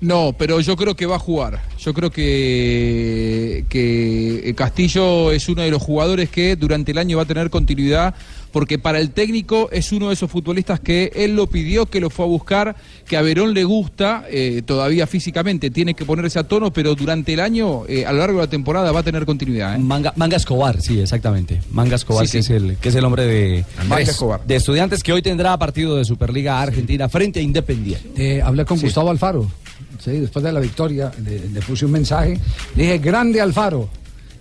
No, 0.00 0.34
pero 0.38 0.60
yo 0.60 0.76
creo 0.76 0.94
que 0.94 1.06
va 1.06 1.16
a 1.16 1.18
jugar. 1.18 1.62
Yo 1.78 1.94
creo 1.94 2.10
que, 2.10 3.64
que 3.68 4.54
Castillo 4.54 5.32
es 5.32 5.48
uno 5.48 5.62
de 5.62 5.70
los 5.70 5.82
jugadores 5.82 6.28
que 6.30 6.56
durante 6.56 6.92
el 6.92 6.98
año 6.98 7.16
va 7.16 7.22
a 7.22 7.26
tener 7.26 7.48
continuidad, 7.50 8.14
porque 8.52 8.78
para 8.78 9.00
el 9.00 9.10
técnico 9.10 9.68
es 9.72 9.92
uno 9.92 10.08
de 10.08 10.14
esos 10.14 10.30
futbolistas 10.30 10.80
que 10.80 11.12
él 11.14 11.34
lo 11.36 11.46
pidió, 11.46 11.86
que 11.86 12.00
lo 12.00 12.10
fue 12.10 12.24
a 12.24 12.28
buscar, 12.28 12.76
que 13.06 13.16
a 13.16 13.22
Verón 13.22 13.54
le 13.54 13.64
gusta, 13.64 14.24
eh, 14.30 14.62
todavía 14.64 15.06
físicamente 15.06 15.70
tiene 15.70 15.94
que 15.94 16.04
ponerse 16.04 16.38
a 16.38 16.44
tono, 16.44 16.72
pero 16.72 16.94
durante 16.94 17.32
el 17.34 17.40
año, 17.40 17.82
eh, 17.88 18.04
a 18.06 18.12
lo 18.12 18.18
largo 18.18 18.38
de 18.40 18.46
la 18.46 18.50
temporada, 18.50 18.92
va 18.92 19.00
a 19.00 19.02
tener 19.02 19.24
continuidad. 19.26 19.76
¿eh? 19.76 19.78
Manga, 19.78 20.12
Manga 20.16 20.36
Escobar, 20.36 20.80
sí, 20.80 21.00
exactamente. 21.00 21.60
Manga 21.70 21.96
Escobar, 21.96 22.26
Sí, 22.26 22.38
que, 22.38 22.42
sí. 22.42 22.52
Es 22.54 22.62
el, 22.62 22.76
que 22.76 22.88
es 22.90 22.94
el 22.94 23.04
hombre 23.04 23.24
de, 23.26 23.64
Escobar. 24.00 24.40
estudiantes 24.48 25.02
que 25.02 25.12
hoy 25.12 25.22
tendrá 25.22 25.56
partido 25.58 25.96
de 25.96 26.04
Superliga 26.04 26.60
Argentina 26.60 27.08
frente 27.08 27.40
a 27.40 27.42
Independiente. 27.42 28.36
Eh, 28.36 28.42
hablé 28.42 28.64
con 28.64 28.78
Sí. 28.78 28.84
Gustavo 28.86 29.10
Alfaro, 29.10 29.50
sí, 29.98 30.12
después 30.12 30.44
de 30.44 30.52
la 30.52 30.60
victoria, 30.60 31.10
le, 31.24 31.48
le 31.48 31.60
puse 31.60 31.84
un 31.84 31.92
mensaje, 31.92 32.38
le 32.74 32.82
dije, 32.82 32.98
grande 32.98 33.40
Alfaro. 33.40 33.88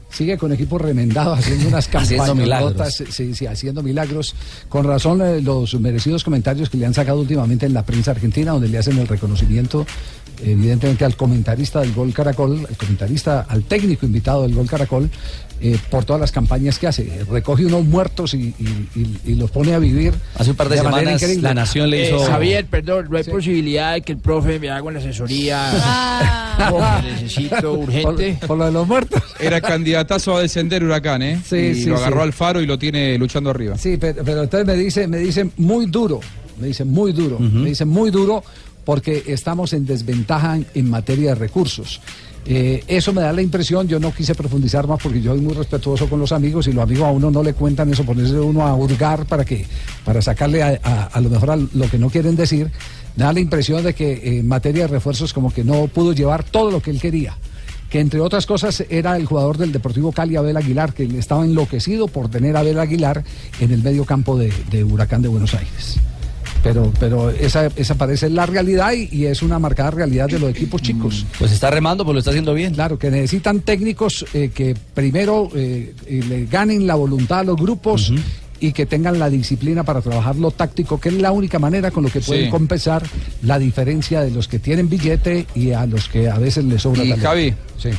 Sigue 0.09 0.37
con 0.37 0.53
equipo 0.53 0.77
remendado 0.77 1.33
haciendo 1.35 1.67
unas 1.67 1.89
campañas 1.89 2.33
milagros. 2.33 3.03
sí, 3.09 3.33
sí, 3.33 3.45
haciendo 3.47 3.83
milagros. 3.83 4.33
Con 4.69 4.85
razón 4.85 5.21
eh, 5.21 5.41
los 5.41 5.77
merecidos 5.79 6.23
comentarios 6.23 6.69
que 6.69 6.77
le 6.77 6.85
han 6.85 6.93
sacado 6.93 7.19
últimamente 7.19 7.65
en 7.65 7.73
la 7.73 7.85
prensa 7.85 8.11
argentina, 8.11 8.51
donde 8.51 8.69
le 8.69 8.77
hacen 8.77 8.97
el 8.97 9.09
reconocimiento, 9.09 9.85
evidentemente, 10.41 11.03
al 11.03 11.17
comentarista 11.17 11.81
del 11.81 11.93
Gol 11.93 12.13
Caracol, 12.13 12.65
el 12.69 12.77
comentarista, 12.77 13.45
al 13.49 13.63
técnico 13.63 14.05
invitado 14.05 14.43
del 14.43 14.55
Gol 14.55 14.67
Caracol, 14.69 15.09
eh, 15.61 15.77
por 15.89 16.05
todas 16.05 16.19
las 16.19 16.31
campañas 16.31 16.77
que 16.79 16.87
hace. 16.87 17.23
Recoge 17.29 17.65
unos 17.65 17.85
muertos 17.85 18.33
y, 18.33 18.53
y- 18.59 18.89
y- 18.95 19.31
y 19.31 19.35
los 19.35 19.51
pone 19.51 19.73
a 19.73 19.79
vivir. 19.79 20.13
Hace 20.35 20.51
un 20.51 20.55
par 20.57 20.69
de 20.69 20.77
semanas 20.77 21.13
increíble. 21.21 21.41
La 21.43 21.53
Nación 21.53 21.89
le 21.89 22.07
hizo... 22.07 22.23
Eh, 22.23 22.27
Javier, 22.29 22.65
perdón, 22.65 23.07
no 23.09 23.17
hay 23.17 23.23
posibilidad 23.23 23.93
de 23.93 24.01
que 24.01 24.11
el 24.13 24.17
profe 24.19 24.59
me 24.59 24.69
haga 24.69 24.83
una 24.83 24.99
asesoría. 24.99 26.41
Oh, 26.71 26.79
que 27.01 27.11
necesito 27.11 27.73
urgente. 27.73 28.37
Por, 28.39 28.47
por 28.47 28.57
lo 28.59 28.65
de 28.67 28.71
los 28.71 28.87
muertos. 28.87 29.21
Era 29.41 29.59
candidatazo 29.59 30.37
a 30.37 30.41
descender 30.41 30.85
Huracán, 30.85 31.21
¿eh? 31.21 31.41
Sí, 31.45 31.57
y 31.57 31.75
sí, 31.75 31.85
lo 31.89 31.97
agarró 31.97 32.17
sí. 32.17 32.23
al 32.23 32.31
faro 32.33 32.61
y 32.61 32.65
lo 32.65 32.79
tiene 32.79 33.17
luchando 33.17 33.49
arriba. 33.49 33.77
Sí, 33.77 33.97
pero, 33.99 34.23
pero 34.23 34.43
entonces 34.43 34.65
me 34.65 34.75
dice, 34.81 35.05
me 35.05 35.17
dice 35.17 35.49
muy 35.57 35.85
duro, 35.87 36.21
me 36.57 36.67
dice 36.67 36.85
muy 36.85 37.11
duro, 37.11 37.37
me 37.39 37.69
dice 37.71 37.83
muy 37.83 38.09
duro 38.09 38.41
porque 38.85 39.21
estamos 39.27 39.73
en 39.73 39.85
desventaja 39.85 40.55
en, 40.55 40.65
en 40.73 40.89
materia 40.89 41.31
de 41.31 41.35
recursos. 41.35 41.99
Eh, 42.47 42.83
eso 42.87 43.11
me 43.11 43.21
da 43.21 43.33
la 43.33 43.41
impresión, 43.41 43.87
yo 43.87 43.99
no 43.99 44.13
quise 44.13 44.35
profundizar 44.35 44.87
más 44.87 44.99
porque 45.01 45.19
yo 45.21 45.31
soy 45.33 45.41
muy 45.41 45.53
respetuoso 45.55 46.07
con 46.07 46.19
los 46.19 46.31
amigos 46.31 46.67
y 46.67 46.73
los 46.73 46.83
amigos 46.83 47.05
a 47.07 47.11
uno 47.11 47.31
no 47.31 47.41
le 47.41 47.53
cuentan 47.53 47.91
eso, 47.91 48.03
ponerse 48.05 48.39
uno 48.39 48.65
a 48.67 48.75
hurgar 48.75 49.25
para 49.25 49.43
que, 49.43 49.65
para 50.03 50.21
sacarle 50.21 50.61
a, 50.61 50.79
a- 50.83 51.03
a 51.05 51.21
lo 51.21 51.29
mejor 51.31 51.49
a 51.51 51.55
lo 51.55 51.89
que 51.89 51.97
no 51.97 52.09
quieren 52.09 52.35
decir. 52.35 52.69
Da 53.15 53.31
la 53.33 53.39
impresión 53.39 53.83
de 53.83 53.93
que 53.95 54.13
eh, 54.13 54.39
en 54.39 54.47
materia 54.47 54.83
de 54.83 54.87
refuerzos 54.89 55.33
como 55.33 55.51
que 55.51 55.63
no 55.63 55.87
pudo 55.87 56.13
llevar 56.13 56.43
todo 56.43 56.69
lo 56.69 56.81
que 56.81 56.91
él 56.91 56.99
quería 56.99 57.35
que 57.89 57.99
entre 57.99 58.19
otras 58.19 58.45
cosas 58.47 58.83
era 58.89 59.15
el 59.15 59.25
jugador 59.27 59.57
del 59.57 59.71
Deportivo 59.71 60.11
Cali, 60.11 60.35
Abel 60.35 60.57
Aguilar, 60.57 60.91
que 60.93 61.03
estaba 61.03 61.45
enloquecido 61.45 62.07
por 62.07 62.29
tener 62.29 62.57
a 62.57 62.61
Abel 62.61 62.79
Aguilar 62.79 63.23
en 63.61 63.71
el 63.71 63.81
medio 63.83 64.03
campo 64.05 64.37
de, 64.37 64.51
de 64.71 64.83
Huracán 64.83 65.21
de 65.21 65.27
Buenos 65.29 65.53
Aires. 65.53 65.97
Pero, 66.66 66.91
pero 66.99 67.30
esa, 67.30 67.68
esa 67.76 67.95
parece 67.95 68.28
la 68.30 68.45
realidad 68.47 68.91
y, 68.93 69.07
y 69.16 69.26
es 69.28 69.41
una 69.43 69.59
marcada 69.59 69.91
realidad 69.91 70.28
de 70.28 70.39
los 70.39 70.49
equipos 70.49 70.82
chicos. 70.82 71.26
Pues 71.38 71.51
está 71.51 71.70
remando, 71.70 72.03
pues 72.03 72.13
lo 72.13 72.20
está 72.20 72.32
haciendo 72.32 72.53
bien. 72.55 72.74
Claro, 72.74 72.97
que 72.97 73.11
necesitan 73.11 73.59
técnicos 73.59 74.26
eh, 74.34 74.49
que 74.53 74.76
primero 74.95 75.49
eh, 75.55 75.93
eh, 76.07 76.24
le 76.28 76.45
ganen 76.47 76.88
la 76.88 76.95
voluntad 76.95 77.39
a 77.39 77.43
los 77.43 77.55
grupos 77.57 78.11
y 78.59 78.72
que 78.74 78.86
tengan 78.88 79.20
la 79.20 79.30
disciplina 79.30 79.84
para 79.84 80.01
trabajar 80.01 80.38
lo 80.38 80.49
táctico, 80.49 80.99
que 80.99 81.09
es 81.09 81.16
la 81.16 81.32
única 81.32 81.59
manera 81.59 81.91
con 81.91 82.03
lo 82.03 82.09
que 82.09 82.22
pueden 82.22 82.45
Sí. 82.45 82.49
compensar 82.49 83.03
la 83.43 83.59
diferencia 83.59 84.22
de 84.22 84.32
los 84.32 84.47
que 84.47 84.57
tienen 84.59 84.89
billete 84.89 85.45
y 85.53 85.72
a 85.74 85.86
los 85.86 86.09
que 86.09 86.30
a 86.30 86.39
veces 86.39 86.63
les 86.66 86.82
sobra 86.82 87.03
Y 87.03 87.09
talento. 87.09 87.28
Javi, 87.30 87.53
Sí. 87.78 87.89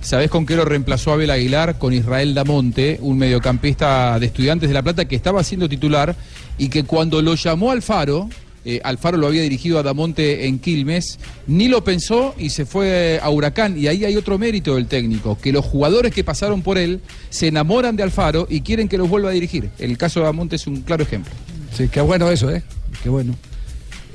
¿sabés 0.00 0.30
con 0.30 0.46
qué 0.46 0.56
lo 0.56 0.64
reemplazó 0.64 1.12
Abel 1.12 1.30
Aguilar? 1.30 1.78
Con 1.78 1.92
Israel 1.92 2.32
Damonte, 2.34 2.98
un 3.02 3.18
mediocampista 3.18 4.18
de 4.18 4.26
Estudiantes 4.26 4.68
de 4.68 4.74
La 4.74 4.82
Plata 4.82 5.04
que 5.04 5.16
estaba 5.16 5.44
siendo 5.44 5.68
titular 5.68 6.16
y 6.58 6.68
que 6.68 6.84
cuando 6.84 7.22
lo 7.22 7.34
llamó 7.34 7.70
Alfaro, 7.70 8.28
eh, 8.64 8.80
Alfaro 8.82 9.16
lo 9.16 9.28
había 9.28 9.42
dirigido 9.42 9.78
a 9.78 9.84
Damonte 9.84 10.46
en 10.46 10.58
Quilmes, 10.58 11.20
ni 11.46 11.68
lo 11.68 11.84
pensó 11.84 12.34
y 12.36 12.50
se 12.50 12.66
fue 12.66 13.20
a 13.22 13.30
Huracán. 13.30 13.78
Y 13.78 13.86
ahí 13.86 14.04
hay 14.04 14.16
otro 14.16 14.38
mérito 14.38 14.74
del 14.74 14.88
técnico, 14.88 15.38
que 15.40 15.52
los 15.52 15.64
jugadores 15.64 16.12
que 16.12 16.24
pasaron 16.24 16.62
por 16.62 16.76
él 16.76 17.00
se 17.30 17.46
enamoran 17.46 17.94
de 17.94 18.02
Alfaro 18.02 18.46
y 18.50 18.62
quieren 18.62 18.88
que 18.88 18.98
los 18.98 19.08
vuelva 19.08 19.30
a 19.30 19.32
dirigir. 19.32 19.70
El 19.78 19.96
caso 19.96 20.20
de 20.20 20.26
Damonte 20.26 20.56
es 20.56 20.66
un 20.66 20.82
claro 20.82 21.04
ejemplo. 21.04 21.32
Sí, 21.76 21.88
qué 21.88 22.00
bueno 22.00 22.28
eso, 22.30 22.50
¿eh? 22.50 22.62
Qué 23.02 23.08
bueno. 23.08 23.36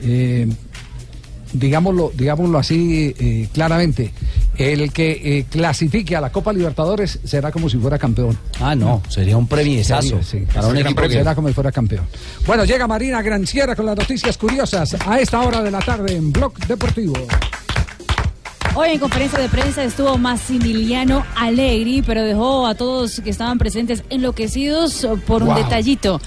Eh, 0.02 0.48
digámoslo, 1.54 2.12
digámoslo 2.16 2.58
así 2.58 3.16
eh, 3.20 3.48
claramente. 3.54 4.12
El 4.58 4.92
que 4.94 5.12
eh, 5.40 5.46
clasifique 5.50 6.16
a 6.16 6.22
la 6.22 6.32
Copa 6.32 6.52
Libertadores 6.54 7.20
será 7.24 7.52
como 7.52 7.70
si 7.70 7.78
fuera 7.78 7.98
campeón. 7.98 8.38
Ah, 8.60 8.76
no, 8.76 9.02
sería 9.10 9.38
un 9.38 9.48
premiesazo 9.48 10.22
sí. 10.22 10.46
para 10.54 10.68
un 10.68 10.78
equipo 10.78 11.02
que- 11.04 11.10
Será 11.10 11.34
como 11.34 11.48
si 11.48 11.54
fuera 11.54 11.72
campeón. 11.72 12.06
Bueno, 12.46 12.66
llega 12.66 12.86
Marina 12.88 13.22
Granciera 13.22 13.76
con 13.76 13.86
las 13.86 13.96
noticias 13.98 14.38
curiosas 14.38 14.96
a 15.08 15.20
esta 15.20 15.40
hora 15.42 15.62
de 15.62 15.72
la 15.72 15.80
tarde 15.80 16.16
en 16.16 16.32
Blog 16.32 16.54
Deportivo. 16.68 17.14
Hoy 18.76 18.90
en 18.92 19.00
conferencia 19.00 19.38
de 19.40 19.50
prensa 19.50 19.84
estuvo 19.84 20.18
Massimiliano 20.18 21.26
Allegri, 21.36 22.02
pero 22.02 22.24
dejó 22.24 22.66
a 22.68 22.76
todos 22.76 23.20
que 23.22 23.30
estaban 23.30 23.58
presentes 23.58 24.04
enloquecidos 24.10 25.06
por 25.28 25.42
un 25.44 25.50
Wow. 25.50 25.58
detallito. 25.58 26.22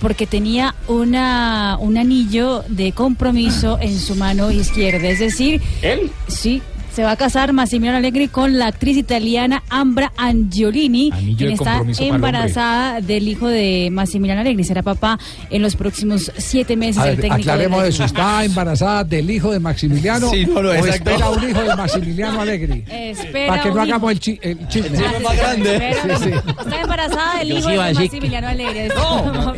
Porque 0.00 0.26
tenía 0.26 0.74
una, 0.88 1.76
un 1.78 1.98
anillo 1.98 2.64
de 2.68 2.92
compromiso 2.92 3.78
en 3.82 3.98
su 3.98 4.14
mano 4.14 4.50
izquierda. 4.50 5.06
Es 5.08 5.18
decir, 5.18 5.60
¿Él? 5.82 6.10
Sí, 6.26 6.62
se 6.92 7.02
va 7.04 7.12
a 7.12 7.16
casar 7.16 7.52
Massimiliano 7.52 7.98
Allegri 7.98 8.28
con 8.28 8.58
la 8.58 8.66
actriz 8.66 8.96
italiana 8.96 9.62
Ambra 9.68 10.12
Angiolini, 10.16 11.10
Anillo 11.12 11.36
quien 11.38 11.50
está 11.52 11.80
el 11.80 12.14
embarazada 12.14 13.00
del 13.00 13.28
hijo 13.28 13.48
de 13.48 13.88
Massimiliano 13.92 14.40
Allegri. 14.40 14.64
Será 14.64 14.82
papá 14.82 15.18
en 15.50 15.62
los 15.62 15.76
próximos 15.76 16.30
siete 16.36 16.76
meses. 16.76 16.98
A 17.02 17.08
el 17.10 17.16
ver, 17.16 17.20
técnico 17.22 17.36
de 17.46 17.52
aclaremos 17.52 17.82
la 17.82 17.88
eso. 17.88 18.04
¿Está 18.04 18.44
embarazada 18.44 19.04
del 19.04 19.30
hijo 19.30 19.50
de 19.52 19.60
Maximiliano 19.60 20.30
Sí, 20.30 20.46
no, 20.46 20.62
no, 20.62 20.70
o 20.70 20.72
exacto. 20.74 21.10
espera 21.10 21.30
un 21.30 21.48
hijo 21.50 21.60
de 21.62 21.76
Maximiliano 21.76 22.40
Alegri? 22.40 22.84
Espera 22.90 23.46
Para 23.48 23.62
que 23.62 23.68
no 23.68 23.74
un 23.74 23.80
hagamos 23.80 24.02
hijo. 24.02 24.10
el, 24.10 24.20
chi- 24.20 24.38
el 24.42 24.68
chisme. 24.68 24.98
Sí, 24.98 25.04
más 25.22 25.36
grande. 25.36 25.74
Espera, 25.90 26.18
Sí, 26.18 26.24
sí. 26.24 26.30
Está 26.60 26.80
embarazada 26.80 27.38
del 27.38 27.52
hijo 27.52 27.68
de 27.70 27.76
Maximiliano 27.94 28.48
Alegre. 28.48 28.86
Es 28.86 28.94
No. 28.94 29.54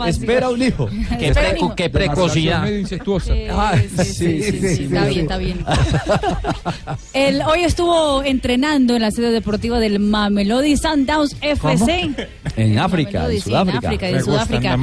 Espera 0.06 0.48
un 0.50 0.62
hijo. 0.62 0.88
Qué 1.18 1.32
hijo. 1.56 1.74
qué 1.74 1.90
precocidad. 1.90 2.66
Sí, 2.66 2.84
sí, 2.86 4.42
sí, 4.42 4.76
sí, 4.76 4.84
Está 4.84 5.04
bien, 5.06 5.20
está 5.20 5.36
bien. 5.38 5.64
Él 7.12 7.42
hoy 7.46 7.60
estuvo 7.64 8.22
entrenando 8.22 8.94
en 8.96 9.02
la 9.02 9.10
sede 9.10 9.30
deportiva 9.30 9.78
del 9.78 9.98
Mamelodi 10.00 10.76
Sundowns 10.76 11.36
FC. 11.40 12.10
En 12.56 12.78
África, 12.78 13.20
Mamelodi, 13.20 13.36
en 13.36 13.42
sí, 13.42 13.50
Sudáfrica. 13.50 13.78
en 13.78 13.84
África, 13.86 14.08
en 14.08 14.24
Sudáfrica. 14.24 14.76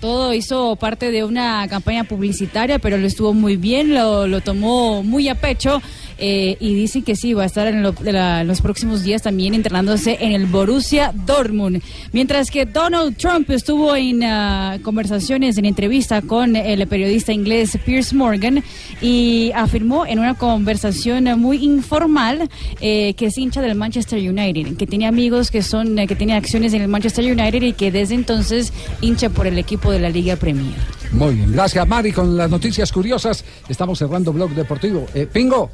Todo 0.00 0.34
hizo 0.34 0.76
parte 0.76 1.10
de 1.10 1.24
una 1.24 1.66
campaña 1.68 2.04
publicitaria, 2.04 2.78
pero 2.78 2.98
lo 2.98 3.06
estuvo 3.06 3.32
muy 3.32 3.56
bien, 3.56 3.94
lo, 3.94 4.26
lo 4.26 4.42
tomó 4.42 5.02
muy 5.02 5.28
a 5.30 5.34
pecho. 5.34 5.80
Eh, 6.18 6.56
y 6.60 6.74
dicen 6.74 7.02
que 7.02 7.16
sí, 7.16 7.32
va 7.34 7.42
a 7.42 7.46
estar 7.46 7.66
en, 7.66 7.82
lo- 7.82 7.94
la- 8.02 8.44
los 8.44 8.60
próximos 8.60 9.02
días 9.02 9.22
también 9.22 9.54
entrenándose 9.54 10.18
en 10.20 10.32
el 10.32 10.46
Borussia 10.46 11.12
Dortmund. 11.26 11.82
Mientras 12.12 12.50
que 12.50 12.66
Donald 12.66 13.16
Trump 13.16 13.50
estuvo 13.50 13.94
en 13.96 14.22
ah, 14.24 14.78
conversaciones, 14.82 15.58
en 15.58 15.64
entrevista 15.64 16.22
con 16.22 16.56
el 16.56 16.86
periodista 16.86 17.32
inglés 17.32 17.78
Piers 17.84 18.12
Morgan 18.14 18.62
y 19.00 19.50
afirmó 19.54 20.06
en 20.06 20.18
una 20.18 20.34
conversación 20.34 21.24
muy 21.40 21.64
informal 21.64 22.48
eh, 22.80 23.14
que 23.14 23.26
es 23.26 23.38
hincha 23.38 23.60
del 23.62 23.74
Manchester 23.74 24.18
United, 24.18 24.76
que 24.76 24.86
tiene 24.86 25.06
amigos 25.06 25.50
que 25.50 25.62
son 25.62 25.98
eh, 25.98 26.06
que 26.06 26.16
tiene 26.16 26.34
acciones 26.34 26.72
en 26.74 26.82
el 26.82 26.88
Manchester 26.88 27.24
United 27.24 27.62
y 27.62 27.72
que 27.72 27.90
desde 27.90 28.14
entonces 28.14 28.72
hincha 29.00 29.28
por 29.30 29.46
el 29.46 29.58
equipo 29.58 29.90
de 29.90 29.98
la 30.00 30.08
Liga 30.10 30.36
Premier. 30.36 30.74
Muy 31.12 31.34
bien, 31.34 31.52
gracias 31.52 31.86
Mari 31.86 32.12
con 32.12 32.36
las 32.36 32.50
noticias 32.50 32.90
curiosas. 32.90 33.44
Estamos 33.68 33.98
cerrando 33.98 34.32
Blog 34.32 34.50
Deportivo. 34.50 35.06
Pingo, 35.32 35.70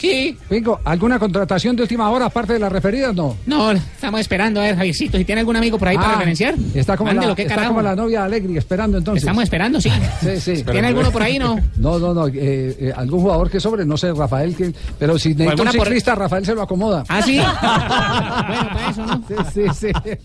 Sí. 0.00 0.36
Pingo, 0.48 0.80
¿alguna 0.84 1.18
contratación 1.18 1.76
de 1.76 1.82
última 1.82 2.08
hora 2.10 2.26
aparte 2.26 2.54
de 2.54 2.58
las 2.58 2.72
referidas? 2.72 3.14
No. 3.14 3.36
No, 3.46 3.70
estamos 3.72 4.20
esperando 4.20 4.60
a 4.60 4.64
ver, 4.64 4.76
Javiercito, 4.76 5.18
si 5.18 5.24
tiene 5.24 5.40
algún 5.40 5.56
amigo 5.56 5.78
por 5.78 5.88
ahí 5.88 5.96
para 5.96 6.08
Ah, 6.10 6.12
referenciar. 6.14 6.54
Está 6.74 6.96
como, 6.96 7.08
Mándelo, 7.10 7.30
la, 7.30 7.34
qué 7.36 7.42
está 7.42 7.66
como 7.68 7.82
la 7.82 7.94
novia 7.94 8.24
Alegri, 8.24 8.56
esperando 8.56 8.98
entonces. 8.98 9.22
Estamos 9.22 9.44
esperando, 9.44 9.80
sí. 9.80 9.90
Sí, 10.22 10.40
sí. 10.40 10.64
¿Tiene 10.64 10.88
alguno 10.88 11.10
por 11.10 11.22
ahí, 11.22 11.38
no? 11.38 11.58
No, 11.76 11.98
no, 11.98 12.14
no. 12.14 12.26
eh, 12.28 12.32
eh, 12.34 12.92
algún 12.96 13.20
jugador 13.20 13.50
que 13.50 13.60
sobre, 13.60 13.84
no 13.84 13.96
sé, 13.96 14.12
Rafael, 14.12 14.56
que, 14.56 14.72
pero 14.98 15.18
si 15.18 15.30
necesita 15.30 15.44
un 15.44 15.50
alguna 15.50 15.72
por- 15.72 15.86
ciclista, 15.86 16.14
Rafael 16.14 16.46
se 16.46 16.54
lo 16.54 16.62
acomoda. 16.62 17.04
Ah, 17.08 17.20
sí. 17.22 17.36
bueno, 17.36 18.68
para 18.72 18.90
eso, 18.90 19.06
¿no? 19.06 19.22
Sí, 19.28 19.34
sí, 19.74 19.92
sí. 19.92 20.16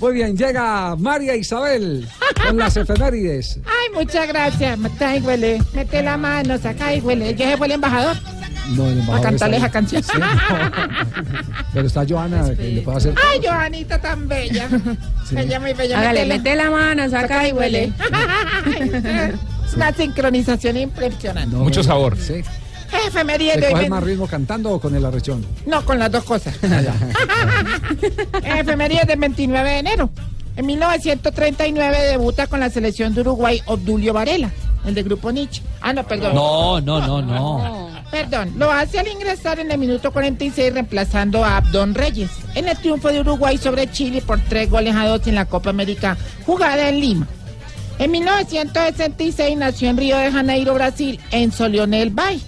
Muy 0.00 0.12
bien, 0.14 0.36
llega 0.36 0.94
María 0.96 1.34
Isabel 1.34 2.06
con 2.46 2.56
las 2.56 2.76
efemérides. 2.76 3.58
Ay, 3.66 3.94
muchas 4.04 4.28
gracias. 4.28 4.78
Mata 4.78 5.16
y 5.16 5.20
huele. 5.20 5.60
Mete 5.74 6.02
la 6.02 6.16
mano, 6.16 6.58
saca 6.58 6.94
y 6.94 7.00
huele. 7.00 7.34
¿Ya 7.34 7.50
se 7.50 7.56
fue 7.56 7.66
el 7.66 7.72
embajador? 7.72 8.16
No, 8.70 8.86
el 8.86 8.98
A 8.98 9.00
embajador 9.00 9.22
cantarle 9.22 9.56
esa 9.56 9.70
canción. 9.70 10.02
Sí, 10.02 10.12
Pero 11.74 11.86
está 11.86 12.04
Joana, 12.08 12.54
que 12.54 12.62
le 12.62 12.82
puede 12.82 12.98
hacer. 12.98 13.14
Ay, 13.30 13.40
Joanita 13.44 14.00
tan 14.00 14.28
bella. 14.28 14.68
Ella 15.36 15.60
muy 15.60 15.72
bella. 15.72 15.98
Hágale, 15.98 16.26
mete 16.26 16.56
la 16.56 16.70
mano, 16.70 17.08
saca 17.08 17.48
y 17.48 17.52
huele. 17.52 17.92
Es 19.66 19.76
una 19.76 19.92
sincronización 19.92 20.76
impresionante. 20.78 21.54
Mucho 21.54 21.84
sabor. 21.84 22.16
Sí. 22.18 22.42
¿Le 22.92 23.60
de 23.60 23.72
hoy 23.72 23.88
más 23.88 24.02
ritmo 24.02 24.26
cantando 24.26 24.72
o 24.72 24.80
con 24.80 24.94
el 24.94 25.04
arrechón? 25.04 25.46
No, 25.64 25.84
con 25.84 25.98
las 25.98 26.10
dos 26.10 26.24
cosas. 26.24 26.54
Efeméride 28.42 29.04
del 29.06 29.18
29 29.18 29.70
de 29.70 29.78
enero. 29.78 30.10
En 30.56 30.66
1939 30.66 31.98
debuta 32.10 32.46
con 32.48 32.60
la 32.60 32.68
selección 32.68 33.14
de 33.14 33.20
Uruguay 33.20 33.62
Obdulio 33.66 34.12
Varela, 34.12 34.50
el 34.84 34.94
de 34.94 35.02
Grupo 35.02 35.30
Nietzsche. 35.30 35.62
Ah, 35.80 35.92
no, 35.92 36.06
perdón. 36.06 36.34
No, 36.34 36.80
no, 36.80 37.06
no, 37.06 37.22
no. 37.22 37.90
Perdón, 38.10 38.54
lo 38.56 38.70
hace 38.70 38.98
al 38.98 39.06
ingresar 39.06 39.60
en 39.60 39.70
el 39.70 39.78
minuto 39.78 40.10
46 40.10 40.74
reemplazando 40.74 41.44
a 41.44 41.58
Abdón 41.58 41.94
Reyes 41.94 42.30
en 42.56 42.66
el 42.66 42.76
triunfo 42.76 43.08
de 43.08 43.20
Uruguay 43.20 43.56
sobre 43.56 43.90
Chile 43.90 44.20
por 44.20 44.40
tres 44.40 44.68
goles 44.68 44.96
a 44.96 45.06
dos 45.06 45.24
en 45.28 45.36
la 45.36 45.44
Copa 45.44 45.70
América 45.70 46.16
jugada 46.44 46.88
en 46.88 47.00
Lima. 47.00 47.28
En 48.00 48.10
1966 48.10 49.56
nació 49.56 49.90
en 49.90 49.96
Río 49.96 50.16
de 50.16 50.32
Janeiro, 50.32 50.74
Brasil, 50.74 51.20
Enzo 51.30 51.68
Leonel 51.68 52.10
Bay, 52.10 52.42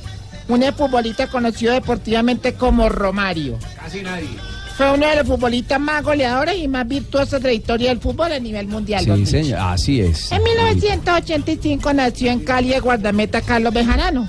un 0.49 0.63
futbolista 0.73 1.29
conocido 1.29 1.73
deportivamente 1.73 2.55
como 2.55 2.89
Romario. 2.89 3.59
Casi 3.77 4.03
nadie. 4.03 4.52
Fue 4.83 4.95
uno 4.95 5.07
de 5.07 5.15
los 5.15 5.29
futbolistas 5.29 5.79
más 5.79 6.03
goleadores 6.03 6.59
y 6.59 6.67
más 6.67 6.89
virtuosos 6.89 7.41
de 7.41 7.51
la 7.51 7.53
historia 7.53 7.91
del 7.91 8.01
fútbol 8.01 8.33
a 8.33 8.41
nivel 8.41 8.67
mundial. 8.67 9.05
Sí, 9.05 9.27
señor, 9.27 9.61
así 9.61 10.01
es. 10.01 10.33
En 10.33 10.43
1985 10.43 11.95
nació 11.95 12.33
en 12.33 12.41
Cali 12.41 12.73
el 12.73 12.81
guardameta 12.83 13.41
Carlos 13.43 13.73
Bejarano, 13.73 14.27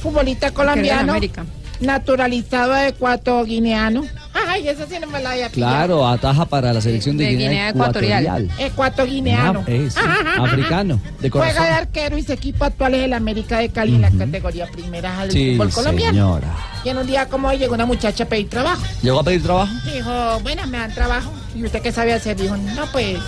futbolista 0.00 0.50
colombiano, 0.50 1.12
América. 1.12 1.46
Naturalizado 1.84 2.76
ecuatoguineano. 2.76 4.02
Ay, 4.48 4.68
eso 4.68 4.84
sí 4.88 4.96
no 5.00 5.06
me 5.06 5.22
la 5.22 5.30
había. 5.32 5.48
Claro, 5.48 6.06
ataja 6.06 6.44
para 6.44 6.72
la 6.72 6.80
selección 6.80 7.16
de, 7.16 7.24
De 7.24 7.30
Guinea, 7.30 7.48
Guinea 7.48 7.68
Ecuatorial. 7.70 8.50
Ecuatoguineano. 8.58 9.64
Ah, 9.66 9.70
es, 9.70 9.96
africano, 9.96 11.00
de 11.20 11.30
Juega 11.30 11.46
de 11.48 11.54
corazón. 11.54 11.74
arquero 11.76 12.18
y 12.18 12.22
su 12.22 12.32
equipo 12.32 12.64
actual 12.64 12.94
es 12.94 13.04
el 13.04 13.12
América 13.12 13.58
de 13.58 13.68
Cali 13.70 13.94
en 13.94 14.00
la 14.02 14.10
categoría 14.10 14.66
primera 14.66 15.20
del 15.22 15.30
Sí, 15.30 15.52
fútbol 15.56 15.70
colombiano. 15.70 16.12
señora. 16.12 16.56
Y 16.84 16.88
en 16.90 16.98
un 16.98 17.06
día 17.06 17.26
como 17.28 17.48
hoy 17.48 17.58
llegó 17.58 17.74
una 17.74 17.86
muchacha 17.86 18.24
a 18.24 18.28
pedir 18.28 18.48
trabajo. 18.48 18.82
¿Llegó 19.02 19.20
a 19.20 19.24
pedir 19.24 19.42
trabajo? 19.42 19.72
Dijo, 19.92 20.40
bueno, 20.42 20.66
me 20.66 20.78
dan 20.78 20.92
trabajo. 20.94 21.32
¿Y 21.54 21.64
usted 21.64 21.80
qué 21.82 21.92
sabe 21.92 22.12
hacer? 22.12 22.36
Dijo, 22.36 22.56
no, 22.56 22.86
pues 22.92 23.18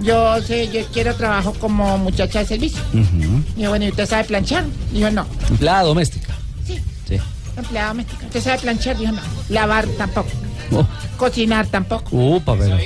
yo 0.00 0.40
sé, 0.42 0.68
yo 0.68 0.80
quiero 0.92 1.14
trabajo 1.14 1.52
como 1.60 1.96
muchacha 1.98 2.40
de 2.40 2.46
servicio. 2.46 2.80
Dijo, 3.56 3.70
bueno, 3.70 3.84
¿y 3.86 3.88
usted 3.88 4.06
sabe 4.06 4.24
planchar? 4.24 4.64
Dijo, 4.92 5.10
no. 5.10 5.26
Empleada 5.48 5.82
doméstica. 5.82 6.21
Empleada 7.56 7.88
doméstica. 7.88 8.26
¿Usted 8.26 8.40
sabe 8.40 8.58
planchar? 8.58 8.96
Dijo, 8.96 9.12
no. 9.12 9.20
Lavar 9.48 9.86
tampoco. 9.98 10.30
Oh, 10.72 10.86
Cocinar 11.16 11.66
tampoco. 11.66 12.08
upa, 12.16 12.56
pero. 12.56 12.78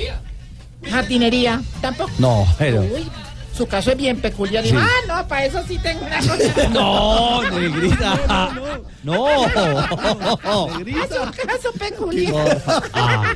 Jardinería 0.89 1.61
tampoco. 1.81 2.11
No, 2.19 2.45
pero. 2.57 2.81
Uy, 2.81 3.09
su 3.57 3.67
caso 3.67 3.91
es 3.91 3.97
bien 3.97 4.21
peculiar. 4.21 4.63
Sí. 4.63 4.73
ah, 4.75 4.87
no, 5.07 5.27
para 5.27 5.45
eso 5.45 5.61
sí 5.67 5.77
tengo 5.79 6.05
una 6.05 6.17
cosa. 6.19 6.69
No, 6.69 7.49
negrita. 7.51 8.49
No. 9.03 9.25
Es 9.47 11.11
un 11.11 11.31
caso 11.47 11.71
peculiar. 11.79 12.61
Ah, 12.93 13.31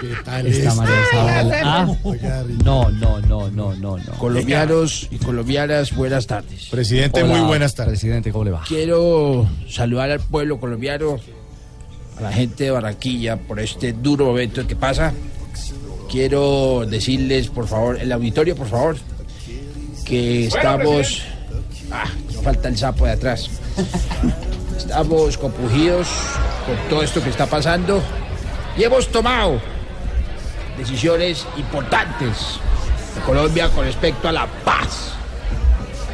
¿Qué 0.00 0.08
tal 0.24 0.46
está 0.46 0.68
esto? 0.70 0.80
María 0.80 1.60
Ah, 1.64 1.88
Oiga, 2.04 2.44
no, 2.64 2.88
no, 2.90 3.18
no, 3.22 3.50
no, 3.50 3.74
no, 3.74 3.96
no. 3.98 4.12
Colombianos 4.18 5.08
y 5.10 5.18
colombianas, 5.18 5.94
buenas 5.96 6.26
tardes. 6.28 6.66
Presidente, 6.70 7.22
Hola, 7.24 7.34
muy 7.36 7.46
buenas 7.48 7.74
tardes. 7.74 7.98
Presidente, 7.98 8.30
¿cómo 8.30 8.44
le 8.44 8.50
va? 8.52 8.62
Quiero 8.68 9.48
saludar 9.68 10.10
al 10.12 10.20
pueblo 10.20 10.60
colombiano, 10.60 11.18
a 12.18 12.22
la 12.22 12.32
gente 12.32 12.64
de 12.64 12.70
Barranquilla 12.70 13.36
por 13.38 13.58
este 13.58 13.92
duro 13.94 14.26
momento 14.26 14.64
que 14.68 14.76
pasa. 14.76 15.12
Quiero 16.08 16.84
decirles, 16.88 17.48
por 17.48 17.66
favor, 17.66 17.98
el 18.00 18.12
auditorio, 18.12 18.54
por 18.54 18.68
favor, 18.68 18.96
que 20.08 20.46
estamos... 20.46 21.22
Ah, 21.90 22.04
no 22.34 22.42
falta 22.42 22.68
el 22.68 22.76
sapo 22.76 23.06
de 23.06 23.12
atrás. 23.12 23.48
Estamos 24.76 25.36
compungidos 25.38 26.08
con 26.66 26.76
todo 26.88 27.02
esto 27.02 27.22
que 27.22 27.30
está 27.30 27.46
pasando 27.46 28.02
y 28.76 28.84
hemos 28.84 29.08
tomado 29.08 29.60
decisiones 30.78 31.46
importantes 31.56 32.58
en 33.16 33.22
Colombia 33.22 33.68
con 33.70 33.84
respecto 33.84 34.28
a 34.28 34.32
la 34.32 34.46
paz. 34.64 35.12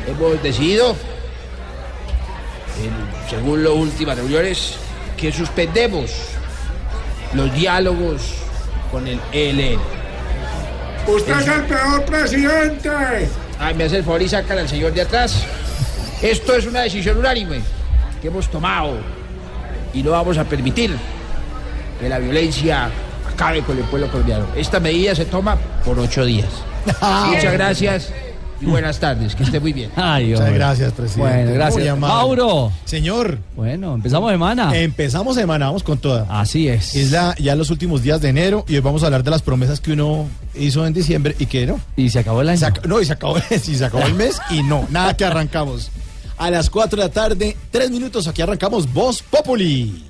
Hemos 0.07 0.43
decidido, 0.43 0.95
en- 2.83 3.29
según 3.31 3.63
las 3.65 3.73
últimas 3.73 4.17
reuniones, 4.17 4.77
que 5.17 5.33
suspendemos 5.33 6.11
los 7.35 7.53
diálogos 7.55 8.35
con 8.91 9.07
el 9.09 9.21
ELN. 9.33 9.81
Usted 11.07 11.39
es 11.41 11.47
el 11.49 11.63
peor 11.65 12.05
presidente. 12.05 12.91
Ay, 13.65 13.75
me 13.75 13.85
hace 13.85 13.97
el 13.97 14.05
favor 14.05 14.21
y 14.21 14.29
sacan 14.29 14.59
al 14.59 14.69
señor 14.69 14.93
de 14.93 15.01
atrás. 15.01 15.43
Esto 16.21 16.55
es 16.55 16.67
una 16.67 16.83
decisión 16.83 17.17
unánime 17.17 17.63
que 18.21 18.29
hemos 18.29 18.51
tomado 18.51 18.99
y 19.95 20.03
no 20.03 20.11
vamos 20.11 20.37
a 20.37 20.45
permitir 20.45 20.95
que 21.99 22.09
la 22.11 22.19
violencia 22.19 22.91
acabe 23.27 23.63
con 23.63 23.79
el 23.79 23.85
pueblo 23.85 24.09
colombiano. 24.11 24.49
Esta 24.55 24.81
medida 24.81 25.15
se 25.15 25.25
toma 25.25 25.57
por 25.83 25.99
ocho 25.99 26.27
días. 26.27 26.51
Muchas 27.31 27.53
gracias 27.55 28.13
y 28.65 28.71
buenas 28.71 28.99
tardes. 28.99 29.35
Que 29.35 29.43
esté 29.45 29.61
muy 29.61 29.73
bien. 29.73 29.91
Ay, 29.97 30.27
Muchas 30.27 30.41
hombre. 30.41 30.55
gracias, 30.55 30.93
presidente. 30.93 31.35
Bueno, 31.35 31.53
gracias. 31.55 31.99
Mauro. 31.99 32.73
Señor, 32.85 33.39
Bueno, 33.57 33.95
empezamos 33.95 34.31
semana. 34.31 34.77
empezamos 34.77 35.35
semana, 35.37 35.67
vamos 35.67 35.83
con 35.83 35.99
toda. 35.99 36.27
Así 36.29 36.69
es. 36.69 36.95
Es 36.95 37.11
la, 37.13 37.35
ya 37.39 37.55
los 37.55 37.71
últimos 37.71 38.03
días 38.03 38.21
de 38.21 38.29
enero 38.31 38.65
y 38.69 38.75
hoy 38.75 38.81
vamos 38.81 39.03
a 39.03 39.07
hablar 39.07 39.23
de 39.25 39.31
las 39.31 39.43
promesas 39.43 39.81
que 39.81 39.93
uno 39.93 40.27
hizo 40.55 40.87
en 40.87 40.93
diciembre 40.93 41.35
y 41.39 41.47
que 41.47 41.67
no. 41.67 41.81
Y 41.97 42.11
se 42.11 42.19
acabó 42.21 42.41
el 42.43 42.49
año. 42.49 42.59
Se 42.59 42.67
ac- 42.67 42.85
no, 42.87 43.01
y 43.01 43.05
se 43.05 43.13
acabó, 43.13 43.37
sí, 43.61 43.77
se 43.77 43.85
acabó 43.85 44.05
el 44.05 44.15
mes 44.15 44.41
y 44.51 44.63
no, 44.63 44.87
nada 44.91 45.17
que 45.17 45.25
arrancamos. 45.25 45.91
A 46.37 46.51
las 46.51 46.69
4 46.69 46.97
de 47.01 47.05
la 47.09 47.13
tarde, 47.13 47.57
tres 47.71 47.91
minutos, 47.93 48.27
aquí 48.27 48.43
arrancamos 48.43 48.93
Voz 48.93 49.23
Populi. 49.23 50.05